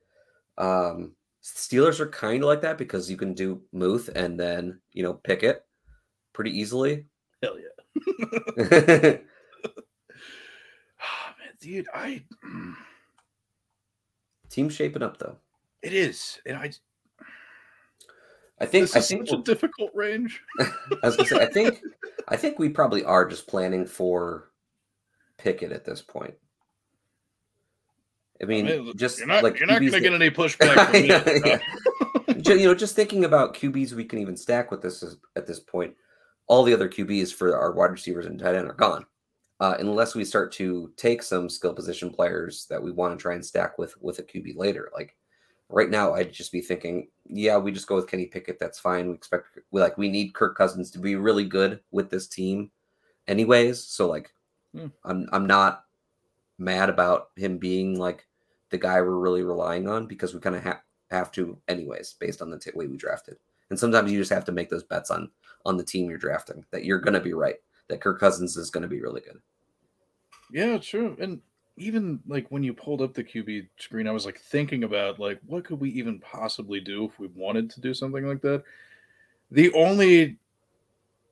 Um, 0.58 1.14
Steelers 1.44 2.00
are 2.00 2.10
kind 2.10 2.42
of 2.42 2.48
like 2.48 2.62
that 2.62 2.78
because 2.78 3.12
you 3.12 3.18
can 3.18 3.34
do 3.34 3.62
Muth 3.74 4.10
and 4.16 4.40
then 4.40 4.80
you 4.94 5.04
know 5.04 5.14
pick 5.14 5.44
it 5.44 5.66
pretty 6.34 6.58
easily. 6.58 7.06
hell 7.42 7.58
yeah. 7.60 9.18
Dude, 11.64 11.88
I 11.94 12.22
Team's 14.50 14.76
shaping 14.76 15.02
up 15.02 15.18
though. 15.18 15.38
it 15.82 15.94
is, 15.94 16.40
and 16.46 16.58
I 16.58 16.72
I 18.60 18.66
think 18.66 18.92
this 18.92 18.96
I 18.98 19.00
think 19.00 19.28
such 19.28 19.40
a 19.40 19.42
difficult 19.44 19.92
range. 19.94 20.42
I 20.60 20.68
was 21.04 21.16
gonna 21.16 21.30
say 21.30 21.42
I 21.42 21.46
think 21.46 21.80
I 22.28 22.36
think 22.36 22.60
we 22.60 22.68
probably 22.68 23.06
are 23.06 23.26
just 23.26 23.48
planning 23.48 23.86
for 23.86 24.52
Pickett 25.38 25.72
at 25.72 25.86
this 25.86 26.02
point. 26.02 26.34
I 28.42 28.46
mean, 28.46 28.66
Man, 28.66 28.92
just 28.98 29.20
you're 29.20 29.28
not, 29.28 29.44
like 29.44 29.58
you're 29.58 29.68
not 29.68 29.80
going 29.80 29.92
to 29.94 30.00
get 30.02 30.14
any 30.14 30.30
pushback 30.30 30.74
from 30.74 30.92
me. 31.02 31.08
Yeah. 31.08 32.56
You 32.56 32.68
know, 32.68 32.76
just 32.76 32.96
thinking 32.96 33.24
about 33.24 33.56
QBs 33.56 33.94
we 33.94 34.04
can 34.04 34.20
even 34.20 34.36
stack 34.36 34.70
with 34.70 34.82
this 34.82 35.02
is, 35.02 35.16
at 35.38 35.48
this 35.48 35.62
point, 35.62 35.94
all 36.48 36.64
the 36.64 36.74
other 36.74 36.90
QBs 36.90 37.34
for 37.34 37.58
our 37.58 37.72
wide 37.72 37.92
receivers 37.92 38.26
and 38.26 38.38
tight 38.38 38.56
end 38.56 38.68
are 38.68 38.74
gone, 38.74 39.06
uh, 39.64 39.78
unless 39.80 40.14
we 40.14 40.26
start 40.26 40.52
to 40.52 40.92
take 40.98 41.24
some 41.24 41.50
skill 41.50 41.74
position 41.74 42.10
players 42.10 42.66
that 42.70 42.84
we 42.84 42.92
want 42.92 43.18
to 43.18 43.22
try 43.22 43.34
and 43.34 43.46
stack 43.46 43.78
with 43.78 43.96
with 44.02 44.20
a 44.20 44.24
QB 44.24 44.58
later. 44.58 44.92
Like 44.94 45.16
right 45.70 45.90
now, 45.90 46.14
I'd 46.14 46.34
just 46.34 46.52
be 46.52 46.62
thinking, 46.62 47.08
yeah, 47.28 47.58
we 47.58 47.72
just 47.72 47.88
go 47.88 47.96
with 47.96 48.10
Kenny 48.10 48.26
Pickett. 48.26 48.60
That's 48.60 48.80
fine. 48.80 49.08
We 49.08 49.16
expect 49.16 49.60
we 49.72 49.80
like 49.80 49.98
we 49.98 50.10
need 50.10 50.34
Kirk 50.34 50.58
Cousins 50.58 50.92
to 50.92 51.00
be 51.00 51.16
really 51.16 51.46
good 51.46 51.80
with 51.92 52.10
this 52.10 52.28
team, 52.28 52.72
anyways. 53.28 53.82
So 53.84 54.08
like, 54.08 54.34
Hmm. 54.74 54.88
I'm 55.06 55.30
I'm 55.32 55.46
not 55.46 55.86
mad 56.58 56.90
about 56.90 57.30
him 57.36 57.58
being 57.58 58.00
like 58.00 58.28
the 58.70 58.78
guy 58.78 59.02
we're 59.02 59.20
really 59.20 59.44
relying 59.44 59.88
on 59.88 60.08
because 60.08 60.34
we 60.34 60.40
kind 60.40 60.56
of 60.56 60.64
have 60.64 60.82
have 61.12 61.32
to 61.34 61.58
anyways 61.68 62.16
based 62.20 62.42
on 62.42 62.50
the 62.50 62.58
t- 62.58 62.72
way 62.74 62.88
we 62.88 62.98
drafted 62.98 63.38
and 63.70 63.78
sometimes 63.80 64.12
you 64.12 64.18
just 64.18 64.32
have 64.32 64.46
to 64.46 64.52
make 64.52 64.70
those 64.70 64.84
bets 64.84 65.12
on 65.12 65.30
on 65.66 65.78
the 65.78 65.84
team 65.84 66.10
you're 66.10 66.18
drafting 66.18 66.66
that 66.72 66.86
you're 66.86 67.00
going 67.00 67.14
to 67.14 67.20
be 67.20 67.34
right 67.34 67.58
that 67.88 68.02
kirk 68.02 68.20
cousins 68.20 68.58
is 68.58 68.72
going 68.72 68.82
to 68.82 68.88
be 68.88 69.02
really 69.02 69.22
good 69.22 69.40
yeah, 70.54 70.78
true. 70.78 71.18
And 71.20 71.42
even 71.76 72.20
like 72.28 72.48
when 72.50 72.64
you 72.64 72.74
pulled 72.74 73.02
up 73.02 73.14
the 73.14 73.24
QB 73.24 73.68
screen, 73.78 74.08
I 74.08 74.12
was 74.12 74.26
like 74.26 74.40
thinking 74.40 74.84
about 74.86 75.20
like 75.20 75.40
what 75.46 75.66
could 75.66 75.82
we 75.82 75.90
even 75.92 76.20
possibly 76.20 76.80
do 76.80 77.06
if 77.06 77.20
we 77.20 77.28
wanted 77.36 77.70
to 77.72 77.82
do 77.82 77.94
something 77.94 78.26
like 78.26 78.42
that. 78.42 78.64
The 79.52 79.74
only 79.74 80.38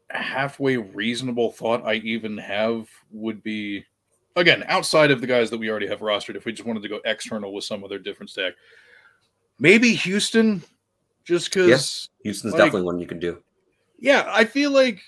halfway 0.09 0.75
reasonable 0.75 1.51
thought 1.51 1.85
I 1.85 1.95
even 1.95 2.37
have 2.37 2.89
would 3.11 3.41
be 3.41 3.85
again 4.35 4.65
outside 4.67 5.11
of 5.11 5.21
the 5.21 5.27
guys 5.27 5.49
that 5.51 5.57
we 5.57 5.69
already 5.69 5.87
have 5.87 5.99
rostered. 5.99 6.35
If 6.35 6.45
we 6.45 6.51
just 6.51 6.67
wanted 6.67 6.83
to 6.83 6.89
go 6.89 6.99
external 7.05 7.53
with 7.53 7.63
some 7.63 7.83
other 7.83 7.99
different 7.99 8.31
stack, 8.31 8.53
maybe 9.59 9.93
Houston, 9.93 10.61
just 11.23 11.49
because. 11.49 11.69
Yes. 11.69 12.09
houston's 12.25 12.53
Like- 12.53 12.59
definitely 12.65 12.85
one 12.87 12.99
you 12.99 13.07
can 13.07 13.19
do 13.19 13.41
yeah, 14.01 14.27
I 14.27 14.43
feel 14.45 14.71
like 14.71 14.99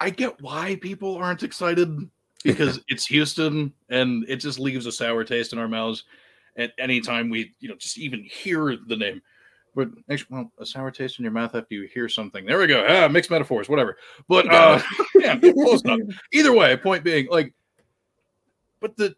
I 0.00 0.10
get 0.10 0.40
why 0.40 0.76
people 0.80 1.14
aren't 1.16 1.42
excited 1.42 2.10
because 2.44 2.80
it's 2.88 3.06
Houston 3.06 3.72
and 3.88 4.24
it 4.28 4.36
just 4.36 4.58
leaves 4.58 4.86
a 4.86 4.92
sour 4.92 5.24
taste 5.24 5.52
in 5.52 5.58
our 5.58 5.68
mouths 5.68 6.04
at 6.56 6.72
any 6.78 7.00
time 7.00 7.30
we, 7.30 7.52
you 7.58 7.68
know, 7.68 7.74
just 7.74 7.98
even 7.98 8.22
hear 8.22 8.76
the 8.86 8.96
name. 8.96 9.20
But 9.74 9.88
actually, 10.08 10.36
well, 10.36 10.52
a 10.60 10.66
sour 10.66 10.92
taste 10.92 11.18
in 11.18 11.24
your 11.24 11.32
mouth 11.32 11.54
after 11.54 11.74
you 11.74 11.88
hear 11.92 12.08
something. 12.08 12.46
There 12.46 12.58
we 12.58 12.68
go. 12.68 12.86
Ah, 12.88 13.08
mixed 13.08 13.30
metaphors, 13.30 13.68
whatever. 13.68 13.96
But 14.28 14.52
uh, 14.52 14.80
yeah, 15.16 15.36
close 15.40 15.82
enough. 15.82 15.98
Either 16.32 16.52
way, 16.52 16.76
point 16.76 17.02
being, 17.02 17.26
like, 17.28 17.52
but 18.80 18.96
the 18.96 19.16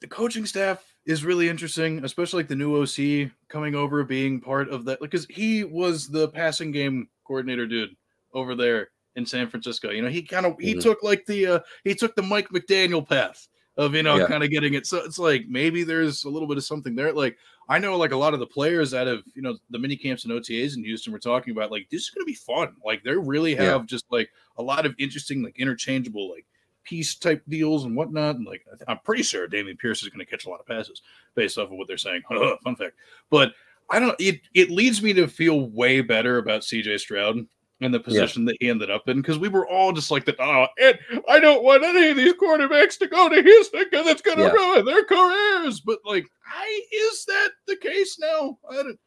the 0.00 0.08
coaching 0.08 0.44
staff 0.44 0.84
is 1.06 1.24
really 1.24 1.48
interesting, 1.48 2.04
especially 2.04 2.40
like 2.40 2.48
the 2.48 2.56
new 2.56 2.82
OC 2.82 3.30
coming 3.48 3.76
over, 3.76 4.02
being 4.02 4.40
part 4.40 4.68
of 4.70 4.84
that, 4.86 4.98
because 5.00 5.24
he 5.30 5.62
was 5.62 6.08
the 6.08 6.28
passing 6.28 6.72
game 6.72 7.08
coordinator 7.24 7.68
dude 7.68 7.94
over 8.34 8.56
there 8.56 8.88
in 9.16 9.26
San 9.26 9.48
Francisco. 9.48 9.90
You 9.90 10.02
know, 10.02 10.08
he 10.08 10.22
kind 10.22 10.46
of 10.46 10.56
he 10.58 10.74
Mhm. 10.74 10.82
took 10.82 11.02
like 11.02 11.26
the 11.26 11.46
uh 11.46 11.60
he 11.84 11.94
took 11.94 12.14
the 12.16 12.22
Mike 12.22 12.48
McDaniel 12.50 13.06
path 13.06 13.48
of 13.76 13.94
you 13.94 14.02
know 14.02 14.16
Yeah. 14.16 14.26
kind 14.26 14.44
of 14.44 14.50
getting 14.50 14.74
it. 14.74 14.86
So 14.86 14.98
it's 14.98 15.18
like 15.18 15.46
maybe 15.48 15.82
there's 15.84 16.24
a 16.24 16.28
little 16.28 16.48
bit 16.48 16.56
of 16.58 16.64
something 16.64 16.94
there. 16.94 17.12
Like 17.12 17.36
I 17.68 17.78
know 17.78 17.96
like 17.96 18.12
a 18.12 18.16
lot 18.16 18.34
of 18.34 18.40
the 18.40 18.46
players 18.46 18.92
out 18.94 19.08
of 19.08 19.22
you 19.34 19.42
know 19.42 19.56
the 19.70 19.78
mini 19.78 19.96
camps 19.96 20.24
and 20.24 20.32
OTAs 20.32 20.76
in 20.76 20.84
Houston 20.84 21.12
were 21.12 21.18
talking 21.18 21.52
about 21.52 21.70
like 21.70 21.88
this 21.90 22.02
is 22.02 22.10
gonna 22.10 22.24
be 22.26 22.34
fun. 22.34 22.74
Like 22.84 23.02
they 23.04 23.16
really 23.16 23.52
Yeah. 23.52 23.62
have 23.64 23.86
just 23.86 24.04
like 24.10 24.30
a 24.56 24.62
lot 24.62 24.86
of 24.86 24.94
interesting 24.98 25.42
like 25.42 25.58
interchangeable 25.58 26.30
like 26.30 26.46
piece 26.84 27.14
type 27.14 27.42
deals 27.48 27.84
and 27.84 27.94
whatnot. 27.96 28.36
And 28.36 28.44
like 28.46 28.64
I'm 28.88 28.98
pretty 29.04 29.22
sure 29.22 29.48
Dameon 29.48 29.78
Pierce 29.78 30.02
is 30.02 30.08
going 30.08 30.18
to 30.18 30.26
catch 30.30 30.46
a 30.46 30.48
lot 30.50 30.58
of 30.58 30.66
passes 30.66 31.00
based 31.36 31.56
off 31.56 31.70
of 31.70 31.76
what 31.78 31.86
they're 31.86 31.96
saying. 31.96 32.22
Fun 32.64 32.74
fact, 32.76 32.94
but 33.30 33.54
I 33.88 34.00
don't. 34.00 34.16
It 34.20 34.40
it 34.54 34.68
leads 34.70 35.00
me 35.02 35.12
to 35.12 35.28
feel 35.28 35.68
way 35.70 36.00
better 36.00 36.38
about 36.38 36.62
CJ 36.62 36.98
Stroud 36.98 37.46
and 37.82 37.92
the 37.92 38.00
position 38.00 38.44
that 38.44 38.56
he 38.60 38.68
ended 38.70 38.90
up 38.90 39.08
in 39.08 39.18
because 39.20 39.38
we 39.38 39.48
were 39.48 39.66
all 39.66 39.92
just 39.92 40.10
like 40.10 40.24
that. 40.26 40.36
Ah, 40.38 40.68
oh, 40.68 40.84
and 41.10 41.22
I 41.28 41.40
don't 41.40 41.64
want 41.64 41.84
any 41.84 42.08
of 42.10 42.16
these 42.16 42.34
quarterbacks 42.34 42.98
to 42.98 43.06
go 43.08 43.28
to 43.28 43.42
Houston 43.42 43.84
because 43.90 44.06
it's 44.06 44.22
going 44.22 44.38
to 44.38 44.44
Yeah. 44.44 44.52
ruin 44.52 44.84
their 44.84 45.04
careers. 45.04 45.80
But 45.80 45.98
like, 46.04 46.26
I 46.46 46.80
is 46.92 47.24
that 47.26 47.50
the 47.66 47.76
case 47.76 48.18
now? 48.18 48.58
I 48.70 48.74
don't. 48.74 48.98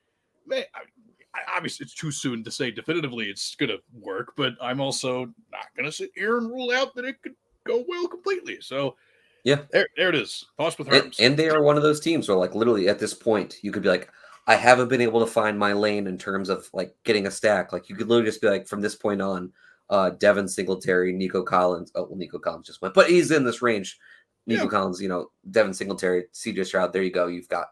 Man, 0.47 0.63
I, 0.75 0.79
I, 1.33 1.55
obviously, 1.57 1.83
it's 1.85 1.95
too 1.95 2.11
soon 2.11 2.43
to 2.43 2.51
say 2.51 2.71
definitively 2.71 3.25
it's 3.29 3.55
going 3.55 3.69
to 3.69 3.79
work, 3.93 4.33
but 4.37 4.53
I'm 4.61 4.79
also 4.79 5.25
not 5.51 5.65
going 5.75 5.85
to 5.85 5.91
sit 5.91 6.11
here 6.15 6.37
and 6.37 6.49
rule 6.49 6.71
out 6.71 6.93
that 6.95 7.05
it 7.05 7.21
could 7.21 7.35
go 7.65 7.83
well 7.87 8.07
completely. 8.07 8.59
So, 8.61 8.95
Yeah. 9.43 9.61
there, 9.71 9.87
there 9.97 10.09
it 10.09 10.15
is. 10.15 10.45
Toss 10.59 10.77
with 10.77 10.87
and, 10.93 11.13
and 11.19 11.35
they 11.35 11.49
are 11.49 11.63
one 11.63 11.77
of 11.77 11.83
those 11.83 11.99
teams 11.99 12.27
where 12.29 12.37
like 12.37 12.53
literally 12.55 12.87
at 12.87 12.99
this 12.99 13.13
point 13.13 13.55
you 13.63 13.71
could 13.71 13.83
be 13.83 13.89
like 13.89 14.09
i 14.47 14.55
haven't 14.55 14.87
been 14.89 15.01
able 15.01 15.19
to 15.19 15.31
find 15.31 15.57
my 15.57 15.73
lane 15.73 16.07
in 16.07 16.17
terms 16.17 16.49
of 16.49 16.69
like 16.73 16.95
getting 17.03 17.27
a 17.27 17.31
stack 17.31 17.73
like 17.73 17.89
you 17.89 17.95
could 17.95 18.07
literally 18.07 18.29
just 18.29 18.41
be 18.41 18.49
like 18.49 18.67
from 18.67 18.81
this 18.81 18.95
point 18.95 19.21
on 19.21 19.51
uh, 19.89 20.09
Devin 20.11 20.47
Singletary, 20.47 21.13
Nico 21.13 21.43
Collins. 21.43 21.91
Oh, 21.95 22.05
well, 22.05 22.17
Nico 22.17 22.39
Collins 22.39 22.67
just 22.67 22.81
went, 22.81 22.93
but 22.93 23.09
he's 23.09 23.31
in 23.31 23.43
this 23.43 23.61
range. 23.61 23.99
Nico 24.47 24.63
Yeah. 24.63 24.69
Collins, 24.69 25.01
you 25.01 25.09
know, 25.09 25.31
Devin 25.51 25.73
Singletary, 25.73 26.25
CJ 26.33 26.65
Stroud. 26.65 26.93
There 26.93 27.03
you 27.03 27.11
go. 27.11 27.27
You've 27.27 27.49
got, 27.49 27.67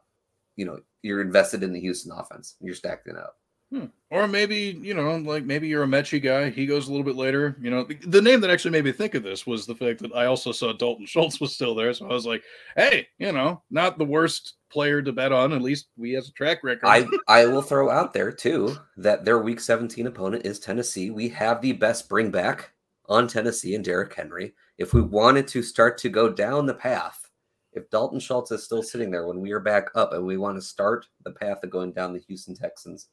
you 0.55 0.65
know, 0.65 0.79
you're 1.01 1.21
invested 1.21 1.63
in 1.63 1.73
the 1.73 1.79
Houston 1.79 2.11
offense. 2.11 2.55
You're 2.61 2.75
stacked 2.75 3.07
it 3.07 3.17
up. 3.17 3.37
Hmm. 3.73 3.85
Or 4.11 4.27
maybe, 4.27 4.77
you 4.83 4.93
know, 4.93 5.15
like 5.15 5.45
maybe 5.45 5.67
you're 5.67 5.81
a 5.81 5.87
Metchie 5.87 6.21
guy. 6.21 6.51
He 6.51 6.67
goes 6.67 6.87
a 6.87 6.91
little 6.91 7.03
bit 7.03 7.15
later. 7.15 7.57
You 7.59 7.71
know, 7.71 7.83
the, 7.83 7.95
the 8.05 8.21
name 8.21 8.39
that 8.41 8.51
actually 8.51 8.69
made 8.69 8.83
me 8.83 8.91
think 8.91 9.15
of 9.15 9.23
this 9.23 9.47
was 9.47 9.65
the 9.65 9.73
fact 9.73 9.99
that 10.03 10.13
I 10.13 10.27
also 10.27 10.51
saw 10.51 10.73
Dalton 10.73 11.05
Schultz 11.07 11.41
was 11.41 11.55
still 11.55 11.73
there. 11.73 11.91
So 11.91 12.05
I 12.05 12.13
was 12.13 12.27
like, 12.27 12.43
hey, 12.77 13.07
you 13.17 13.31
know, 13.31 13.63
not 13.71 13.97
the 13.97 14.05
worst 14.05 14.53
player 14.71 15.01
to 15.01 15.11
bet 15.11 15.31
on. 15.31 15.53
At 15.53 15.63
least 15.63 15.87
we 15.97 16.11
has 16.11 16.29
a 16.29 16.33
track 16.33 16.63
record. 16.63 16.85
I 16.85 17.07
I 17.27 17.47
will 17.47 17.63
throw 17.63 17.89
out 17.89 18.13
there 18.13 18.31
too 18.31 18.77
that 18.97 19.25
their 19.25 19.39
Week 19.39 19.59
17 19.59 20.05
opponent 20.05 20.45
is 20.45 20.59
Tennessee. 20.59 21.09
We 21.09 21.29
have 21.29 21.59
the 21.59 21.73
best 21.73 22.07
bring 22.07 22.29
back 22.29 22.73
on 23.09 23.27
Tennessee 23.27 23.73
and 23.73 23.83
Derrick 23.83 24.13
Henry. 24.13 24.53
If 24.77 24.93
we 24.93 25.01
wanted 25.01 25.47
to 25.47 25.63
start 25.63 25.97
to 25.99 26.09
go 26.09 26.29
down 26.29 26.67
the 26.67 26.75
path, 26.75 27.27
if 27.71 27.89
Dalton 27.89 28.19
Schultz 28.19 28.51
is 28.51 28.63
still 28.63 28.83
sitting 28.83 29.09
there 29.09 29.25
when 29.25 29.41
we 29.41 29.51
are 29.51 29.59
back 29.59 29.89
up 29.95 30.13
and 30.13 30.23
we 30.23 30.37
want 30.37 30.57
to 30.57 30.61
start 30.61 31.07
the 31.23 31.31
path 31.31 31.63
of 31.63 31.71
going 31.71 31.91
down 31.91 32.13
the 32.13 32.19
Houston 32.19 32.55
Texans, 32.55 33.09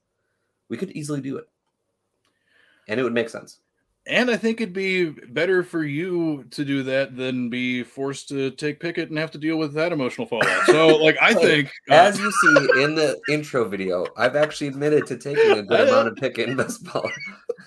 we 0.70 0.78
could 0.78 0.92
easily 0.92 1.20
do 1.20 1.36
it, 1.36 1.46
and 2.88 2.98
it 2.98 3.02
would 3.02 3.12
make 3.12 3.28
sense. 3.28 3.58
and 4.06 4.30
I 4.30 4.36
think 4.38 4.60
it'd 4.62 4.72
be 4.72 5.10
better 5.10 5.62
for 5.62 5.84
you 5.84 6.44
to 6.52 6.64
do 6.64 6.82
that 6.84 7.16
than 7.16 7.50
be 7.50 7.82
forced 7.82 8.28
to 8.30 8.50
take 8.52 8.80
Pickett 8.80 9.10
and 9.10 9.18
have 9.18 9.30
to 9.32 9.38
deal 9.38 9.58
with 9.58 9.74
that 9.74 9.92
emotional 9.92 10.26
fallout. 10.26 10.64
So, 10.66 10.96
like, 11.04 11.18
I 11.20 11.34
Hey, 11.34 11.34
think 11.34 11.68
uh, 11.90 11.94
As 11.94 12.18
you 12.18 12.32
see 12.32 12.82
in 12.82 12.94
the 12.94 13.20
intro 13.28 13.68
video, 13.68 14.06
I've 14.16 14.36
actually 14.36 14.68
admitted 14.68 15.06
to 15.08 15.18
taking 15.18 15.58
a 15.58 15.62
good 15.62 15.88
amount 15.88 16.08
of 16.08 16.16
Pickett 16.16 16.48
in 16.48 16.56
best 16.56 16.82
ball. 16.84 17.08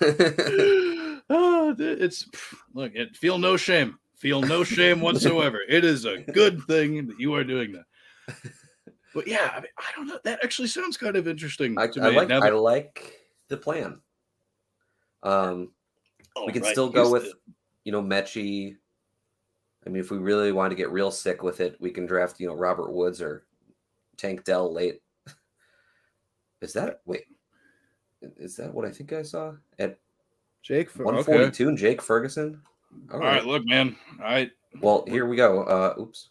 oh, 1.30 1.74
it's 1.78 2.26
look, 2.74 2.92
it, 2.94 3.16
feel 3.16 3.38
no 3.38 3.56
shame. 3.56 3.98
Feel 4.16 4.40
no 4.42 4.64
shame 4.64 5.00
whatsoever. 5.00 5.60
It 5.68 5.84
is 5.84 6.04
a 6.04 6.18
good 6.18 6.62
thing 6.64 7.06
that 7.08 7.20
you 7.20 7.34
are 7.34 7.44
doing 7.44 7.72
that. 7.72 7.84
But 9.14 9.28
yeah, 9.28 9.52
I, 9.54 9.60
mean, 9.60 9.70
I 9.78 9.84
don't 9.96 10.06
know. 10.08 10.18
That 10.24 10.40
actually 10.42 10.68
sounds 10.68 10.96
kind 10.96 11.16
of 11.16 11.28
interesting 11.28 11.78
I, 11.78 11.86
to 11.86 12.02
I 12.02 12.08
like 12.08 12.28
now 12.28 12.42
I 12.42 12.50
like 12.50 13.20
the 13.48 13.56
plan. 13.56 14.00
Um, 15.22 15.70
oh, 16.36 16.46
we 16.46 16.52
can 16.52 16.62
right, 16.62 16.72
still 16.72 16.90
go 16.90 17.10
with 17.10 17.22
Houston. 17.22 17.54
you 17.84 17.92
know 17.92 18.02
Metchie. 18.02 18.76
I 19.86 19.90
mean, 19.90 20.02
if 20.02 20.10
we 20.10 20.18
really 20.18 20.50
want 20.50 20.70
to 20.70 20.76
get 20.76 20.90
real 20.90 21.10
sick 21.10 21.42
with 21.42 21.60
it, 21.60 21.76
we 21.80 21.90
can 21.90 22.06
draft 22.06 22.40
you 22.40 22.48
know 22.48 22.54
Robert 22.54 22.92
Woods 22.92 23.22
or 23.22 23.46
Tank 24.16 24.44
Dell 24.44 24.72
late. 24.72 25.00
Is 26.60 26.72
that 26.72 27.00
wait? 27.06 27.24
Is 28.36 28.56
that 28.56 28.74
what 28.74 28.84
I 28.84 28.90
think 28.90 29.12
I 29.12 29.22
saw 29.22 29.52
at 29.78 29.98
Jake. 30.62 30.90
Fer- 30.90 31.04
one 31.04 31.16
okay. 31.16 31.44
and 31.44 31.78
Jake 31.78 32.02
Ferguson? 32.02 32.60
All 33.12 33.20
All 33.20 33.26
right, 33.26 33.44
look, 33.44 33.66
man. 33.66 33.94
All 34.18 34.24
right. 34.24 34.50
Well, 34.80 35.04
here 35.06 35.26
we 35.26 35.36
go. 35.36 35.62
Uh, 35.62 35.94
oops, 36.00 36.30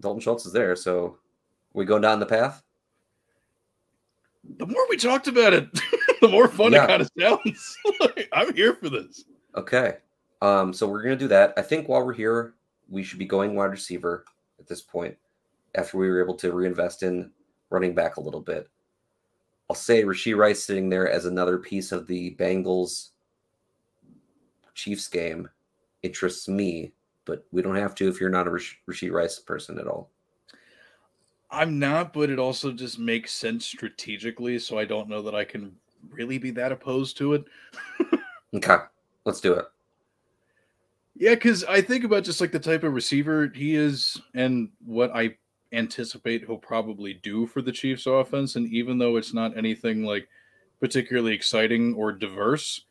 Dalton 0.00 0.20
Schultz 0.20 0.44
is 0.44 0.52
there, 0.52 0.76
so 0.76 1.16
we 1.76 1.84
go 1.84 1.98
down 1.98 2.18
the 2.18 2.26
path. 2.26 2.62
the 4.58 4.66
more 4.66 4.86
we 4.88 4.96
talked 4.96 5.28
about 5.28 5.52
it, 5.52 5.68
the 6.20 6.28
more 6.28 6.48
fun 6.48 6.72
Yeah. 6.72 6.84
it 6.84 6.86
kind 6.88 7.02
of 7.02 7.10
sounds. 7.18 7.76
Like, 8.00 8.28
I'm 8.32 8.54
here 8.54 8.74
for 8.74 8.88
this. 8.88 9.24
Okay. 9.54 9.96
Um, 10.42 10.72
so 10.72 10.86
we're 10.88 11.02
gonna 11.02 11.16
do 11.16 11.28
that. 11.28 11.52
I 11.56 11.62
think 11.62 11.88
while 11.88 12.04
we're 12.04 12.12
here, 12.12 12.54
we 12.88 13.02
should 13.02 13.18
be 13.18 13.24
going 13.26 13.54
wide 13.54 13.70
receiver 13.70 14.24
at 14.58 14.66
this 14.66 14.80
point. 14.82 15.16
After 15.74 15.98
we 15.98 16.08
were 16.08 16.22
able 16.22 16.34
to 16.36 16.52
reinvest 16.52 17.02
in 17.02 17.30
running 17.70 17.94
back 17.94 18.16
a 18.16 18.20
little 18.20 18.40
bit, 18.40 18.68
I'll 19.68 19.76
say 19.76 20.02
Rashee 20.04 20.36
Rice 20.36 20.62
sitting 20.64 20.88
there 20.88 21.10
as 21.10 21.24
another 21.26 21.58
piece 21.58 21.90
of 21.92 22.06
the 22.06 22.34
Bengals 22.36 23.08
Chiefs 24.74 25.08
game 25.08 25.48
interests 26.02 26.48
me, 26.48 26.92
but 27.24 27.44
we 27.50 27.60
don't 27.62 27.74
have 27.76 27.94
to 27.96 28.08
if 28.08 28.20
you're 28.20 28.30
not 28.30 28.46
a 28.46 28.50
Rash- 28.50 28.78
Rashee 28.88 29.10
Rice 29.10 29.38
person 29.40 29.78
at 29.78 29.86
all. 29.88 30.10
I'm 31.50 31.78
not, 31.78 32.12
but 32.12 32.30
it 32.30 32.38
also 32.38 32.72
just 32.72 32.98
makes 32.98 33.32
sense 33.32 33.66
strategically. 33.66 34.58
So 34.58 34.78
I 34.78 34.84
don't 34.84 35.08
know 35.08 35.22
that 35.22 35.34
I 35.34 35.44
can 35.44 35.74
really 36.10 36.38
be 36.38 36.50
that 36.52 36.72
opposed 36.72 37.16
to 37.18 37.34
it. 37.34 37.44
Okay, 38.54 38.76
let's 39.24 39.40
do 39.40 39.54
it. 39.54 39.66
Yeah, 41.14 41.34
because 41.34 41.64
I 41.64 41.80
think 41.80 42.04
about 42.04 42.24
just 42.24 42.40
like 42.40 42.52
the 42.52 42.58
type 42.58 42.84
of 42.84 42.92
receiver 42.92 43.50
he 43.54 43.74
is 43.74 44.20
and 44.34 44.68
what 44.84 45.10
I 45.14 45.36
anticipate 45.72 46.44
he'll 46.44 46.58
probably 46.58 47.14
do 47.14 47.46
for 47.46 47.62
the 47.62 47.72
Chiefs 47.72 48.06
offense. 48.06 48.56
And 48.56 48.70
even 48.72 48.98
though 48.98 49.16
it's 49.16 49.34
not 49.34 49.56
anything 49.56 50.04
like 50.04 50.28
particularly 50.78 51.32
exciting 51.32 51.94
or 51.94 52.12
diverse, 52.12 52.84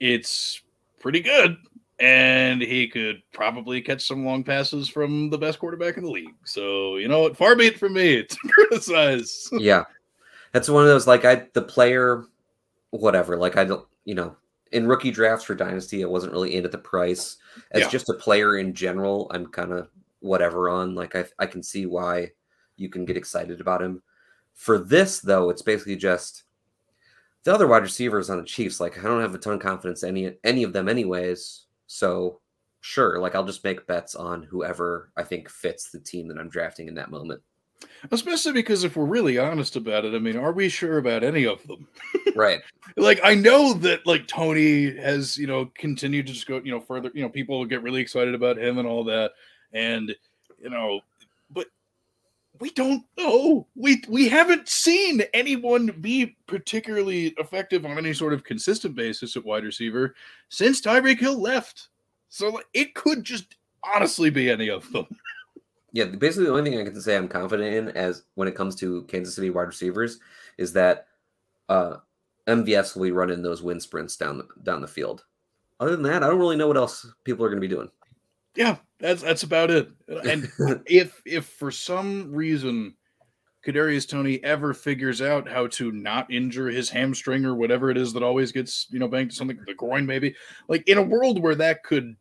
it's 0.00 0.62
pretty 1.00 1.20
good. 1.20 1.56
And 2.00 2.62
he 2.62 2.86
could 2.86 3.22
probably 3.32 3.80
catch 3.82 4.06
some 4.06 4.24
long 4.24 4.44
passes 4.44 4.88
from 4.88 5.30
the 5.30 5.38
best 5.38 5.58
quarterback 5.58 5.96
in 5.96 6.04
the 6.04 6.10
league. 6.10 6.34
So, 6.44 6.96
you 6.96 7.08
know 7.08 7.20
what? 7.22 7.36
Far 7.36 7.56
be 7.56 7.66
it 7.66 7.78
from 7.78 7.94
me 7.94 8.22
to 8.28 8.36
criticize. 8.48 9.48
yeah 9.52 9.84
that's 10.52 10.68
one 10.70 10.82
of 10.82 10.88
those 10.88 11.06
like 11.06 11.26
i 11.26 11.46
the 11.52 11.60
player 11.60 12.24
whatever 12.90 13.36
like 13.36 13.58
i 13.58 13.64
don't 13.64 13.86
you 14.06 14.14
know 14.14 14.34
in 14.72 14.86
rookie 14.86 15.10
drafts 15.10 15.44
for 15.44 15.54
dynasty 15.54 16.02
i 16.02 16.06
wasn't 16.06 16.32
really 16.32 16.54
into 16.56 16.70
the 16.70 16.78
price 16.78 17.36
as 17.72 17.82
Yeah. 17.82 17.88
just 17.90 18.08
a 18.08 18.14
player 18.14 18.56
in 18.56 18.72
general 18.72 19.30
i'm 19.34 19.46
kind 19.48 19.72
of 19.72 19.90
whatever 20.20 20.70
on 20.70 20.94
like 20.94 21.14
I, 21.14 21.26
I 21.38 21.44
can 21.44 21.62
see 21.62 21.84
why 21.84 22.30
you 22.76 22.88
can 22.88 23.04
get 23.04 23.16
excited 23.18 23.60
about 23.60 23.82
him 23.82 24.02
for 24.54 24.78
this 24.78 25.20
though 25.20 25.50
it's 25.50 25.60
basically 25.62 25.96
just 25.96 26.44
the 27.44 27.52
other 27.52 27.66
wide 27.66 27.82
receivers 27.82 28.30
on 28.30 28.38
the 28.38 28.44
chiefs 28.44 28.80
like 28.80 28.98
i 28.98 29.02
don't 29.02 29.20
have 29.20 29.34
a 29.34 29.38
ton 29.38 29.52
of 29.54 29.60
confidence 29.60 30.02
in 30.02 30.16
any 30.16 30.34
any 30.44 30.62
of 30.62 30.72
them 30.72 30.88
anyways 30.88 31.66
so 31.88 32.38
sure 32.80 33.18
like 33.18 33.34
i'll 33.34 33.44
just 33.44 33.64
make 33.64 33.86
bets 33.88 34.14
on 34.14 34.44
whoever 34.44 35.10
i 35.16 35.22
think 35.24 35.50
fits 35.50 35.90
the 35.90 35.98
team 35.98 36.28
that 36.28 36.38
i'm 36.38 36.48
drafting 36.48 36.86
in 36.86 36.94
that 36.94 37.10
moment. 37.10 37.42
Especially 38.10 38.52
because 38.52 38.84
if 38.84 38.96
we're 38.96 39.04
really 39.04 39.38
honest 39.38 39.76
about 39.76 40.04
it, 40.04 40.14
I 40.14 40.18
mean, 40.18 40.36
are 40.36 40.52
we 40.52 40.68
sure 40.68 40.98
about 40.98 41.24
any 41.24 41.46
of 41.46 41.64
them? 41.66 41.86
right. 42.36 42.60
Like 42.96 43.20
I 43.22 43.34
know 43.34 43.74
that 43.74 44.06
like 44.06 44.26
Toney 44.26 44.96
has 44.96 45.36
you 45.36 45.46
know 45.46 45.70
continued 45.74 46.26
to 46.26 46.32
just 46.32 46.46
go 46.46 46.60
you 46.64 46.70
know 46.70 46.80
further 46.80 47.10
you 47.14 47.22
know 47.22 47.28
people 47.28 47.64
get 47.64 47.82
really 47.82 48.00
excited 48.00 48.34
about 48.34 48.58
him 48.58 48.78
and 48.78 48.86
all 48.86 49.04
that. 49.04 49.32
And 49.72 50.14
you 50.60 50.70
know 50.70 51.00
but 51.50 51.66
we 52.60 52.70
don't 52.70 53.04
know 53.16 53.66
we 53.74 54.02
we 54.08 54.28
haven't 54.28 54.68
seen 54.68 55.22
anyone 55.34 55.94
be 56.00 56.36
particularly 56.46 57.28
effective 57.38 57.84
on 57.84 57.98
any 57.98 58.12
sort 58.12 58.32
of 58.32 58.44
consistent 58.44 58.94
basis 58.94 59.36
at 59.36 59.44
wide 59.44 59.64
receiver 59.64 60.14
since 60.48 60.80
Tyreek 60.80 61.18
Hill 61.18 61.40
left 61.40 61.88
so 62.28 62.60
it 62.74 62.94
could 62.94 63.24
just 63.24 63.56
honestly 63.94 64.30
be 64.30 64.50
any 64.50 64.68
of 64.68 64.90
them 64.92 65.06
Yeah, 65.90 66.04
basically 66.04 66.44
the 66.44 66.52
only 66.52 66.70
thing 66.70 66.78
I 66.78 66.84
can 66.84 67.00
say 67.00 67.16
I'm 67.16 67.28
confident 67.28 67.74
in 67.74 67.96
as 67.96 68.24
when 68.34 68.46
it 68.46 68.54
comes 68.54 68.76
to 68.76 69.04
Kansas 69.04 69.34
City 69.34 69.48
wide 69.48 69.62
receivers 69.62 70.18
is 70.58 70.72
that 70.74 71.06
uh 71.68 71.96
MVS 72.48 72.96
will 72.96 73.04
be 73.04 73.12
running 73.12 73.42
those 73.42 73.62
wind 73.62 73.82
sprints 73.82 74.16
down 74.16 74.38
the, 74.38 74.46
down 74.62 74.80
the 74.80 74.88
field. 74.88 75.24
Other 75.80 75.92
than 75.92 76.02
that, 76.04 76.22
I 76.22 76.26
don't 76.26 76.38
really 76.38 76.56
know 76.56 76.66
what 76.66 76.78
else 76.78 77.06
people 77.24 77.44
are 77.44 77.48
going 77.48 77.60
to 77.60 77.68
be 77.68 77.72
doing. 77.72 77.90
Yeah 78.58 78.76
that's 79.00 79.22
that's 79.22 79.42
about 79.42 79.70
it. 79.70 79.88
And 80.08 80.50
if 80.86 81.20
if 81.24 81.46
for 81.46 81.70
some 81.70 82.32
reason 82.32 82.94
Kadarius 83.66 84.08
Toney 84.08 84.42
ever 84.44 84.74
figures 84.74 85.20
out 85.22 85.48
how 85.48 85.66
to 85.68 85.92
not 85.92 86.30
injure 86.30 86.68
his 86.68 86.90
hamstring 86.90 87.44
or 87.44 87.54
whatever 87.54 87.90
it 87.90 87.96
is 87.96 88.12
that 88.12 88.22
always 88.22 88.52
gets 88.52 88.86
you 88.90 88.98
know 88.98 89.08
banged 89.08 89.32
something 89.32 89.58
the 89.66 89.74
groin 89.74 90.06
maybe 90.06 90.34
like 90.68 90.86
in 90.88 90.98
a 90.98 91.02
world 91.02 91.40
where 91.42 91.54
that 91.54 91.82
could 91.84 92.16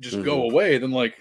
just 0.00 0.22
go 0.22 0.38
mm-hmm. 0.38 0.52
away 0.52 0.78
then 0.78 0.90
like 0.90 1.14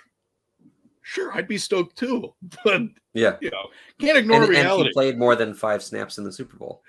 sure 1.02 1.32
I'd 1.34 1.48
be 1.48 1.58
stoked 1.58 1.98
too. 1.98 2.34
But 2.64 2.82
yeah, 3.14 3.38
you 3.42 3.52
know 3.52 3.68
can't 4.00 4.18
ignore 4.18 4.38
and, 4.38 4.46
and 4.46 4.52
reality. 4.52 4.90
he 4.90 4.94
played 4.94 5.18
more 5.18 5.36
than 5.36 5.54
five 5.54 5.82
snaps 5.82 6.18
in 6.18 6.24
the 6.24 6.32
Super 6.32 6.58
Bowl. 6.58 6.84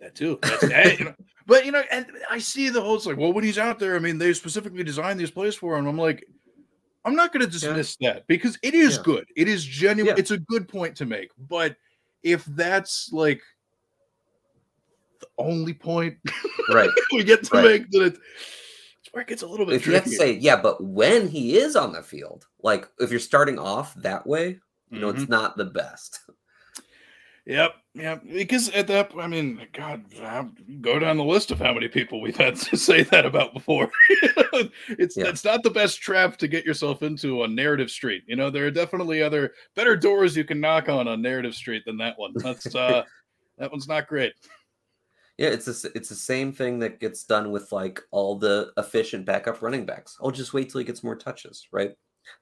that 0.00 0.14
too. 0.14 0.38
That's, 0.42 0.64
and, 0.64 0.98
you 0.98 1.04
know, 1.06 1.14
but 1.46 1.64
you 1.66 1.72
know 1.72 1.82
and 1.90 2.06
I 2.30 2.38
see 2.38 2.68
the 2.68 2.80
whole 2.80 2.96
it's 2.96 3.06
like 3.06 3.16
well 3.16 3.32
when 3.32 3.44
he's 3.44 3.58
out 3.58 3.78
there 3.78 3.96
I 3.96 3.98
mean 3.98 4.18
they 4.18 4.32
specifically 4.32 4.84
designed 4.84 5.18
these 5.20 5.30
plays 5.30 5.54
for 5.54 5.76
him 5.76 5.86
I'm 5.86 5.96
like 5.98 6.24
I'm 7.04 7.16
not 7.16 7.32
going 7.32 7.44
to 7.44 7.50
dismiss 7.50 7.96
that 8.00 8.26
because 8.28 8.56
it 8.62 8.74
is 8.74 8.96
Yeah. 8.98 9.02
good. 9.02 9.24
It 9.34 9.48
is 9.48 9.64
genuine. 9.64 10.14
Yeah. 10.14 10.20
It's 10.20 10.30
a 10.30 10.38
good 10.38 10.68
point 10.68 10.96
to 10.98 11.04
make. 11.04 11.30
But 11.36 11.74
if 12.22 12.44
that's 12.44 13.10
like 13.12 13.42
the 15.20 15.26
only 15.38 15.74
point 15.74 16.18
Right. 16.72 16.90
we 17.12 17.24
get 17.24 17.42
to 17.44 17.56
Right. 17.56 17.64
make, 17.64 17.90
then 17.90 18.02
it, 18.02 18.18
it's 19.00 19.12
where 19.12 19.22
it 19.22 19.26
gets 19.28 19.42
a 19.42 19.46
little 19.48 19.66
bit 19.66 19.74
if 19.74 19.86
you 19.86 19.94
have 19.94 20.04
to 20.04 20.10
say, 20.10 20.32
yeah, 20.34 20.54
but 20.54 20.82
when 20.84 21.26
he 21.26 21.56
is 21.58 21.74
on 21.74 21.92
the 21.92 22.02
field, 22.02 22.46
like 22.62 22.88
if 23.00 23.10
you're 23.10 23.18
starting 23.18 23.58
off 23.58 23.94
that 23.96 24.24
way, 24.24 24.60
you 24.90 25.00
know, 25.00 25.12
Mhm. 25.12 25.20
it's 25.22 25.28
not 25.28 25.56
the 25.56 25.64
best. 25.64 26.20
Yep, 27.44 27.74
yep. 27.94 28.22
Because 28.24 28.68
at 28.70 28.86
that, 28.86 29.10
I 29.18 29.26
mean, 29.26 29.66
God, 29.72 30.04
go 30.80 31.00
down 31.00 31.16
the 31.16 31.24
list 31.24 31.50
of 31.50 31.58
how 31.58 31.74
many 31.74 31.88
people 31.88 32.20
we've 32.20 32.36
had 32.36 32.54
to 32.60 32.76
say 32.76 33.02
that 33.04 33.26
about 33.26 33.52
before. 33.52 33.90
it's 34.88 35.16
Yeah. 35.16 35.26
it's 35.26 35.44
not 35.44 35.64
the 35.64 35.70
best 35.70 36.00
trap 36.00 36.36
to 36.38 36.48
get 36.48 36.64
yourself 36.64 37.02
into 37.02 37.42
on 37.42 37.54
Narrative 37.56 37.90
Street. 37.90 38.22
You 38.28 38.36
know, 38.36 38.48
there 38.48 38.66
are 38.66 38.70
definitely 38.70 39.22
other 39.22 39.52
better 39.74 39.96
doors 39.96 40.36
you 40.36 40.44
can 40.44 40.60
knock 40.60 40.88
on 40.88 41.08
on 41.08 41.20
Narrative 41.20 41.54
Street 41.54 41.82
than 41.84 41.96
that 41.98 42.16
one. 42.16 42.32
That's 42.36 42.72
uh, 42.76 43.02
that 43.58 43.72
one's 43.72 43.88
not 43.88 44.06
great. 44.06 44.34
Yeah, 45.38 45.48
it's 45.48 45.66
a, 45.66 45.88
it's 45.96 46.10
the 46.10 46.14
same 46.14 46.52
thing 46.52 46.78
that 46.78 47.00
gets 47.00 47.24
done 47.24 47.50
with 47.50 47.72
like 47.72 48.00
all 48.12 48.36
the 48.36 48.70
efficient 48.76 49.26
backup 49.26 49.62
running 49.62 49.84
backs. 49.84 50.16
I'll 50.22 50.30
just 50.30 50.52
wait 50.54 50.70
till 50.70 50.78
he 50.78 50.84
gets 50.84 51.02
more 51.02 51.16
touches, 51.16 51.66
right? 51.72 51.90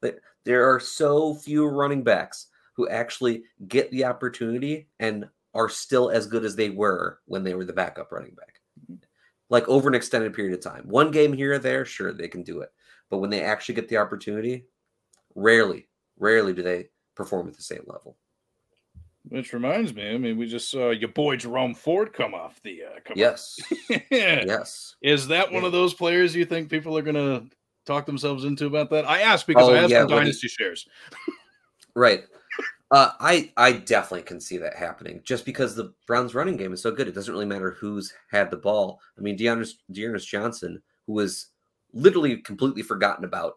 Like 0.02 0.20
there 0.44 0.70
are 0.70 0.78
so 0.78 1.34
few 1.34 1.66
running 1.66 2.02
backs 2.02 2.48
who 2.80 2.88
actually 2.88 3.42
get 3.68 3.90
the 3.90 4.06
opportunity 4.06 4.88
and 5.00 5.28
are 5.52 5.68
still 5.68 6.08
as 6.08 6.26
good 6.26 6.46
as 6.46 6.56
they 6.56 6.70
were 6.70 7.18
when 7.26 7.44
they 7.44 7.54
were 7.54 7.66
the 7.66 7.74
backup 7.74 8.10
running 8.10 8.34
back. 8.34 8.54
Like 9.50 9.68
over 9.68 9.86
an 9.86 9.94
extended 9.94 10.32
period 10.32 10.54
of 10.54 10.62
time. 10.62 10.84
One 10.88 11.10
game 11.10 11.34
here 11.34 11.52
or 11.52 11.58
there, 11.58 11.84
sure, 11.84 12.14
they 12.14 12.26
can 12.28 12.42
do 12.42 12.60
it. 12.60 12.70
But 13.10 13.18
when 13.18 13.28
they 13.28 13.42
actually 13.42 13.74
get 13.74 13.88
the 13.88 13.98
opportunity, 13.98 14.64
rarely, 15.34 15.88
rarely 16.18 16.54
do 16.54 16.62
they 16.62 16.88
perform 17.14 17.48
at 17.48 17.54
the 17.54 17.62
same 17.62 17.82
level. 17.86 18.16
Which 19.28 19.52
reminds 19.52 19.92
me, 19.92 20.08
I 20.08 20.16
mean, 20.16 20.38
we 20.38 20.46
just 20.46 20.70
saw 20.70 20.88
your 20.88 21.10
boy 21.10 21.36
Jerome 21.36 21.74
Ford 21.74 22.14
come 22.14 22.32
off 22.32 22.62
the. 22.62 22.84
Uh, 22.84 23.00
come 23.04 23.18
yes. 23.18 23.60
yeah. 23.90 23.98
Yes. 24.46 24.96
Is 25.02 25.28
that 25.28 25.52
one 25.52 25.64
of 25.64 25.72
those 25.72 25.92
players 25.92 26.34
you 26.34 26.46
think 26.46 26.70
people 26.70 26.96
are 26.96 27.02
going 27.02 27.14
to 27.16 27.44
talk 27.84 28.06
themselves 28.06 28.44
into 28.44 28.64
about 28.64 28.88
that? 28.88 29.04
I 29.04 29.20
asked 29.20 29.46
because 29.46 29.68
oh, 29.68 29.74
I 29.74 29.78
have 29.80 29.90
yeah, 29.90 30.00
some 30.00 30.08
dynasty 30.08 30.46
he... 30.46 30.48
shares. 30.48 30.88
right. 31.94 32.22
Uh, 32.90 33.12
I 33.20 33.52
I 33.56 33.72
definitely 33.72 34.22
can 34.22 34.40
see 34.40 34.56
that 34.58 34.74
happening 34.74 35.20
just 35.22 35.44
because 35.44 35.74
the 35.74 35.94
Browns' 36.06 36.34
running 36.34 36.56
game 36.56 36.72
is 36.72 36.82
so 36.82 36.90
good. 36.90 37.06
It 37.06 37.14
doesn't 37.14 37.32
really 37.32 37.46
matter 37.46 37.70
who's 37.72 38.12
had 38.30 38.50
the 38.50 38.56
ball. 38.56 39.00
I 39.16 39.20
mean, 39.20 39.36
D'Ernest 39.36 40.28
Johnson, 40.28 40.82
who 41.06 41.12
was 41.12 41.46
literally 41.92 42.38
completely 42.38 42.82
forgotten 42.82 43.24
about, 43.24 43.54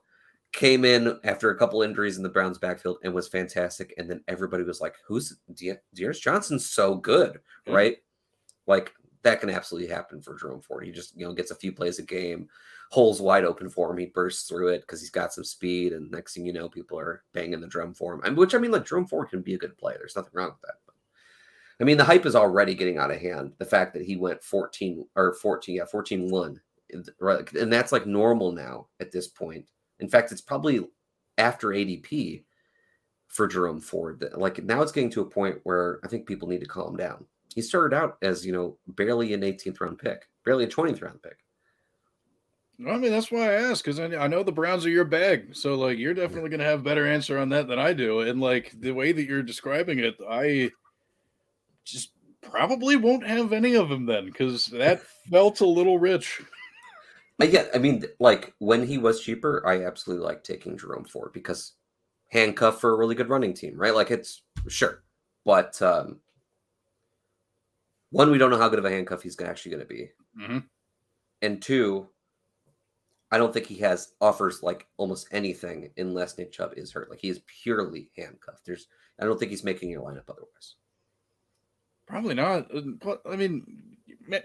came 0.52 0.86
in 0.86 1.20
after 1.24 1.50
a 1.50 1.58
couple 1.58 1.82
injuries 1.82 2.18
in 2.18 2.24
the 2.24 2.30
Browns' 2.30 2.60
backfield 2.60 2.98
and 3.04 3.12
was 3.14 3.28
fantastic. 3.28 3.94
And 3.98 4.08
then 4.08 4.24
everybody 4.28 4.64
was 4.64 4.82
like, 4.82 4.96
"Who's 5.08 5.38
De- 5.56 5.80
D'Ernest 5.96 6.22
Johnson's 6.22 6.70
so 6.70 6.96
good, 6.96 7.40
yeah. 7.66 7.74
right?" 7.74 7.98
Like 8.68 8.94
that 9.24 9.40
can 9.40 9.50
absolutely 9.50 9.90
happen 9.90 10.22
for 10.22 10.38
Jerome 10.38 10.62
Ford. 10.62 10.86
He 10.86 10.92
just 10.92 11.18
you 11.18 11.26
know 11.26 11.34
gets 11.34 11.52
a 11.52 11.56
few 11.56 11.72
plays 11.72 12.00
a 12.00 12.04
game, 12.04 12.48
holes 12.92 13.22
wide 13.22 13.46
open 13.46 13.70
for 13.70 13.90
him. 13.90 13.98
He 13.98 14.08
bursts 14.08 14.48
through 14.48 14.70
it 14.70 14.82
because 14.82 15.00
he's 15.00 15.10
got 15.10 15.34
some 15.34 15.44
speed, 15.44 15.94
and 15.94 16.12
next 16.12 16.34
thing 16.34 16.46
you 16.46 16.54
know, 16.54 16.70
people 16.70 17.00
are 17.00 17.24
banging 17.34 17.62
the 17.62 17.68
drum 17.68 17.94
for 17.94 18.14
him. 18.14 18.22
And 18.24 18.38
which 18.38 18.54
I 18.54 18.58
mean, 18.58 18.72
like 18.72 18.86
Jerome 18.86 19.08
Ford 19.08 19.30
can 19.30 19.42
be 19.42 19.56
a 19.56 19.58
good 19.58 19.78
player. 19.78 19.98
There's 19.98 20.16
nothing 20.16 20.32
wrong 20.34 20.50
with 20.50 20.62
that. 20.62 20.76
But 20.86 20.96
I 21.80 21.86
mean, 21.86 21.98
the 21.98 22.04
hype 22.04 22.26
is 22.26 22.36
already 22.36 22.76
getting 22.76 22.98
out 22.98 23.12
of 23.12 23.20
hand. 23.20 23.54
The 23.58 23.66
fact 23.66 23.94
that 23.94 24.04
he 24.04 24.18
went 24.18 24.44
14 24.44 25.08
or 25.16 25.34
14, 25.36 25.76
yeah, 25.76 25.86
14 25.86 26.30
one, 26.30 26.60
right, 27.20 27.52
and 27.54 27.72
that's 27.72 27.92
like 27.92 28.06
normal 28.06 28.52
now 28.52 28.88
at 29.00 29.12
this 29.12 29.28
point. 29.28 29.66
In 30.00 30.10
fact, 30.10 30.32
it's 30.32 30.42
probably 30.42 30.86
after 31.38 31.70
ADP 31.70 32.44
for 33.30 33.48
Jerome 33.48 33.80
Ford. 33.80 34.24
Like 34.36 34.62
now, 34.64 34.82
it's 34.82 34.92
getting 34.92 35.10
to 35.12 35.22
a 35.22 35.26
point 35.26 35.60
where 35.64 36.00
I 36.04 36.10
think 36.10 36.28
people 36.28 36.50
need 36.50 36.60
to 36.60 36.68
calm 36.68 36.98
down 36.98 37.26
he 37.54 37.62
started 37.62 37.96
out 37.96 38.18
as 38.22 38.46
you 38.46 38.52
know 38.52 38.78
barely 38.88 39.34
an 39.34 39.42
18th 39.42 39.80
round 39.82 40.00
pick, 40.00 40.28
barely 40.46 40.66
a 40.66 40.68
20th 40.68 41.02
round 41.02 41.22
pick. 41.22 41.38
I 42.80 42.98
mean, 42.98 43.12
that's 43.12 43.32
why 43.32 43.50
I 43.50 43.62
asked 43.70 43.84
because 43.84 44.00
I, 44.00 44.06
I 44.18 44.28
know 44.28 44.44
the 44.44 44.52
Browns 44.52 44.86
are 44.86 44.90
your 44.90 45.06
bag, 45.06 45.56
so 45.56 45.76
like 45.76 45.98
you're 45.98 46.14
definitely 46.14 46.50
going 46.50 46.60
to 46.60 46.66
have 46.66 46.80
a 46.80 46.84
better 46.84 47.08
answer 47.08 47.38
on 47.38 47.50
that 47.50 47.68
than 47.68 47.80
I 47.80 47.94
do. 47.94 48.22
And 48.22 48.42
like 48.42 48.74
the 48.78 48.92
way 48.92 49.12
that 49.12 49.26
you're 49.26 49.44
describing 49.44 50.00
it, 50.00 50.16
I 50.28 50.72
just 51.86 52.12
probably 52.42 52.96
won't 52.96 53.28
have 53.28 53.54
any 53.54 53.76
of 53.76 53.90
them 53.90 54.06
then 54.06 54.26
because 54.26 54.68
that 54.68 55.02
felt 55.32 55.62
a 55.62 55.66
little 55.66 56.00
rich. 56.00 56.42
Yeah, 57.40 57.66
I 57.74 57.78
mean, 57.78 58.06
like 58.20 58.54
when 58.60 58.88
he 58.88 58.98
was 58.98 59.22
cheaper, 59.22 59.64
I 59.66 59.86
absolutely 59.86 60.26
like 60.26 60.44
taking 60.44 60.78
Jerome 60.78 61.06
Ford 61.06 61.32
because 61.34 61.74
handcuff 62.30 62.80
for 62.80 62.92
a 62.92 62.98
really 62.98 63.16
good 63.16 63.30
running 63.30 63.54
team, 63.54 63.78
right? 63.78 63.94
Like 63.94 64.12
it's 64.12 64.42
sure, 64.68 65.04
but 65.46 65.80
um, 65.82 66.20
one, 68.14 68.32
we 68.32 68.38
don't 68.38 68.52
know 68.52 68.60
how 68.60 68.70
good 68.70 68.80
of 68.80 68.86
a 68.86 68.92
handcuff 68.92 69.24
he's 69.24 69.40
actually 69.42 69.72
going 69.72 69.84
to 69.84 69.94
be, 69.94 70.10
mm-hmm. 70.40 70.60
and 71.42 71.62
two, 71.62 72.08
I 73.32 73.40
don't 73.40 73.52
think 73.52 73.66
he 73.66 73.78
has 73.78 74.14
offers 74.22 74.62
like 74.62 74.86
almost 74.98 75.28
anything 75.32 75.90
unless 75.98 76.38
Nick 76.38 76.52
Chubb 76.52 76.74
is 76.78 76.92
hurt. 76.92 77.10
Like 77.10 77.20
he 77.20 77.30
is 77.30 77.42
purely 77.48 78.12
handcuffed. 78.16 78.66
There's, 78.66 78.88
I 79.20 79.26
don't 79.26 79.40
think 79.40 79.50
he's 79.50 79.64
making 79.64 79.90
your 79.90 80.04
lineup 80.04 80.30
otherwise. 80.30 80.76
Probably 82.06 82.36
not. 82.36 82.70
Uh, 82.72 83.16
I 83.28 83.36
mean, 83.36 83.66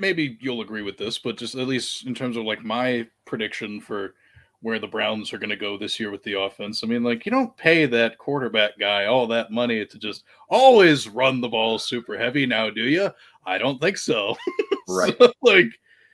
maybe 0.01 0.39
you'll 0.41 0.63
agree 0.63 0.81
with 0.81 0.97
this, 0.97 1.19
but 1.19 1.37
just 1.37 1.55
at 1.55 1.69
least 1.69 2.07
in 2.07 2.15
terms 2.15 2.39
of 2.39 2.45
like 2.45 2.65
my 2.65 3.07
prediction 3.27 3.81
for 3.81 4.15
where 4.61 4.79
the 4.79 4.89
Browns 4.89 5.33
are 5.33 5.39
going 5.39 5.51
to 5.51 5.57
go 5.57 5.79
this 5.79 6.01
year 6.01 6.11
with 6.11 6.23
the 6.25 6.41
offense. 6.41 6.83
I 6.83 6.87
mean, 6.87 7.05
like 7.05 7.25
you 7.25 7.31
don't 7.31 7.57
pay 7.57 7.87
that 7.87 8.19
quarterback 8.19 8.79
guy 8.79 9.07
all 9.07 9.27
that 9.29 9.53
money 9.53 9.87
to 9.87 9.99
just 9.99 10.25
always 10.49 11.09
run 11.09 11.41
the 11.41 11.49
ball 11.49 11.79
super 11.79 12.19
heavy 12.19 12.45
now, 12.45 12.71
do 12.71 12.83
you? 12.83 13.11
I 13.49 13.59
don't 13.59 13.81
think 13.81 13.97
so. 13.97 14.37
right. 14.89 15.17
so, 15.19 15.33
like 15.43 15.67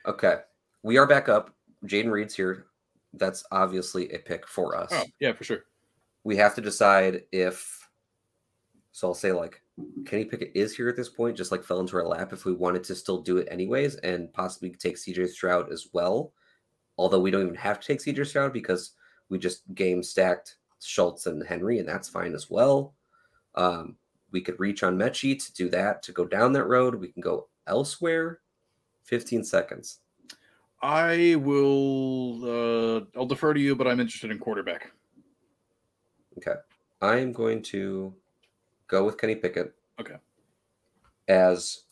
okay. 0.07 0.37
We 0.83 0.97
are 0.97 1.07
back 1.07 1.29
up. 1.29 1.53
Jayden 1.85 2.11
Reed's 2.11 2.35
here. 2.35 2.65
That's 3.13 3.43
obviously 3.51 4.11
a 4.11 4.19
pick 4.19 4.47
for 4.47 4.75
us. 4.77 4.89
Oh, 4.91 5.03
yeah, 5.19 5.33
for 5.33 5.43
sure. 5.43 5.65
We 6.23 6.35
have 6.37 6.55
to 6.55 6.61
decide 6.61 7.23
if 7.31 7.87
so 8.91 9.09
I'll 9.09 9.13
say 9.13 9.31
like 9.31 9.61
Kenny 10.05 10.25
Pickett 10.25 10.51
is 10.55 10.75
here 10.75 10.89
at 10.89 10.95
this 10.95 11.09
point, 11.09 11.37
just 11.37 11.51
like 11.51 11.63
fell 11.63 11.79
into 11.79 11.97
our 11.97 12.07
lap 12.07 12.33
if 12.33 12.45
we 12.45 12.53
wanted 12.53 12.83
to 12.85 12.95
still 12.95 13.21
do 13.21 13.37
it 13.37 13.47
anyways 13.51 13.95
and 13.97 14.31
possibly 14.33 14.69
take 14.71 14.95
CJ 14.95 15.29
Stroud 15.29 15.71
as 15.71 15.89
well 15.93 16.31
although 16.97 17.19
we 17.19 17.31
don't 17.31 17.43
even 17.43 17.55
have 17.55 17.79
to 17.79 17.87
take 17.87 17.99
CJ 17.99 18.27
Stroud 18.27 18.53
because 18.53 18.91
we 19.29 19.37
just 19.37 19.61
game 19.73 20.03
stacked 20.03 20.57
Schultz 20.81 21.25
and 21.25 21.45
Henry, 21.45 21.79
and 21.79 21.87
that's 21.87 22.09
fine 22.09 22.33
as 22.33 22.49
well. 22.49 22.93
Um, 23.55 23.95
we 24.35 24.41
could 24.41 24.59
reach 24.59 24.83
on 24.83 24.97
Metchie 24.97 25.41
to 25.41 25.53
do 25.53 25.69
that, 25.69 26.03
to 26.03 26.11
go 26.11 26.25
down 26.25 26.51
that 26.51 26.65
road. 26.65 26.93
We 26.95 27.07
can 27.07 27.21
go 27.21 27.47
elsewhere. 27.67 28.41
15 29.05 29.45
seconds. 29.45 29.99
I 30.81 31.35
will 31.39 32.43
uh 32.43 33.05
I'll 33.17 33.25
defer 33.25 33.53
to 33.53 33.59
you, 33.61 33.77
but 33.77 33.87
I'm 33.87 34.01
interested 34.01 34.31
in 34.31 34.39
quarterback. 34.39 34.91
Okay. 36.37 36.55
I 37.01 37.15
am 37.19 37.31
going 37.31 37.61
to 37.73 38.13
go 38.89 39.05
with 39.05 39.17
Kenny 39.17 39.35
Pickett. 39.35 39.73
Okay. 40.01 40.17
As 41.29 41.83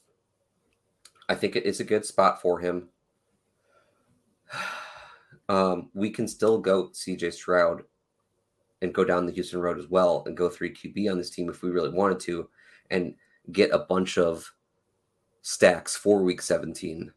I 1.29 1.35
think 1.35 1.55
it 1.55 1.63
is 1.63 1.79
a 1.79 1.85
good 1.85 2.05
spot 2.05 2.41
for 2.41 2.59
him 2.59 2.89
um, 5.47 5.91
we 5.93 6.09
can 6.09 6.27
still 6.27 6.57
go 6.57 6.89
CJ 6.89 7.31
Stroud 7.31 7.83
and 8.84 8.93
go 8.93 9.05
down 9.05 9.25
the 9.25 9.31
Houston 9.31 9.61
road 9.61 9.79
as 9.79 9.88
well 9.88 10.23
and 10.25 10.36
go 10.36 10.49
three 10.49 10.69
QB 10.69 11.09
on 11.09 11.17
this 11.17 11.29
team 11.29 11.49
if 11.49 11.63
we 11.63 11.71
really 11.71 11.89
wanted 11.89 12.19
to 12.19 12.49
and 12.91 13.15
get 13.53 13.71
a 13.71 13.79
bunch 13.79 14.17
of 14.17 14.53
stacks 15.41 15.95
for 15.95 16.21
week 16.21 16.41
17. 16.41 17.11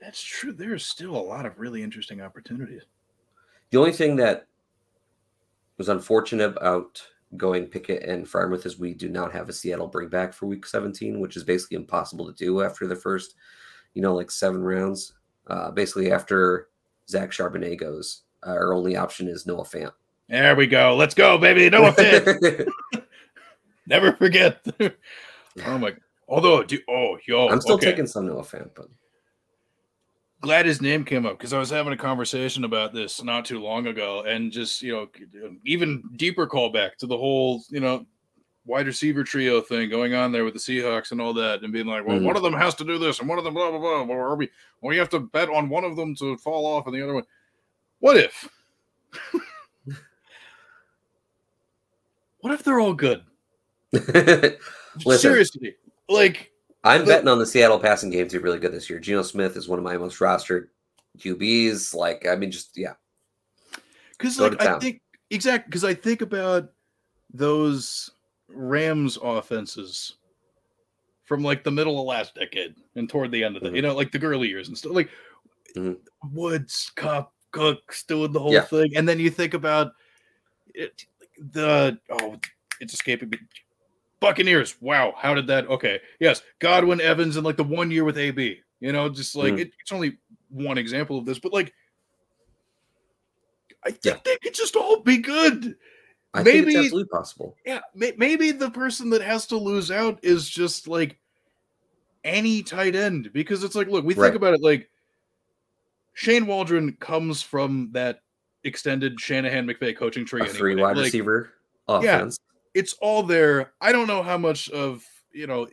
That's 0.00 0.22
true. 0.22 0.52
There's 0.52 0.86
still 0.86 1.16
a 1.16 1.18
lot 1.18 1.46
of 1.46 1.58
really 1.58 1.82
interesting 1.82 2.20
opportunities. 2.20 2.82
The 3.70 3.78
only 3.78 3.92
thing 3.92 4.14
that 4.16 4.46
was 5.78 5.88
unfortunate 5.88 6.56
about 6.56 7.02
going 7.36 7.66
Pickett 7.66 8.04
and 8.04 8.24
Freiermuth 8.24 8.66
is 8.66 8.78
we 8.78 8.94
do 8.94 9.08
not 9.08 9.32
have 9.32 9.48
a 9.48 9.52
Seattle 9.52 9.88
bring 9.88 10.08
back 10.08 10.32
for 10.32 10.46
week 10.46 10.64
17, 10.64 11.18
which 11.18 11.36
is 11.36 11.42
basically 11.42 11.76
impossible 11.76 12.24
to 12.26 12.32
do 12.32 12.62
after 12.62 12.86
the 12.86 12.94
first, 12.94 13.34
you 13.94 14.00
know, 14.00 14.14
like 14.14 14.30
seven 14.30 14.62
rounds. 14.62 15.14
Uh, 15.48 15.72
basically, 15.72 16.12
after 16.12 16.68
Zach 17.08 17.32
Charbonnet 17.32 17.80
goes, 17.80 18.22
uh, 18.46 18.50
our 18.50 18.72
only 18.72 18.96
option 18.96 19.28
is 19.28 19.46
Noah 19.46 19.64
Fant. 19.64 19.92
There 20.28 20.56
we 20.56 20.66
go. 20.66 20.94
Let's 20.96 21.14
go, 21.14 21.38
baby. 21.38 21.68
Noah 21.68 21.92
Fant. 21.92 22.68
Never 23.86 24.12
forget. 24.12 24.64
oh 24.80 25.78
my. 25.78 25.94
Although, 26.28 26.64
do, 26.64 26.78
oh 26.88 27.18
yo, 27.26 27.48
I'm 27.48 27.60
still 27.60 27.76
okay. 27.76 27.86
taking 27.86 28.06
some 28.06 28.26
Noah 28.26 28.42
Fant, 28.42 28.70
but 28.74 28.88
glad 30.40 30.66
his 30.66 30.82
name 30.82 31.04
came 31.04 31.24
up 31.24 31.38
because 31.38 31.52
I 31.52 31.58
was 31.58 31.70
having 31.70 31.92
a 31.92 31.96
conversation 31.96 32.64
about 32.64 32.92
this 32.92 33.22
not 33.22 33.44
too 33.44 33.60
long 33.60 33.86
ago, 33.86 34.22
and 34.26 34.50
just 34.50 34.82
you 34.82 34.92
know, 34.92 35.08
even 35.64 36.02
deeper 36.16 36.46
callback 36.46 36.96
to 36.98 37.06
the 37.06 37.16
whole 37.16 37.62
you 37.70 37.80
know 37.80 38.06
wide 38.64 38.86
receiver 38.86 39.22
trio 39.22 39.60
thing 39.60 39.88
going 39.88 40.14
on 40.14 40.32
there 40.32 40.44
with 40.44 40.54
the 40.54 40.60
Seahawks 40.60 41.12
and 41.12 41.20
all 41.20 41.32
that, 41.34 41.62
and 41.62 41.72
being 41.72 41.86
like, 41.86 42.04
well, 42.04 42.16
mm-hmm. 42.16 42.26
one 42.26 42.36
of 42.36 42.42
them 42.42 42.54
has 42.54 42.74
to 42.76 42.84
do 42.84 42.98
this, 42.98 43.20
and 43.20 43.28
one 43.28 43.38
of 43.38 43.44
them 43.44 43.54
blah 43.54 43.70
blah 43.70 43.78
blah, 43.78 44.14
or 44.14 44.34
we, 44.34 44.50
or 44.80 44.92
you 44.92 44.98
have 44.98 45.08
to 45.10 45.20
bet 45.20 45.48
on 45.48 45.68
one 45.68 45.84
of 45.84 45.94
them 45.94 46.14
to 46.16 46.36
fall 46.38 46.66
off, 46.66 46.86
and 46.86 46.94
the 46.94 47.02
other 47.02 47.14
one. 47.14 47.24
What 48.00 48.16
if? 48.16 48.48
what 52.40 52.52
if 52.52 52.62
they're 52.62 52.80
all 52.80 52.94
good? 52.94 53.22
Seriously, 55.16 55.76
like 56.08 56.52
I'm 56.84 57.00
the, 57.00 57.06
betting 57.06 57.28
on 57.28 57.38
the 57.38 57.46
Seattle 57.46 57.78
passing 57.78 58.10
game 58.10 58.28
to 58.28 58.38
be 58.38 58.42
really 58.42 58.58
good 58.58 58.72
this 58.72 58.88
year. 58.88 58.98
Geno 58.98 59.22
Smith 59.22 59.56
is 59.56 59.68
one 59.68 59.78
of 59.78 59.84
my 59.84 59.96
most 59.96 60.18
rostered 60.18 60.68
QBs. 61.18 61.94
Like, 61.94 62.26
I 62.26 62.36
mean, 62.36 62.50
just 62.50 62.76
yeah. 62.76 62.94
Because 64.12 64.38
like 64.38 64.60
I 64.62 64.78
think 64.78 65.00
exactly 65.30 65.68
because 65.68 65.84
I 65.84 65.94
think 65.94 66.22
about 66.22 66.70
those 67.32 68.10
Rams 68.48 69.18
offenses 69.22 70.14
from 71.24 71.42
like 71.42 71.64
the 71.64 71.70
middle 71.70 72.00
of 72.00 72.06
last 72.06 72.34
decade 72.34 72.76
and 72.94 73.08
toward 73.08 73.32
the 73.32 73.42
end 73.42 73.56
of 73.56 73.62
the 73.62 73.68
mm-hmm. 73.68 73.76
you 73.76 73.82
know, 73.82 73.94
like 73.94 74.12
the 74.12 74.22
early 74.22 74.48
years 74.48 74.68
and 74.68 74.78
stuff. 74.78 74.92
Like 74.92 75.10
mm-hmm. 75.76 75.94
Woods, 76.32 76.92
Kupp, 76.94 77.32
Cooks 77.56 78.02
doing 78.04 78.32
the 78.32 78.40
whole 78.40 78.52
yeah. 78.52 78.62
thing, 78.62 78.96
and 78.96 79.08
then 79.08 79.18
you 79.18 79.30
think 79.30 79.54
about 79.54 79.92
it, 80.74 81.06
the 81.52 81.98
oh, 82.10 82.36
it's 82.80 82.94
escaping 82.94 83.30
me. 83.30 83.38
Buccaneers. 84.20 84.80
Wow, 84.80 85.14
how 85.16 85.34
did 85.34 85.46
that? 85.48 85.66
Okay, 85.68 86.00
yes, 86.20 86.42
Godwin 86.58 87.00
Evans 87.00 87.36
in 87.36 87.44
like 87.44 87.56
the 87.56 87.64
one 87.64 87.90
year 87.90 88.04
with 88.04 88.18
AB. 88.18 88.60
You 88.80 88.92
know, 88.92 89.08
just 89.08 89.34
like 89.34 89.54
Mhm. 89.54 89.60
it, 89.60 89.70
it's 89.80 89.92
only 89.92 90.18
one 90.50 90.78
example 90.78 91.18
of 91.18 91.24
this, 91.24 91.38
but 91.38 91.52
like 91.52 91.72
I 93.84 93.90
think 93.90 94.04
Yeah. 94.04 94.20
they 94.24 94.36
could 94.38 94.54
just 94.54 94.76
all 94.76 95.00
be 95.00 95.18
good. 95.18 95.76
I 96.34 96.42
think 96.42 96.66
it's 96.66 96.76
absolutely 96.76 97.08
possible. 97.08 97.56
Yeah, 97.64 97.80
may, 97.94 98.12
maybe 98.18 98.50
the 98.50 98.70
person 98.70 99.08
that 99.10 99.22
has 99.22 99.46
to 99.46 99.56
lose 99.56 99.90
out 99.90 100.18
is 100.22 100.48
just 100.48 100.88
like 100.88 101.18
any 102.24 102.62
tight 102.62 102.94
end 102.96 103.32
because 103.32 103.64
it's 103.64 103.74
like, 103.76 103.88
look, 103.88 104.04
we 104.04 104.14
Right. 104.14 104.26
think 104.26 104.34
about 104.36 104.54
it 104.54 104.60
like 104.60 104.90
Shane 106.16 106.46
Waldron 106.46 106.96
comes 106.98 107.42
from 107.42 107.90
that 107.92 108.20
extended 108.64 109.20
Shanahan 109.20 109.66
McVay 109.66 109.94
coaching 109.94 110.24
tree. 110.24 110.40
Anyway. 110.40 110.56
three 110.56 110.74
wide 110.74 110.96
Like, 110.96 111.04
receiver 111.04 111.52
yeah. 112.02 112.28
It's 112.74 112.94
all 112.94 113.22
there. 113.22 113.74
I 113.82 113.92
don't 113.92 114.06
know 114.06 114.22
how 114.22 114.38
much 114.38 114.70
of 114.70 115.04
you 115.32 115.46
know 115.46 115.68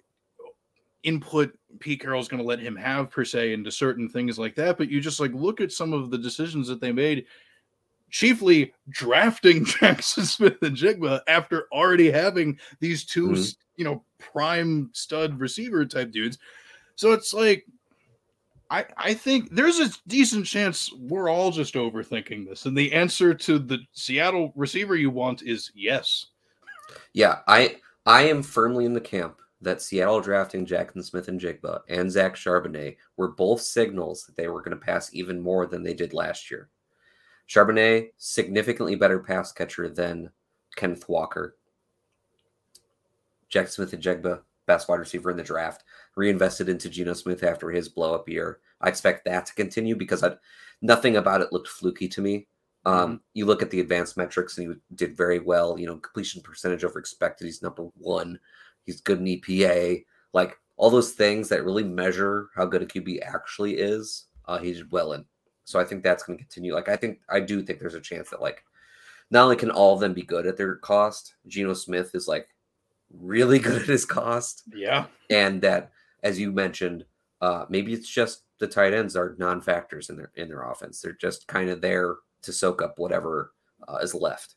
input 1.04 1.58
Pete 1.80 2.02
Carroll's 2.02 2.28
going 2.28 2.42
to 2.42 2.48
let 2.48 2.60
him 2.60 2.76
have 2.76 3.10
per 3.10 3.24
se 3.24 3.54
into 3.54 3.72
certain 3.72 4.10
things 4.10 4.38
like 4.38 4.54
that, 4.56 4.78
but 4.78 4.90
you 4.90 5.00
just 5.00 5.20
like 5.22 5.32
look 5.34 5.62
at 5.62 5.72
some 5.72 5.94
of 5.94 6.12
the 6.12 6.18
decisions 6.18 6.68
that 6.68 6.82
they 6.82 6.92
made. 6.92 7.26
Chiefly 8.10 8.74
drafting 8.90 9.66
Jaxon 9.66 10.24
Smith-Njigba 10.26 11.22
after 11.28 11.68
already 11.72 12.12
having 12.12 12.60
these 12.80 13.06
2 13.06 13.30
Mhm. 13.30 13.56
you 13.78 13.86
know, 13.86 14.04
prime 14.20 14.90
stud 14.94 15.40
receiver 15.40 15.86
type 15.86 16.12
dudes. 16.12 16.38
So 16.96 17.12
it's 17.14 17.34
like, 17.34 17.66
I 18.74 18.86
I 18.98 19.14
think 19.14 19.52
there's 19.52 19.80
a 19.80 19.92
decent 20.08 20.48
chance 20.48 20.92
we're 20.98 21.30
all 21.30 21.52
just 21.52 21.76
overthinking 21.76 22.48
this, 22.48 22.66
and 22.66 22.76
the 22.76 22.92
answer 22.92 23.36
to 23.36 23.60
the 23.60 23.78
Seattle 23.94 24.52
receiver 24.56 24.96
you 24.96 25.12
want 25.12 25.44
is 25.44 25.72
yes. 25.76 26.28
Yeah, 27.14 27.40
I 27.48 27.78
I 28.08 28.24
am 28.24 28.42
firmly 28.42 28.86
in 28.86 28.94
the 28.94 29.00
camp 29.00 29.40
that 29.62 29.82
Seattle 29.82 30.20
drafting 30.20 30.66
Jaxon 30.66 31.04
Smith-Njigba 31.04 31.82
and 31.88 32.12
Zach 32.12 32.36
Charbonnet 32.36 32.98
were 33.16 33.30
both 33.30 33.62
signals 33.62 34.26
that 34.26 34.36
they 34.36 34.48
were 34.48 34.62
going 34.62 34.78
to 34.78 34.86
pass 34.86 35.14
even 35.14 35.40
more 35.40 35.68
than 35.68 35.84
they 35.84 35.94
did 35.94 36.12
last 36.12 36.52
year. 36.52 36.70
Charbonnet, 37.48 38.10
significantly 38.18 38.96
better 38.96 39.20
pass 39.20 39.54
catcher 39.54 39.88
than 39.88 40.32
Kenneth 40.76 41.08
Walker. 41.08 41.56
Jaxon 43.50 43.70
Smith-Njigba, 43.70 44.42
best 44.66 44.88
wide 44.90 45.00
receiver 45.00 45.32
in 45.32 45.38
the 45.38 45.44
draft, 45.44 45.84
reinvested 46.16 46.70
into 46.70 46.90
Geno 46.90 47.14
Smith 47.14 47.44
after 47.44 47.72
his 47.72 47.90
blow 47.90 48.14
up 48.16 48.30
year. 48.30 48.60
I 48.82 48.90
expect 48.90 49.26
that 49.26 49.46
to 49.48 49.54
continue 49.56 49.96
because 49.96 50.24
I, 50.24 50.34
nothing 50.82 51.18
about 51.18 51.42
it 51.42 51.52
looked 51.52 51.68
fluky 51.68 52.08
to 52.10 52.22
me. 52.22 52.48
Um, 52.86 53.22
You 53.34 53.46
look 53.46 53.62
at 53.62 53.70
the 53.70 53.80
advanced 53.80 54.18
metrics, 54.18 54.58
and 54.58 54.68
he 54.70 54.96
did 54.96 55.16
very 55.16 55.40
well. 55.40 55.80
You 55.80 55.88
know, 55.88 55.98
completion 55.98 56.42
percentage 56.42 56.84
over 56.84 57.00
expected. 57.00 57.46
He's 57.46 57.62
number 57.62 57.84
one. 57.96 58.40
He's 58.86 59.02
good 59.02 59.20
in 59.20 59.26
EPA. 59.26 60.04
Like 60.34 60.58
all 60.76 60.90
those 60.90 61.12
things 61.12 61.50
that 61.50 61.64
really 61.64 61.84
measure 61.84 62.50
how 62.56 62.66
good 62.66 62.82
a 62.82 62.86
QB 62.86 63.22
actually 63.22 63.78
is. 63.78 64.26
Uh, 64.46 64.58
he 64.58 64.74
did 64.74 64.92
well 64.92 65.14
in. 65.14 65.26
So 65.64 65.80
I 65.80 65.86
think 65.86 66.04
that's 66.04 66.24
going 66.24 66.38
to 66.38 66.44
continue. 66.44 66.74
Like 66.74 66.90
I 66.90 66.98
think 66.98 67.22
I 67.30 67.40
do 67.40 67.62
think 67.62 67.80
there's 67.80 67.94
a 67.94 68.02
chance 68.02 68.30
that 68.30 68.42
like 68.42 68.64
not 69.32 69.44
only 69.44 69.56
can 69.56 69.72
all 69.72 69.94
of 69.94 70.02
them 70.02 70.14
be 70.14 70.24
good 70.24 70.46
at 70.46 70.58
their 70.58 70.76
cost, 70.76 71.36
Geno 71.48 71.74
Smith 71.74 72.14
is 72.14 72.28
like 72.28 72.50
really 73.14 73.60
good 73.68 73.82
at 73.82 73.88
his 73.88 74.06
cost, 74.06 74.64
Yeah. 74.76 75.06
and 75.30 75.62
that 75.62 75.92
as 76.24 76.40
you 76.40 76.52
mentioned, 76.52 77.06
uh, 77.42 77.66
maybe 77.70 77.94
it's 77.94 78.08
just 78.10 78.44
the 78.60 78.68
tight 78.68 78.94
ends 78.94 79.16
are 79.16 79.36
non-factors 79.38 80.10
in 80.10 80.16
their 80.18 80.32
in 80.36 80.48
their 80.48 80.64
offense. 80.64 81.02
They're 81.02 81.14
just 81.14 81.48
kind 81.48 81.70
of 81.70 81.82
there 81.82 82.16
to 82.44 82.54
soak 82.54 82.82
up 82.82 82.98
whatever 83.00 83.52
uh, 83.88 83.98
is 83.98 84.14
left. 84.16 84.56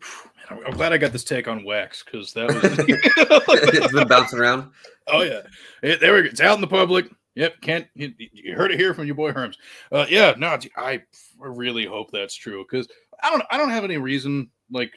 I'm 0.50 0.58
I'm 0.66 0.72
glad 0.72 0.92
I 0.92 0.98
got 0.98 1.12
this 1.12 1.24
take 1.24 1.46
on 1.48 1.64
wax 1.64 2.02
because 2.02 2.32
that 2.32 2.50
it's 3.48 3.80
was. 3.80 3.92
been 3.92 4.08
bouncing 4.08 4.38
around. 4.38 4.70
oh 5.08 5.22
yeah, 5.22 5.42
It- 5.82 6.00
there 6.00 6.14
we 6.14 6.22
go. 6.22 6.28
It's 6.28 6.40
out 6.40 6.54
in 6.56 6.60
the 6.60 6.66
public. 6.66 7.10
Yep, 7.36 7.60
can't 7.60 7.86
you, 7.94 8.12
you 8.18 8.56
heard 8.56 8.72
it 8.72 8.80
here 8.80 8.92
from 8.92 9.06
your 9.06 9.14
boy 9.14 9.30
Herms? 9.32 9.54
Uh, 9.92 10.04
yeah, 10.10 10.34
no, 10.36 10.58
I 10.76 11.02
really 11.38 11.86
hope 11.86 12.10
that's 12.10 12.34
true 12.34 12.64
because 12.68 12.88
I 13.22 13.30
don't 13.30 13.42
I 13.50 13.56
don't 13.56 13.70
have 13.70 13.84
any 13.84 13.98
reason 13.98 14.50
like 14.70 14.92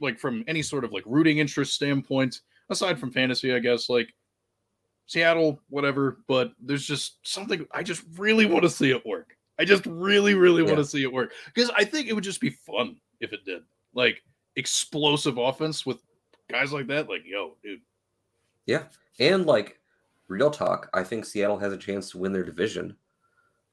like 0.00 0.18
from 0.18 0.44
any 0.48 0.62
sort 0.62 0.84
of 0.84 0.92
like 0.92 1.04
rooting 1.06 1.38
interest 1.38 1.74
standpoint 1.74 2.40
aside 2.70 2.98
from 2.98 3.10
fantasy, 3.10 3.54
I 3.54 3.58
guess 3.58 3.88
like 3.88 4.08
Seattle, 5.06 5.60
whatever. 5.68 6.18
But 6.28 6.52
there's 6.60 6.86
just 6.86 7.26
something 7.26 7.66
I 7.72 7.82
just 7.82 8.02
really 8.16 8.46
want 8.46 8.62
to 8.62 8.70
see 8.70 8.90
it 8.90 9.04
work. 9.06 9.36
I 9.58 9.64
just 9.64 9.86
really, 9.86 10.34
really 10.34 10.62
want 10.62 10.76
to 10.76 10.84
see 10.84 11.02
it 11.02 11.12
work 11.12 11.32
because 11.52 11.70
I 11.76 11.84
think 11.84 12.08
it 12.08 12.12
would 12.12 12.24
just 12.24 12.40
be 12.40 12.50
fun 12.50 12.96
if 13.20 13.32
it 13.32 13.44
did. 13.44 13.62
Like 13.92 14.22
explosive 14.56 15.38
offense 15.38 15.84
with 15.84 16.00
guys 16.50 16.72
like 16.72 16.86
that. 16.88 17.08
Like, 17.08 17.22
yo, 17.24 17.56
dude, 17.62 17.80
Yeah, 18.66 18.84
and 19.18 19.46
like 19.46 19.78
real 20.28 20.50
talk, 20.50 20.88
I 20.94 21.02
think 21.02 21.24
Seattle 21.24 21.58
has 21.58 21.72
a 21.72 21.78
chance 21.78 22.10
to 22.10 22.18
win 22.18 22.32
their 22.32 22.44
division. 22.44 22.96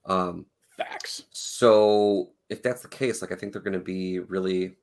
Um, 0.06 0.46
facts. 0.78 1.24
so 1.32 2.32
if 2.50 2.62
that's 2.62 2.82
the 2.82 2.88
case, 2.88 3.22
like 3.22 3.32
I 3.32 3.36
think 3.36 3.52
they're 3.54 3.62
going 3.62 3.74
to 3.74 3.80
be 3.80 4.20
really 4.20 4.76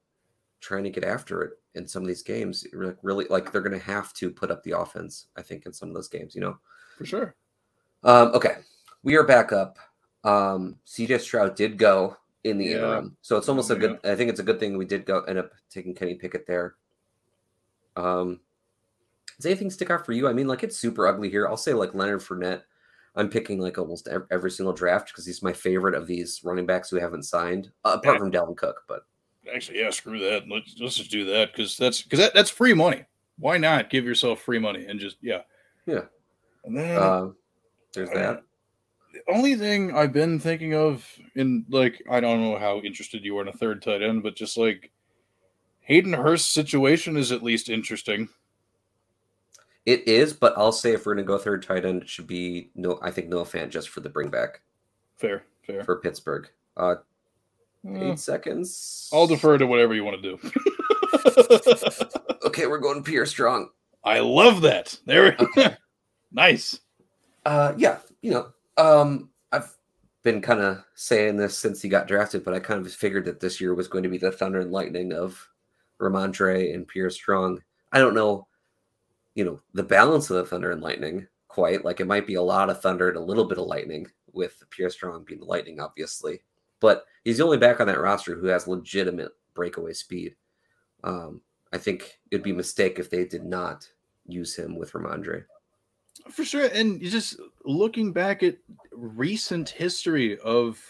trying 0.63 0.85
to 0.85 0.91
get 0.91 1.05
after 1.05 1.43
it 1.43 1.53
in 1.75 1.87
some 1.87 2.03
of 2.03 2.09
these 2.09 2.23
games. 2.23 2.67
Like 2.73 2.97
really, 3.03 3.27
like 3.29 3.53
they're 3.53 3.61
going 3.61 3.79
to 3.79 3.85
have 3.85 4.15
to 4.15 4.31
put 4.31 4.51
up 4.51 4.63
the 4.63 4.79
offense. 4.79 5.27
I 5.37 5.43
think 5.43 5.67
in 5.67 5.73
some 5.75 5.89
of 5.91 5.95
those 5.95 6.09
games, 6.09 6.35
you 6.35 6.41
know. 6.41 6.57
For 6.97 7.05
sure. 7.05 7.35
Um, 8.05 8.29
okay, 8.35 8.57
we 9.03 9.17
are 9.17 9.25
back 9.25 9.53
up. 9.53 9.77
Um, 10.25 10.77
CJ 10.87 11.21
Stroud 11.21 11.55
did 11.57 11.77
go 11.77 12.17
in 12.45 12.57
the 12.59 12.65
Yeah. 12.67 12.77
interim, 12.77 13.17
so 13.23 13.37
it's 13.37 13.49
almost 13.49 13.71
a 13.71 13.77
good. 13.77 13.99
I 14.05 14.15
think 14.15 14.31
it's 14.31 14.41
a 14.41 14.45
good 14.45 14.59
thing 14.61 14.79
we 14.79 14.85
did 14.87 15.05
go 15.05 15.21
end 15.25 15.39
up 15.39 15.53
taking 15.71 15.95
Kenny 15.95 16.15
Pickett 16.15 16.47
there. 16.47 16.77
Um, 17.97 18.41
does 19.37 19.47
anything 19.47 19.71
stick 19.71 19.91
out 19.91 20.07
for 20.07 20.13
you? 20.13 20.29
I 20.29 20.33
mean, 20.33 20.47
like 20.49 20.63
it's 20.63 20.77
super 20.77 21.07
ugly 21.07 21.31
here. 21.31 21.47
I'll 21.49 21.57
say 21.57 21.73
like 21.75 21.95
Leonard 21.95 22.21
Fournette. 22.21 22.63
I'm 23.15 23.29
picking 23.29 23.59
like 23.61 23.77
almost 23.77 24.09
every 24.31 24.51
single 24.51 24.73
draft 24.73 25.09
because 25.09 25.27
he's 25.27 25.43
my 25.43 25.53
favorite 25.53 25.95
of 25.95 26.07
these 26.07 26.41
running 26.45 26.65
backs 26.65 26.89
who 26.89 26.97
haven't 26.97 27.25
signed, 27.25 27.71
uh, 27.85 27.97
apart 28.01 28.15
Yeah. 28.15 28.19
from 28.21 28.33
Dalvin 28.33 28.57
Cook. 28.57 28.83
But 28.89 29.03
Actually, 29.55 29.81
yeah, 29.81 29.91
screw 29.91 30.19
that. 30.21 30.49
Let's 30.49 30.77
let's 30.79 30.95
just 30.97 31.11
do 31.11 31.25
that 31.27 31.53
because 31.53 31.77
that's 31.77 32.03
because 32.03 32.19
that, 32.21 32.35
that's 32.35 32.51
free 32.51 32.75
money. 32.75 33.05
Why 33.39 33.59
not 33.59 33.91
give 33.91 34.05
yourself 34.05 34.41
free 34.41 34.59
money 34.59 34.87
and 34.87 35.01
just 35.01 35.17
yeah. 35.21 35.43
Yeah. 35.87 36.03
And 36.65 36.77
then 36.77 36.97
uh, 36.97 37.31
there's 37.93 38.11
Uh, 38.11 38.15
that. 38.15 38.43
the 39.13 39.33
only 39.33 39.57
thing 39.57 39.97
I've 39.97 40.13
been 40.13 40.39
thinking 40.39 40.75
of 40.75 41.05
in 41.35 41.65
like 41.71 42.01
I 42.09 42.21
don't 42.21 42.41
know 42.41 42.57
how 42.57 42.79
interested 42.81 43.25
you 43.25 43.37
are 43.39 43.43
in 43.43 43.49
a 43.49 43.53
third 43.53 43.83
tight 43.83 44.03
end, 44.03 44.23
but 44.23 44.37
just 44.37 44.57
like 44.57 44.93
Hayden 45.81 46.13
Hurst's 46.13 46.53
situation 46.53 47.17
is 47.17 47.33
at 47.33 47.43
least 47.43 47.69
interesting. 47.69 48.29
It 49.85 50.07
is, 50.07 50.33
but 50.33 50.57
I'll 50.57 50.71
say 50.71 50.93
if 50.93 51.05
we're 51.05 51.15
gonna 51.15 51.27
go 51.27 51.39
third 51.39 51.65
tight 51.65 51.85
end, 51.85 52.03
it 52.03 52.09
should 52.09 52.29
be 52.29 52.71
no. 52.77 53.01
I 53.03 53.11
think 53.11 53.29
Noah 53.29 53.45
Fant 53.45 53.71
just 53.71 53.89
for 53.89 53.99
the 54.01 54.09
bring 54.09 54.31
back 54.31 54.61
Fair, 55.17 55.43
fair. 55.67 55.83
for 55.83 55.97
Pittsburgh. 55.97 56.49
Uh, 56.77 56.97
eight 57.87 58.19
seconds. 58.19 59.09
I'll 59.13 59.27
defer 59.27 59.59
to 59.59 59.67
whatever 59.67 59.95
you 59.95 60.05
want 60.05 60.23
to 60.23 60.37
do. 60.37 60.51
Okay, 62.45 62.67
we're 62.67 62.79
going 62.79 63.03
Pierre 63.05 63.25
Strong. 63.25 63.69
I 64.05 64.19
love 64.19 64.63
that. 64.63 64.99
There, 65.07 65.37
Okay. 65.39 65.75
nice. 66.33 66.81
Uh, 67.47 67.73
yeah, 67.77 67.99
you 68.21 68.33
know, 68.33 68.49
um, 68.77 69.31
I've 69.53 69.73
been 70.23 70.43
kind 70.43 70.61
of 70.61 70.85
saying 70.95 71.37
this 71.37 71.57
since 71.57 71.81
he 71.81 71.89
got 71.89 72.09
drafted, 72.09 72.45
but 72.45 72.53
I 72.53 72.59
kind 72.59 72.85
of 72.85 72.93
figured 72.93 73.25
that 73.27 73.41
this 73.41 73.61
year 73.61 73.75
was 73.75 73.89
going 73.89 74.03
to 74.03 74.11
be 74.11 74.19
the 74.19 74.33
thunder 74.33 74.61
and 74.61 74.73
lightning 74.73 75.13
of 75.13 75.49
Rhamondre 76.01 76.75
and 76.75 76.87
Pierre 76.87 77.11
Strong. 77.11 77.63
I 77.93 78.01
don't 78.01 78.15
know, 78.15 78.47
you 79.35 79.45
know, 79.45 79.61
the 79.73 79.83
balance 79.83 80.29
of 80.29 80.37
the 80.37 80.45
thunder 80.45 80.73
and 80.73 80.83
lightning 80.83 81.27
quite. 81.49 81.85
Like 81.85 82.01
it 82.01 82.07
might 82.07 82.27
be 82.27 82.35
a 82.35 82.43
lot 82.43 82.71
of 82.71 82.83
thunder 82.83 83.09
and 83.09 83.17
a 83.17 83.21
little 83.21 83.45
bit 83.45 83.59
of 83.59 83.67
lightning, 83.67 84.09
with 84.33 84.63
Pierre 84.71 84.91
Strong 84.91 85.25
being 85.27 85.41
the 85.41 85.47
lightning, 85.47 85.81
obviously. 85.81 86.43
But 86.83 87.07
he's 87.25 87.39
the 87.39 87.45
only 87.45 87.59
back 87.59 87.81
on 87.81 87.87
that 87.87 88.01
roster 88.01 88.35
who 88.35 88.49
has 88.49 88.67
legitimate 88.67 89.31
breakaway 89.55 89.93
speed. 89.93 90.35
Um, 91.05 91.41
I 91.73 91.79
think 91.79 92.19
it'd 92.31 92.43
be 92.43 92.51
a 92.51 92.55
mistake 92.55 92.99
if 92.99 93.09
they 93.09 93.25
did 93.25 93.45
not 93.45 93.89
use 94.27 94.55
him 94.55 94.77
with 94.77 94.93
Rhamondre. 94.93 95.45
For 96.31 96.45
sure. 96.45 96.69
And 96.75 97.01
just 97.01 97.41
looking 97.65 98.13
back 98.13 98.43
at 98.43 98.57
recent 98.91 99.71
history 99.71 100.39
of 100.41 100.81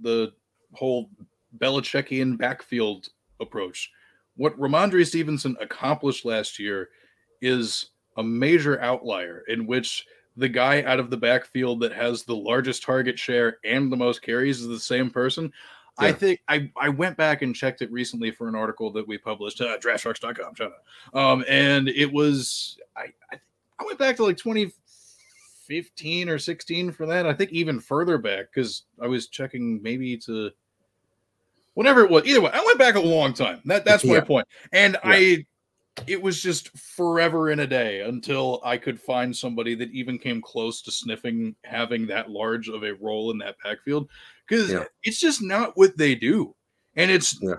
the 0.00 0.32
whole 0.72 1.10
Belichickian 1.58 2.38
backfield 2.38 3.10
approach, 3.38 3.92
what 4.36 4.58
Rhamondre 4.58 5.06
Stevenson 5.06 5.56
accomplished 5.60 6.24
last 6.24 6.58
year 6.58 6.88
is 7.42 7.90
a 8.16 8.22
major 8.22 8.80
outlier 8.80 9.44
in 9.48 9.66
which 9.66 10.06
the 10.36 10.48
guy 10.48 10.82
out 10.82 11.00
of 11.00 11.10
the 11.10 11.16
backfield 11.16 11.80
that 11.80 11.92
has 11.92 12.22
the 12.24 12.36
largest 12.36 12.82
target 12.82 13.18
share 13.18 13.58
and 13.64 13.90
the 13.90 13.96
most 13.96 14.22
carries 14.22 14.60
is 14.60 14.68
the 14.68 14.78
same 14.78 15.10
person. 15.10 15.52
I 15.98 16.12
think 16.12 16.42
I, 16.46 16.70
I 16.76 16.90
went 16.90 17.16
back 17.16 17.40
and 17.40 17.54
checked 17.54 17.80
it 17.80 17.90
recently 17.90 18.30
for 18.30 18.48
an 18.48 18.54
article 18.54 18.92
that 18.92 19.08
we 19.08 19.16
published 19.16 19.62
at 19.62 19.82
draftsharks.com. 19.82 20.54
Shout 20.54 20.72
out. 21.14 21.18
Um, 21.18 21.42
and 21.48 21.88
it 21.88 22.12
was 22.12 22.76
I, 22.94 23.06
I 23.32 23.38
I 23.78 23.84
went 23.84 23.98
back 23.98 24.16
to 24.16 24.24
like 24.24 24.36
2015 24.36 26.28
or 26.28 26.38
16 26.38 26.92
for 26.92 27.06
that. 27.06 27.26
I 27.26 27.32
think 27.32 27.50
even 27.52 27.80
further 27.80 28.18
back 28.18 28.52
because 28.54 28.82
I 29.00 29.06
was 29.06 29.28
checking 29.28 29.82
maybe 29.82 30.18
to 30.18 30.50
whatever 31.72 32.02
it 32.04 32.10
was. 32.10 32.26
Either 32.26 32.42
way, 32.42 32.50
I 32.52 32.62
went 32.64 32.78
back 32.78 32.96
a 32.96 33.00
long 33.00 33.32
time. 33.32 33.60
That 33.64 33.86
that's 33.86 34.04
my 34.04 34.14
Yeah. 34.16 34.20
point. 34.20 34.46
And 34.72 34.98
I 35.02 35.46
it 36.06 36.20
was 36.20 36.42
just 36.42 36.76
forever 36.76 37.50
in 37.50 37.60
a 37.60 37.66
day 37.66 38.02
until 38.02 38.60
I 38.64 38.76
could 38.76 39.00
find 39.00 39.34
somebody 39.34 39.74
that 39.76 39.90
even 39.90 40.18
came 40.18 40.42
close 40.42 40.82
to 40.82 40.92
sniffing 40.92 41.56
having 41.64 42.06
that 42.06 42.30
large 42.30 42.68
of 42.68 42.84
a 42.84 42.94
role 42.94 43.30
in 43.30 43.38
that 43.38 43.56
backfield 43.64 44.08
because 44.46 44.70
Yeah. 44.70 44.84
it's 45.02 45.20
just 45.20 45.42
not 45.42 45.76
what 45.76 45.96
they 45.96 46.14
do. 46.14 46.54
And 46.96 47.10
it's 47.10 47.38
Yeah. 47.40 47.54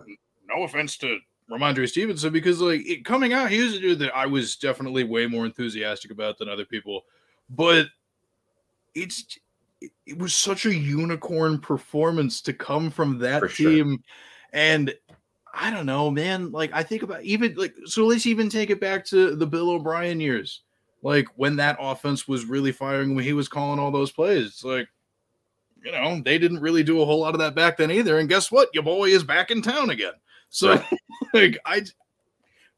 no 0.48 0.64
offense 0.64 0.98
to 0.98 1.20
Rhamondre 1.50 1.90
Stevenson 1.90 2.32
because 2.32 2.62
like 2.62 2.86
it, 2.86 3.06
coming 3.06 3.34
out, 3.34 3.50
he 3.50 3.62
was 3.62 3.76
a 3.76 3.80
dude 3.80 4.00
that 4.00 4.16
I 4.16 4.26
was 4.26 4.56
definitely 4.56 5.04
way 5.04 5.26
more 5.28 5.46
enthusiastic 5.46 6.12
about 6.12 6.38
than 6.38 6.50
other 6.50 6.66
people, 6.66 7.06
but 7.50 7.88
it's 8.94 9.38
it, 9.80 9.92
it 10.08 10.18
was 10.18 10.34
such 10.34 10.66
a 10.66 10.74
unicorn 10.76 11.60
performance 11.60 12.42
to 12.42 12.54
come 12.54 12.90
from 12.90 13.20
that 13.20 13.42
For 13.42 13.48
sure. 13.48 13.72
team, 13.72 14.04
and 14.52 14.94
I 15.60 15.72
don't 15.72 15.86
know, 15.86 16.10
man. 16.12 16.52
Like 16.52 16.72
I 16.74 16.84
think 16.84 17.04
about 17.04 17.24
even 17.24 17.56
like 17.56 17.74
so. 17.86 18.06
Let's 18.06 18.26
even 18.26 18.50
take 18.50 18.70
it 18.70 18.80
back 18.80 19.04
to 19.06 19.36
the 19.36 19.48
Bill 19.48 19.72
O'Brien 19.72 20.20
years, 20.20 20.62
like 21.02 21.26
when 21.36 21.56
that 21.58 21.78
offense 21.80 22.28
was 22.28 22.46
really 22.46 22.72
firing 22.72 23.16
when 23.16 23.26
he 23.26 23.34
was 23.34 23.48
calling 23.48 23.80
all 23.80 23.92
those 23.92 24.12
plays. 24.12 24.46
It's 24.46 24.64
like 24.64 24.88
you 25.84 25.92
know 25.92 26.22
they 26.24 26.38
didn't 26.38 26.60
really 26.62 26.84
do 26.84 27.02
a 27.02 27.06
whole 27.06 27.20
lot 27.20 27.34
of 27.34 27.40
that 27.40 27.56
back 27.56 27.78
then 27.78 27.92
either. 27.92 28.20
And 28.20 28.30
guess 28.30 28.52
what? 28.52 28.70
Your 28.74 28.84
boy 28.84 29.10
is 29.10 29.24
back 29.24 29.50
in 29.52 29.62
town 29.62 29.90
again. 29.90 30.14
So 30.50 30.82
like 31.34 31.58
I 31.66 31.84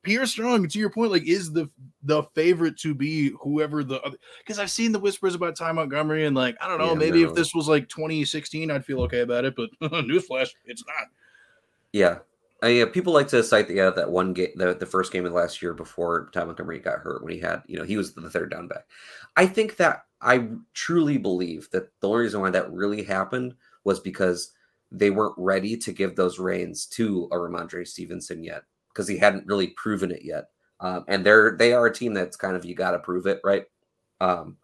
Pierre 0.01 0.25
Strong, 0.25 0.67
to 0.69 0.79
your 0.79 0.89
point, 0.89 1.11
like 1.11 1.27
is 1.27 1.51
the 1.51 1.69
the 2.03 2.23
favorite 2.33 2.77
to 2.79 2.95
be 2.95 3.31
whoever 3.41 3.83
the 3.83 3.99
because 4.39 4.57
I've 4.57 4.71
seen 4.71 4.93
the 4.93 4.99
whispers 4.99 5.35
about 5.35 5.57
Ty 5.57 5.73
Montgomery 5.73 6.25
and 6.25 6.35
like 6.35 6.55
I 6.61 6.67
don't 6.69 6.77
know, 6.77 6.93
Yeah, 6.93 6.97
maybe 6.99 7.23
no. 7.23 7.29
if 7.29 7.35
this 7.35 7.53
was 7.53 7.67
like 7.67 7.89
2016, 7.89 8.71
I'd 8.71 8.85
feel 8.85 9.01
okay 9.01 9.19
about 9.19 9.43
it, 9.43 9.55
but 9.57 9.69
newsflash, 9.81 10.49
it's 10.65 10.83
not. 10.87 11.07
Yeah. 11.91 12.19
Yeah, 12.61 12.85
people 12.85 13.13
like 13.13 13.29
to 13.29 13.41
cite 13.41 13.67
the 13.67 13.75
yeah, 13.75 13.89
that 13.91 14.11
one 14.11 14.33
game, 14.33 14.51
the, 14.55 14.73
the 14.73 14.85
first 14.85 15.13
game 15.13 15.25
of 15.25 15.31
the 15.31 15.37
last 15.37 15.61
year 15.61 15.73
before 15.73 16.29
Ty 16.33 16.43
Montgomery 16.43 16.79
got 16.79 16.99
hurt 16.99 17.23
when 17.23 17.31
he 17.31 17.39
had, 17.39 17.63
you 17.67 17.77
know, 17.77 17.85
he 17.85 17.95
was 17.95 18.13
the 18.13 18.29
third 18.29 18.51
down 18.51 18.67
back. 18.67 18.85
I 19.37 19.45
think 19.45 19.77
that 19.77 20.03
I 20.21 20.49
truly 20.73 21.17
believe 21.17 21.69
that 21.71 21.89
the 22.01 22.09
only 22.09 22.23
reason 22.23 22.41
why 22.41 22.49
that 22.49 22.71
really 22.71 23.03
happened 23.03 23.55
was 23.85 24.01
because 24.01 24.51
they 24.91 25.09
weren't 25.09 25.35
ready 25.37 25.77
to 25.77 25.93
give 25.93 26.15
those 26.15 26.39
reins 26.39 26.85
to 26.87 27.29
a 27.31 27.35
Rhamondre 27.35 27.87
Stevenson 27.87 28.43
yet 28.43 28.63
because 28.89 29.07
he 29.07 29.17
hadn't 29.17 29.47
really 29.47 29.67
proven 29.67 30.11
it 30.11 30.23
yet. 30.23 30.49
Um, 30.81 31.05
and 31.07 31.25
they're 31.25 31.55
they 31.57 31.73
are 31.73 31.85
a 31.85 31.93
team 31.93 32.13
that's 32.13 32.37
kind 32.37 32.55
of 32.55 32.65
you 32.65 32.75
got 32.75 32.91
to 32.91 32.99
prove 32.99 33.25
it, 33.25 33.39
right? 33.43 33.65
Um, 34.19 34.57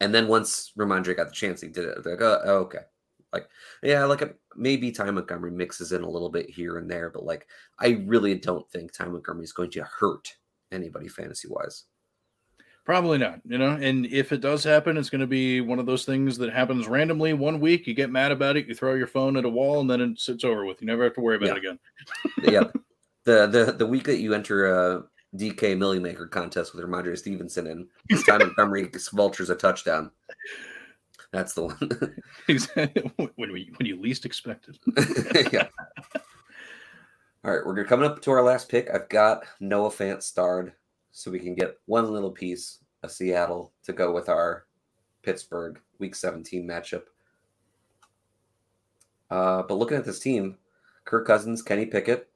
and 0.00 0.14
then 0.14 0.28
once 0.28 0.72
Rhamondre 0.78 1.16
got 1.16 1.28
the 1.28 1.34
chance, 1.34 1.60
he 1.60 1.68
did 1.68 1.84
it. 1.84 2.06
Like, 2.06 2.22
oh, 2.22 2.40
okay, 2.64 2.84
like 3.32 3.48
yeah, 3.82 4.04
like 4.04 4.22
a, 4.22 4.34
maybe 4.56 4.90
Ty 4.92 5.10
Montgomery 5.10 5.50
mixes 5.52 5.92
in 5.92 6.02
a 6.02 6.08
little 6.10 6.30
bit 6.30 6.50
here 6.50 6.78
and 6.78 6.90
there, 6.90 7.10
but 7.10 7.24
like 7.24 7.46
I 7.78 8.02
really 8.06 8.34
don't 8.34 8.68
think 8.70 8.92
Ty 8.92 9.06
Montgomery 9.06 9.44
is 9.44 9.52
going 9.52 9.70
to 9.72 9.82
hurt 9.84 10.28
anybody 10.72 11.08
fantasy 11.08 11.48
wise. 11.48 11.84
Probably 12.84 13.18
not, 13.18 13.40
you 13.44 13.58
know. 13.58 13.70
And 13.80 14.06
if 14.06 14.32
it 14.32 14.40
does 14.40 14.64
happen, 14.64 14.96
it's 14.96 15.10
going 15.10 15.20
to 15.20 15.26
be 15.26 15.60
one 15.60 15.78
of 15.78 15.86
those 15.86 16.04
things 16.04 16.38
that 16.38 16.52
happens 16.52 16.88
randomly 16.88 17.34
one 17.34 17.60
week. 17.60 17.86
You 17.86 17.94
get 17.94 18.10
mad 18.10 18.32
about 18.32 18.56
it, 18.56 18.66
you 18.66 18.74
throw 18.74 18.94
your 18.94 19.06
phone 19.06 19.36
at 19.36 19.44
a 19.44 19.48
wall, 19.48 19.80
and 19.80 19.88
then 19.88 20.00
it's, 20.00 20.28
it's 20.28 20.44
over 20.44 20.64
with. 20.64 20.80
You 20.80 20.86
never 20.88 21.04
have 21.04 21.14
to 21.14 21.20
worry 21.20 21.36
about 21.36 21.48
Yeah. 21.48 21.52
it 21.52 21.58
again. 21.58 21.78
yeah, 22.42 22.64
the 23.24 23.46
the 23.46 23.72
the 23.72 23.86
week 23.86 24.04
that 24.04 24.18
you 24.18 24.34
enter 24.34 24.66
a 24.66 25.04
DK 25.36 25.78
Milly 25.78 26.00
Maker 26.00 26.26
contest 26.26 26.74
with 26.74 26.84
Rhamondre 26.84 27.16
Stevenson 27.16 27.66
and 27.68 27.86
Ty 28.26 28.38
Montgomery 28.38 28.90
vultures 29.12 29.50
a 29.50 29.54
touchdown. 29.54 30.10
That's 31.32 31.54
the 31.54 31.62
one. 31.62 31.76
when 33.36 33.52
we 33.52 33.72
when 33.76 33.86
you 33.86 34.00
least 34.00 34.26
expect 34.26 34.68
it. 34.68 35.52
yeah. 35.52 35.68
All 37.42 37.52
right, 37.52 37.64
we're 37.64 37.84
coming 37.84 38.06
up 38.06 38.20
to 38.22 38.30
our 38.32 38.42
last 38.42 38.68
pick. 38.68 38.90
I've 38.92 39.08
got 39.08 39.44
Noah 39.60 39.90
Fant 39.90 40.22
starred, 40.22 40.74
so 41.10 41.30
we 41.30 41.38
can 41.38 41.54
get 41.54 41.78
one 41.86 42.12
little 42.12 42.30
piece 42.30 42.80
of 43.02 43.10
Seattle 43.10 43.72
to 43.84 43.92
go 43.92 44.12
with 44.12 44.28
our 44.28 44.66
Pittsburgh 45.22 45.80
Week 45.98 46.14
17 46.14 46.66
matchup. 46.66 47.04
Uh, 49.30 49.62
but 49.62 49.74
looking 49.74 49.96
at 49.96 50.04
this 50.04 50.18
team, 50.18 50.58
Kirk 51.04 51.26
Cousins, 51.26 51.62
Kenny 51.62 51.86
Pickett. 51.86 52.28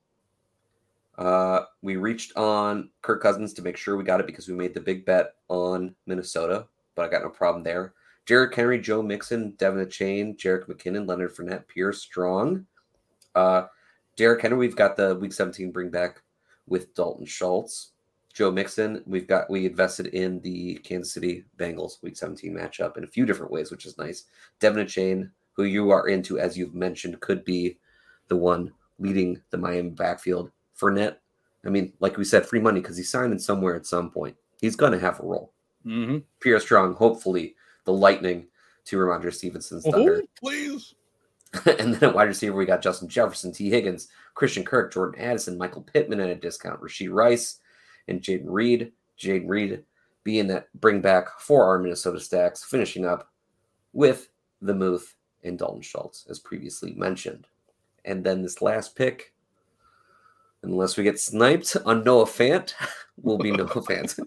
Uh, 1.18 1.60
we 1.82 1.96
reached 1.96 2.36
on 2.36 2.90
Kirk 3.02 3.22
Cousins 3.22 3.52
to 3.54 3.62
make 3.62 3.76
sure 3.76 3.96
we 3.96 4.04
got 4.04 4.20
it 4.20 4.26
because 4.26 4.48
we 4.48 4.54
made 4.54 4.74
the 4.74 4.80
big 4.80 5.04
bet 5.04 5.34
on 5.48 5.94
Minnesota, 6.06 6.66
but 6.94 7.04
I 7.04 7.08
got 7.08 7.22
no 7.22 7.28
problem 7.28 7.62
there. 7.62 7.92
Jared 8.26 8.54
Henry, 8.54 8.80
Joe 8.80 9.02
Mixon, 9.02 9.52
De'Von 9.58 9.86
Achane, 9.86 10.36
Jerick 10.36 10.66
McKinnon, 10.66 11.06
Leonard 11.06 11.34
Fournette, 11.34 11.68
Pierce 11.68 12.00
Strong. 12.00 12.66
Uh, 13.34 13.64
Derrick 14.16 14.42
Henry, 14.42 14.56
we've 14.56 14.76
got 14.76 14.96
the 14.96 15.16
Week 15.16 15.32
17 15.32 15.72
bring 15.72 15.90
back 15.90 16.22
with 16.66 16.94
Dalton 16.94 17.26
Schultz. 17.26 17.90
Joe 18.32 18.50
Mixon, 18.50 19.02
we've 19.06 19.28
got 19.28 19.48
we 19.48 19.66
invested 19.66 20.06
in 20.08 20.40
the 20.40 20.74
Kansas 20.82 21.12
City 21.12 21.44
Bengals 21.56 22.02
Week 22.02 22.16
17 22.16 22.52
matchup 22.52 22.96
in 22.96 23.04
a 23.04 23.08
few 23.08 23.26
different 23.26 23.52
ways, 23.52 23.70
which 23.70 23.86
is 23.86 23.98
nice. 23.98 24.24
De'Von 24.60 24.84
Achane, 24.84 25.30
who 25.52 25.64
you 25.64 25.90
are 25.90 26.08
into, 26.08 26.38
as 26.38 26.58
you've 26.58 26.74
mentioned, 26.74 27.20
could 27.20 27.44
be 27.44 27.78
the 28.28 28.36
one 28.36 28.72
leading 28.98 29.40
the 29.50 29.58
Miami 29.58 29.90
backfield. 29.90 30.50
Fournette, 30.80 31.16
I 31.64 31.68
mean, 31.68 31.92
like 32.00 32.16
we 32.16 32.24
said, 32.24 32.46
free 32.46 32.60
money 32.60 32.80
because 32.80 32.96
he's 32.96 33.10
signing 33.10 33.38
somewhere 33.38 33.76
at 33.76 33.86
some 33.86 34.10
point. 34.10 34.36
He's 34.60 34.76
going 34.76 34.92
to 34.92 34.98
have 34.98 35.20
a 35.20 35.24
role. 35.24 35.52
Mm-hmm. 35.86 36.18
Pierre 36.40 36.58
Strong, 36.58 36.94
hopefully, 36.94 37.54
the 37.84 37.92
lightning 37.92 38.46
to 38.86 38.96
Rhamondre 38.96 39.32
Stevenson's 39.32 39.86
oh, 39.86 39.92
thunder. 39.92 40.22
Oh, 40.22 40.28
please. 40.38 40.94
and 41.66 41.94
then 41.94 42.10
at 42.10 42.14
wide 42.14 42.28
receiver, 42.28 42.56
we 42.56 42.66
got 42.66 42.82
Justin 42.82 43.08
Jefferson, 43.08 43.52
Tee 43.52 43.70
Higgins, 43.70 44.08
Christian 44.34 44.64
Kirk, 44.64 44.92
Jordan 44.92 45.20
Addison, 45.20 45.56
Michael 45.56 45.82
Pittman 45.82 46.20
at 46.20 46.28
a 46.28 46.34
discount, 46.34 46.80
Rashee 46.80 47.12
Rice, 47.12 47.60
and 48.08 48.20
Jayden 48.20 48.46
Reed. 48.46 48.92
Jayden 49.18 49.48
Reed 49.48 49.84
being 50.24 50.46
that 50.48 50.68
bring 50.80 51.00
back 51.00 51.38
for 51.38 51.64
our 51.64 51.78
Minnesota 51.78 52.18
stacks, 52.18 52.64
finishing 52.64 53.06
up 53.06 53.30
with 53.92 54.28
the 54.60 54.74
Muth 54.74 55.14
and 55.44 55.58
Dalton 55.58 55.82
Schultz, 55.82 56.26
as 56.28 56.38
previously 56.38 56.94
mentioned. 56.94 57.46
And 58.04 58.24
then 58.24 58.42
this 58.42 58.60
last 58.60 58.96
pick, 58.96 59.32
unless 60.62 60.96
we 60.96 61.04
get 61.04 61.20
sniped 61.20 61.76
on 61.84 62.02
Noah 62.02 62.24
Fant, 62.24 62.74
will 63.22 63.38
be 63.38 63.52
Noah 63.52 63.66
Fant. 63.68 64.18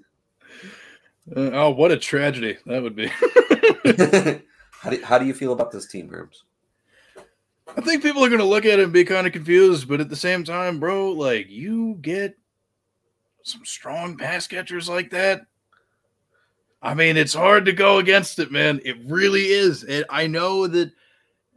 Uh, 1.36 1.52
oh, 1.54 1.70
what 1.72 1.92
a 1.92 1.98
tragedy 1.98 2.58
that 2.66 2.82
would 2.82 2.96
be. 2.96 3.08
how, 4.80 4.90
do, 4.90 5.04
how 5.04 5.18
do 5.18 5.26
you 5.26 5.34
feel 5.34 5.54
about 5.54 5.72
this 5.72 5.88
team, 5.88 6.10
Herms? 6.10 6.44
I 7.76 7.82
think 7.82 8.02
people 8.02 8.24
are 8.24 8.30
going 8.30 8.40
to 8.40 8.46
look 8.46 8.66
at 8.66 8.80
it 8.80 8.84
and 8.84 8.94
be 8.94 9.04
kind 9.04 9.28
of 9.28 9.34
confused, 9.34 9.88
but 9.88 10.00
at 10.00 10.10
the 10.10 10.16
same 10.16 10.44
time, 10.44 10.80
bro, 10.80 11.12
like 11.12 11.50
you 11.50 11.98
get 12.02 12.38
some 13.44 13.66
strong 13.66 14.18
pass 14.18 14.48
catchers 14.48 14.88
like 14.88 15.12
that. 15.12 15.42
I 16.82 16.94
mean, 16.94 17.18
it's 17.18 17.34
hard 17.34 17.66
to 17.66 17.74
go 17.74 17.98
against 17.98 18.40
it, 18.40 18.52
man. 18.52 18.80
It 18.86 18.98
really 19.06 19.46
is. 19.46 19.84
And 19.84 20.06
I 20.10 20.28
know 20.28 20.68
that 20.68 20.92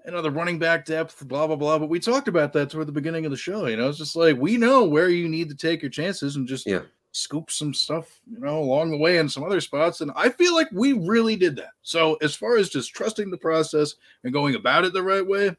you 0.05 0.13
know 0.13 0.23
the 0.23 0.31
running 0.31 0.59
back 0.59 0.87
depth, 0.87 1.27
blah 1.29 1.47
blah 1.47 1.57
blah. 1.57 1.79
But 1.79 1.91
we 1.91 2.01
talked 2.01 2.27
about 2.27 2.53
that 2.55 2.71
toward 2.71 2.89
the 2.89 2.93
beginning 2.93 3.27
of 3.27 3.31
the 3.31 3.37
show. 3.37 3.67
You 3.67 3.77
know, 3.77 3.89
it's 3.89 3.99
just 3.99 4.17
like 4.17 4.37
we 4.37 4.57
know 4.57 4.85
where 4.85 5.11
you 5.11 5.29
need 5.29 5.49
to 5.51 5.55
take 5.55 5.83
your 5.83 5.91
chances 5.91 6.37
and 6.37 6.49
just 6.49 6.67
Yeah. 6.67 6.83
Scoop 7.13 7.51
some 7.51 7.75
stuff, 7.75 8.21
you 8.31 8.39
know, 8.39 8.59
along 8.59 8.91
the 8.91 8.97
way 8.97 9.19
in 9.19 9.29
some 9.29 9.43
other 9.43 9.61
spots. 9.61 10.01
And 10.01 10.13
I 10.15 10.29
feel 10.29 10.55
like 10.55 10.69
we 10.73 10.93
really 10.93 11.37
did 11.37 11.57
that. 11.57 11.73
So 11.83 12.15
as 12.17 12.35
far 12.35 12.57
as 12.57 12.69
just 12.69 12.95
trusting 12.95 13.31
the 13.31 13.37
process 13.37 13.95
and 14.25 14.33
going 14.33 14.55
about 14.55 14.85
it 14.85 14.93
the 14.93 15.03
right 15.03 15.27
way, 15.27 15.49
I 15.49 15.55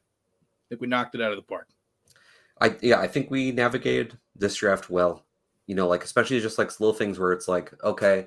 think 0.68 0.80
we 0.80 0.86
knocked 0.86 1.14
it 1.14 1.20
out 1.20 1.32
of 1.32 1.36
the 1.36 1.42
park. 1.42 1.68
I 2.60 2.76
yeah, 2.80 3.00
I 3.00 3.08
think 3.08 3.30
we 3.30 3.52
navigated 3.52 4.16
this 4.36 4.54
draft 4.54 4.88
well. 4.88 5.24
You 5.66 5.74
know, 5.74 5.88
like 5.88 6.04
especially 6.04 6.40
just 6.40 6.58
like 6.58 6.80
little 6.80 6.94
things 6.94 7.18
where 7.18 7.32
it's 7.32 7.48
like, 7.48 7.72
okay, 7.82 8.26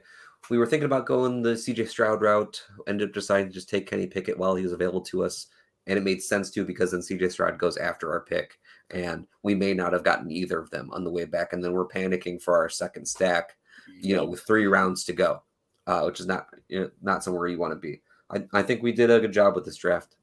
we 0.50 0.58
were 0.58 0.66
thinking 0.66 0.86
about 0.86 1.06
going 1.06 1.42
the 1.42 1.54
CJ 1.54 1.88
Stroud 1.88 2.22
route, 2.22 2.64
ended 2.88 3.10
up 3.10 3.14
deciding 3.14 3.48
to 3.48 3.54
just 3.54 3.70
take 3.70 3.90
Kenny 3.90 4.08
Pickett 4.08 4.38
while 4.38 4.56
he 4.56 4.64
was 4.64 4.74
available 4.74 5.02
to 5.02 5.24
us. 5.24 5.48
And 5.88 5.98
it 5.98 6.04
made 6.04 6.22
sense 6.22 6.50
too 6.50 6.66
because 6.66 6.92
then 6.92 7.02
CJ 7.02 7.32
Stroud 7.32 7.58
goes 7.58 7.78
after 7.78 8.12
our 8.12 8.22
pick. 8.22 8.60
And 8.92 9.26
we 9.44 9.56
may 9.56 9.74
not 9.74 9.94
have 9.94 10.04
gotten 10.04 10.32
either 10.32 10.60
of 10.60 10.70
them 10.70 10.90
on 10.92 11.04
the 11.04 11.12
way 11.12 11.26
back. 11.26 11.54
And 11.54 11.64
then 11.64 11.74
we're 11.74 11.88
panicking 11.88 12.42
for 12.42 12.56
our 12.58 12.70
second 12.70 13.06
stack, 13.08 13.56
you 14.00 14.16
know, 14.16 14.26
with 14.26 14.42
three 14.42 14.68
rounds 14.68 15.04
to 15.06 15.14
go, 15.14 15.42
uh, 15.88 16.04
which 16.04 16.20
is 16.20 16.28
not 16.28 16.48
you 16.68 16.82
know, 16.82 16.92
not 17.02 17.24
somewhere 17.24 17.48
you 17.48 17.58
want 17.58 17.72
to 17.72 17.80
be. 17.80 18.02
I, 18.30 18.44
I 18.54 18.62
think 18.62 18.84
we 18.84 18.92
did 18.92 19.10
a 19.10 19.20
good 19.20 19.34
job 19.34 19.56
with 19.56 19.66
this 19.66 19.78
draft. 19.78 20.16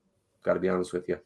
Got 0.45 0.55
to 0.55 0.61
be 0.61 0.69
honest 0.69 0.93
with 0.93 1.09
you. 1.09 1.19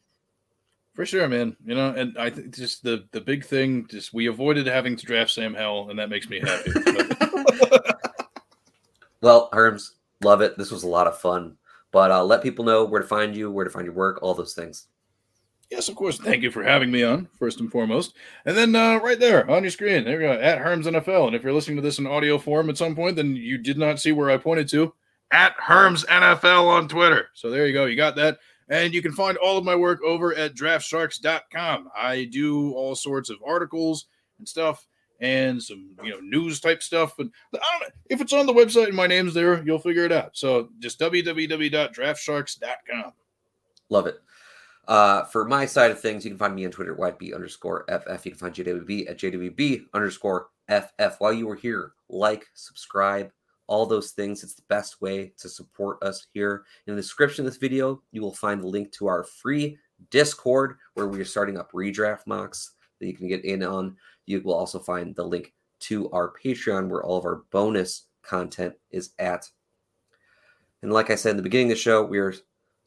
For 0.95 1.05
sure, 1.05 1.27
man. 1.27 1.55
You 1.63 1.75
know, 1.75 1.89
and 1.89 2.17
I 2.17 2.31
think 2.31 2.55
just 2.55 2.83
the 2.83 3.05
the 3.11 3.21
big 3.21 3.45
thing, 3.45 3.85
just 3.87 4.13
we 4.13 4.25
avoided 4.25 4.65
having 4.65 4.95
to 4.95 5.05
draft 5.05 5.31
Sam 5.31 5.53
Hell, 5.53 5.87
and 5.89 5.99
that 5.99 6.09
makes 6.09 6.27
me 6.27 6.39
happy. 6.39 6.71
Well, 9.21 9.49
Herms, 9.51 9.91
love 10.23 10.41
it. 10.41 10.57
This 10.57 10.71
was 10.71 10.83
a 10.83 10.87
lot 10.87 11.07
of 11.07 11.19
fun. 11.19 11.57
But 11.91 12.11
uh, 12.11 12.23
let 12.23 12.43
people 12.43 12.65
know 12.65 12.85
where 12.85 13.01
to 13.01 13.07
find 13.07 13.35
you, 13.35 13.51
where 13.51 13.65
to 13.65 13.71
find 13.71 13.85
your 13.85 13.95
work, 13.95 14.19
all 14.21 14.33
those 14.33 14.53
things. 14.53 14.87
Yes, 15.69 15.89
of 15.89 15.95
course. 15.95 16.17
Thank 16.17 16.43
you 16.43 16.51
for 16.51 16.63
having 16.63 16.91
me 16.91 17.03
on, 17.03 17.27
first 17.39 17.59
and 17.59 17.71
foremost. 17.71 18.13
And 18.45 18.57
then 18.57 18.75
uh, 18.75 18.97
right 18.97 19.19
there 19.19 19.49
on 19.49 19.63
your 19.63 19.71
screen, 19.71 20.03
there 20.03 20.21
you 20.21 20.27
go, 20.27 20.33
at 20.33 20.59
Herms 20.59 20.85
NFL. 20.85 21.27
And 21.27 21.35
if 21.35 21.43
you're 21.43 21.53
listening 21.53 21.77
to 21.77 21.81
this 21.81 21.99
in 21.99 22.07
audio 22.07 22.37
form 22.37 22.69
at 22.69 22.77
some 22.77 22.95
point, 22.95 23.15
then 23.15 23.35
you 23.35 23.57
did 23.57 23.77
not 23.77 23.99
see 23.99 24.11
where 24.11 24.29
I 24.29 24.37
pointed 24.37 24.69
to. 24.69 24.93
At 25.31 25.57
Herms 25.57 26.05
NFL 26.05 26.67
on 26.67 26.87
Twitter. 26.87 27.27
So 27.33 27.49
there 27.49 27.67
you 27.67 27.73
go. 27.73 27.85
You 27.85 27.97
got 27.97 28.15
that. 28.15 28.37
And 28.69 28.93
you 28.93 29.01
can 29.01 29.13
find 29.13 29.37
all 29.37 29.57
of 29.57 29.65
my 29.65 29.75
work 29.75 30.01
over 30.03 30.35
at 30.35 30.55
draftsharks.com. 30.55 31.89
I 31.97 32.25
do 32.25 32.73
all 32.73 32.95
sorts 32.95 33.29
of 33.29 33.37
articles 33.45 34.07
and 34.39 34.47
stuff 34.47 34.85
and 35.19 35.61
some 35.61 35.89
you 36.03 36.11
know 36.11 36.19
news 36.19 36.59
type 36.59 36.83
stuff. 36.83 37.17
And 37.19 37.31
if 38.09 38.21
it's 38.21 38.33
on 38.33 38.45
the 38.45 38.53
website 38.53 38.87
and 38.87 38.95
my 38.95 39.07
name's 39.07 39.33
there, 39.33 39.63
you'll 39.63 39.79
figure 39.79 40.05
it 40.05 40.11
out. 40.11 40.37
So 40.37 40.69
just 40.79 40.99
www.draftsharks.com. 40.99 43.13
Love 43.89 44.07
it. 44.07 44.21
Uh, 44.87 45.23
for 45.25 45.45
my 45.45 45.65
side 45.65 45.91
of 45.91 45.99
things, 45.99 46.23
you 46.23 46.31
can 46.31 46.37
find 46.37 46.55
me 46.55 46.65
on 46.65 46.71
Twitter 46.71 46.93
at 46.93 47.19
YB 47.19 47.35
underscore 47.35 47.85
FF. 47.89 48.25
You 48.25 48.31
can 48.31 48.39
find 48.39 48.55
JWB 48.55 49.09
at 49.09 49.17
JWB 49.17 49.85
underscore 49.93 50.47
FF. 50.69 51.19
While 51.19 51.33
you 51.33 51.49
are 51.49 51.55
here, 51.55 51.91
like, 52.09 52.45
subscribe, 52.53 53.31
all 53.67 53.85
those 53.85 54.11
things. 54.11 54.43
It's 54.43 54.55
the 54.55 54.63
best 54.69 55.01
way 55.01 55.33
to 55.39 55.49
support 55.49 56.01
us 56.01 56.27
here. 56.33 56.63
In 56.87 56.95
the 56.95 57.01
description 57.01 57.45
of 57.45 57.51
this 57.51 57.59
video, 57.59 58.01
you 58.11 58.21
will 58.21 58.33
find 58.33 58.63
the 58.63 58.67
link 58.67 58.91
to 58.93 59.07
our 59.07 59.23
free 59.23 59.77
Discord 60.09 60.77
where 60.93 61.07
we 61.07 61.19
are 61.19 61.25
starting 61.25 61.57
up 61.57 61.71
redraft 61.73 62.25
mocks 62.25 62.71
that 62.99 63.07
you 63.07 63.13
can 63.13 63.27
get 63.27 63.43
in 63.43 63.63
on. 63.63 63.97
You 64.25 64.41
will 64.41 64.53
also 64.53 64.79
find 64.79 65.15
the 65.15 65.23
link 65.23 65.53
to 65.79 66.09
our 66.11 66.33
Patreon 66.43 66.87
where 66.87 67.03
all 67.03 67.17
of 67.17 67.25
our 67.25 67.43
bonus 67.51 68.05
content 68.23 68.75
is 68.91 69.11
at. 69.19 69.49
And 70.81 70.93
like 70.93 71.09
I 71.09 71.15
said 71.15 71.31
in 71.31 71.37
the 71.37 71.43
beginning 71.43 71.71
of 71.71 71.77
the 71.77 71.81
show, 71.81 72.03
we 72.03 72.19
are 72.19 72.33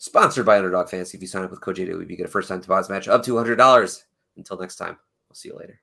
sponsored 0.01 0.47
by 0.47 0.57
Underdog 0.57 0.89
Fantasy. 0.89 1.17
If 1.17 1.23
you 1.23 1.29
sign 1.29 1.45
up 1.45 1.51
with 1.51 1.61
Code 1.61 1.77
JWB, 1.77 2.11
you 2.11 2.17
get 2.17 2.27
a 2.27 2.31
first 2.31 2.49
time 2.49 2.61
deposit 2.61 2.93
match 2.93 3.07
up 3.07 3.23
to 3.25 3.35
$100. 3.35 4.03
Until 4.37 4.59
next 4.59 4.77
time, 4.77 4.97
we'll 5.29 5.35
see 5.35 5.51
you 5.51 5.57
later. 5.57 5.81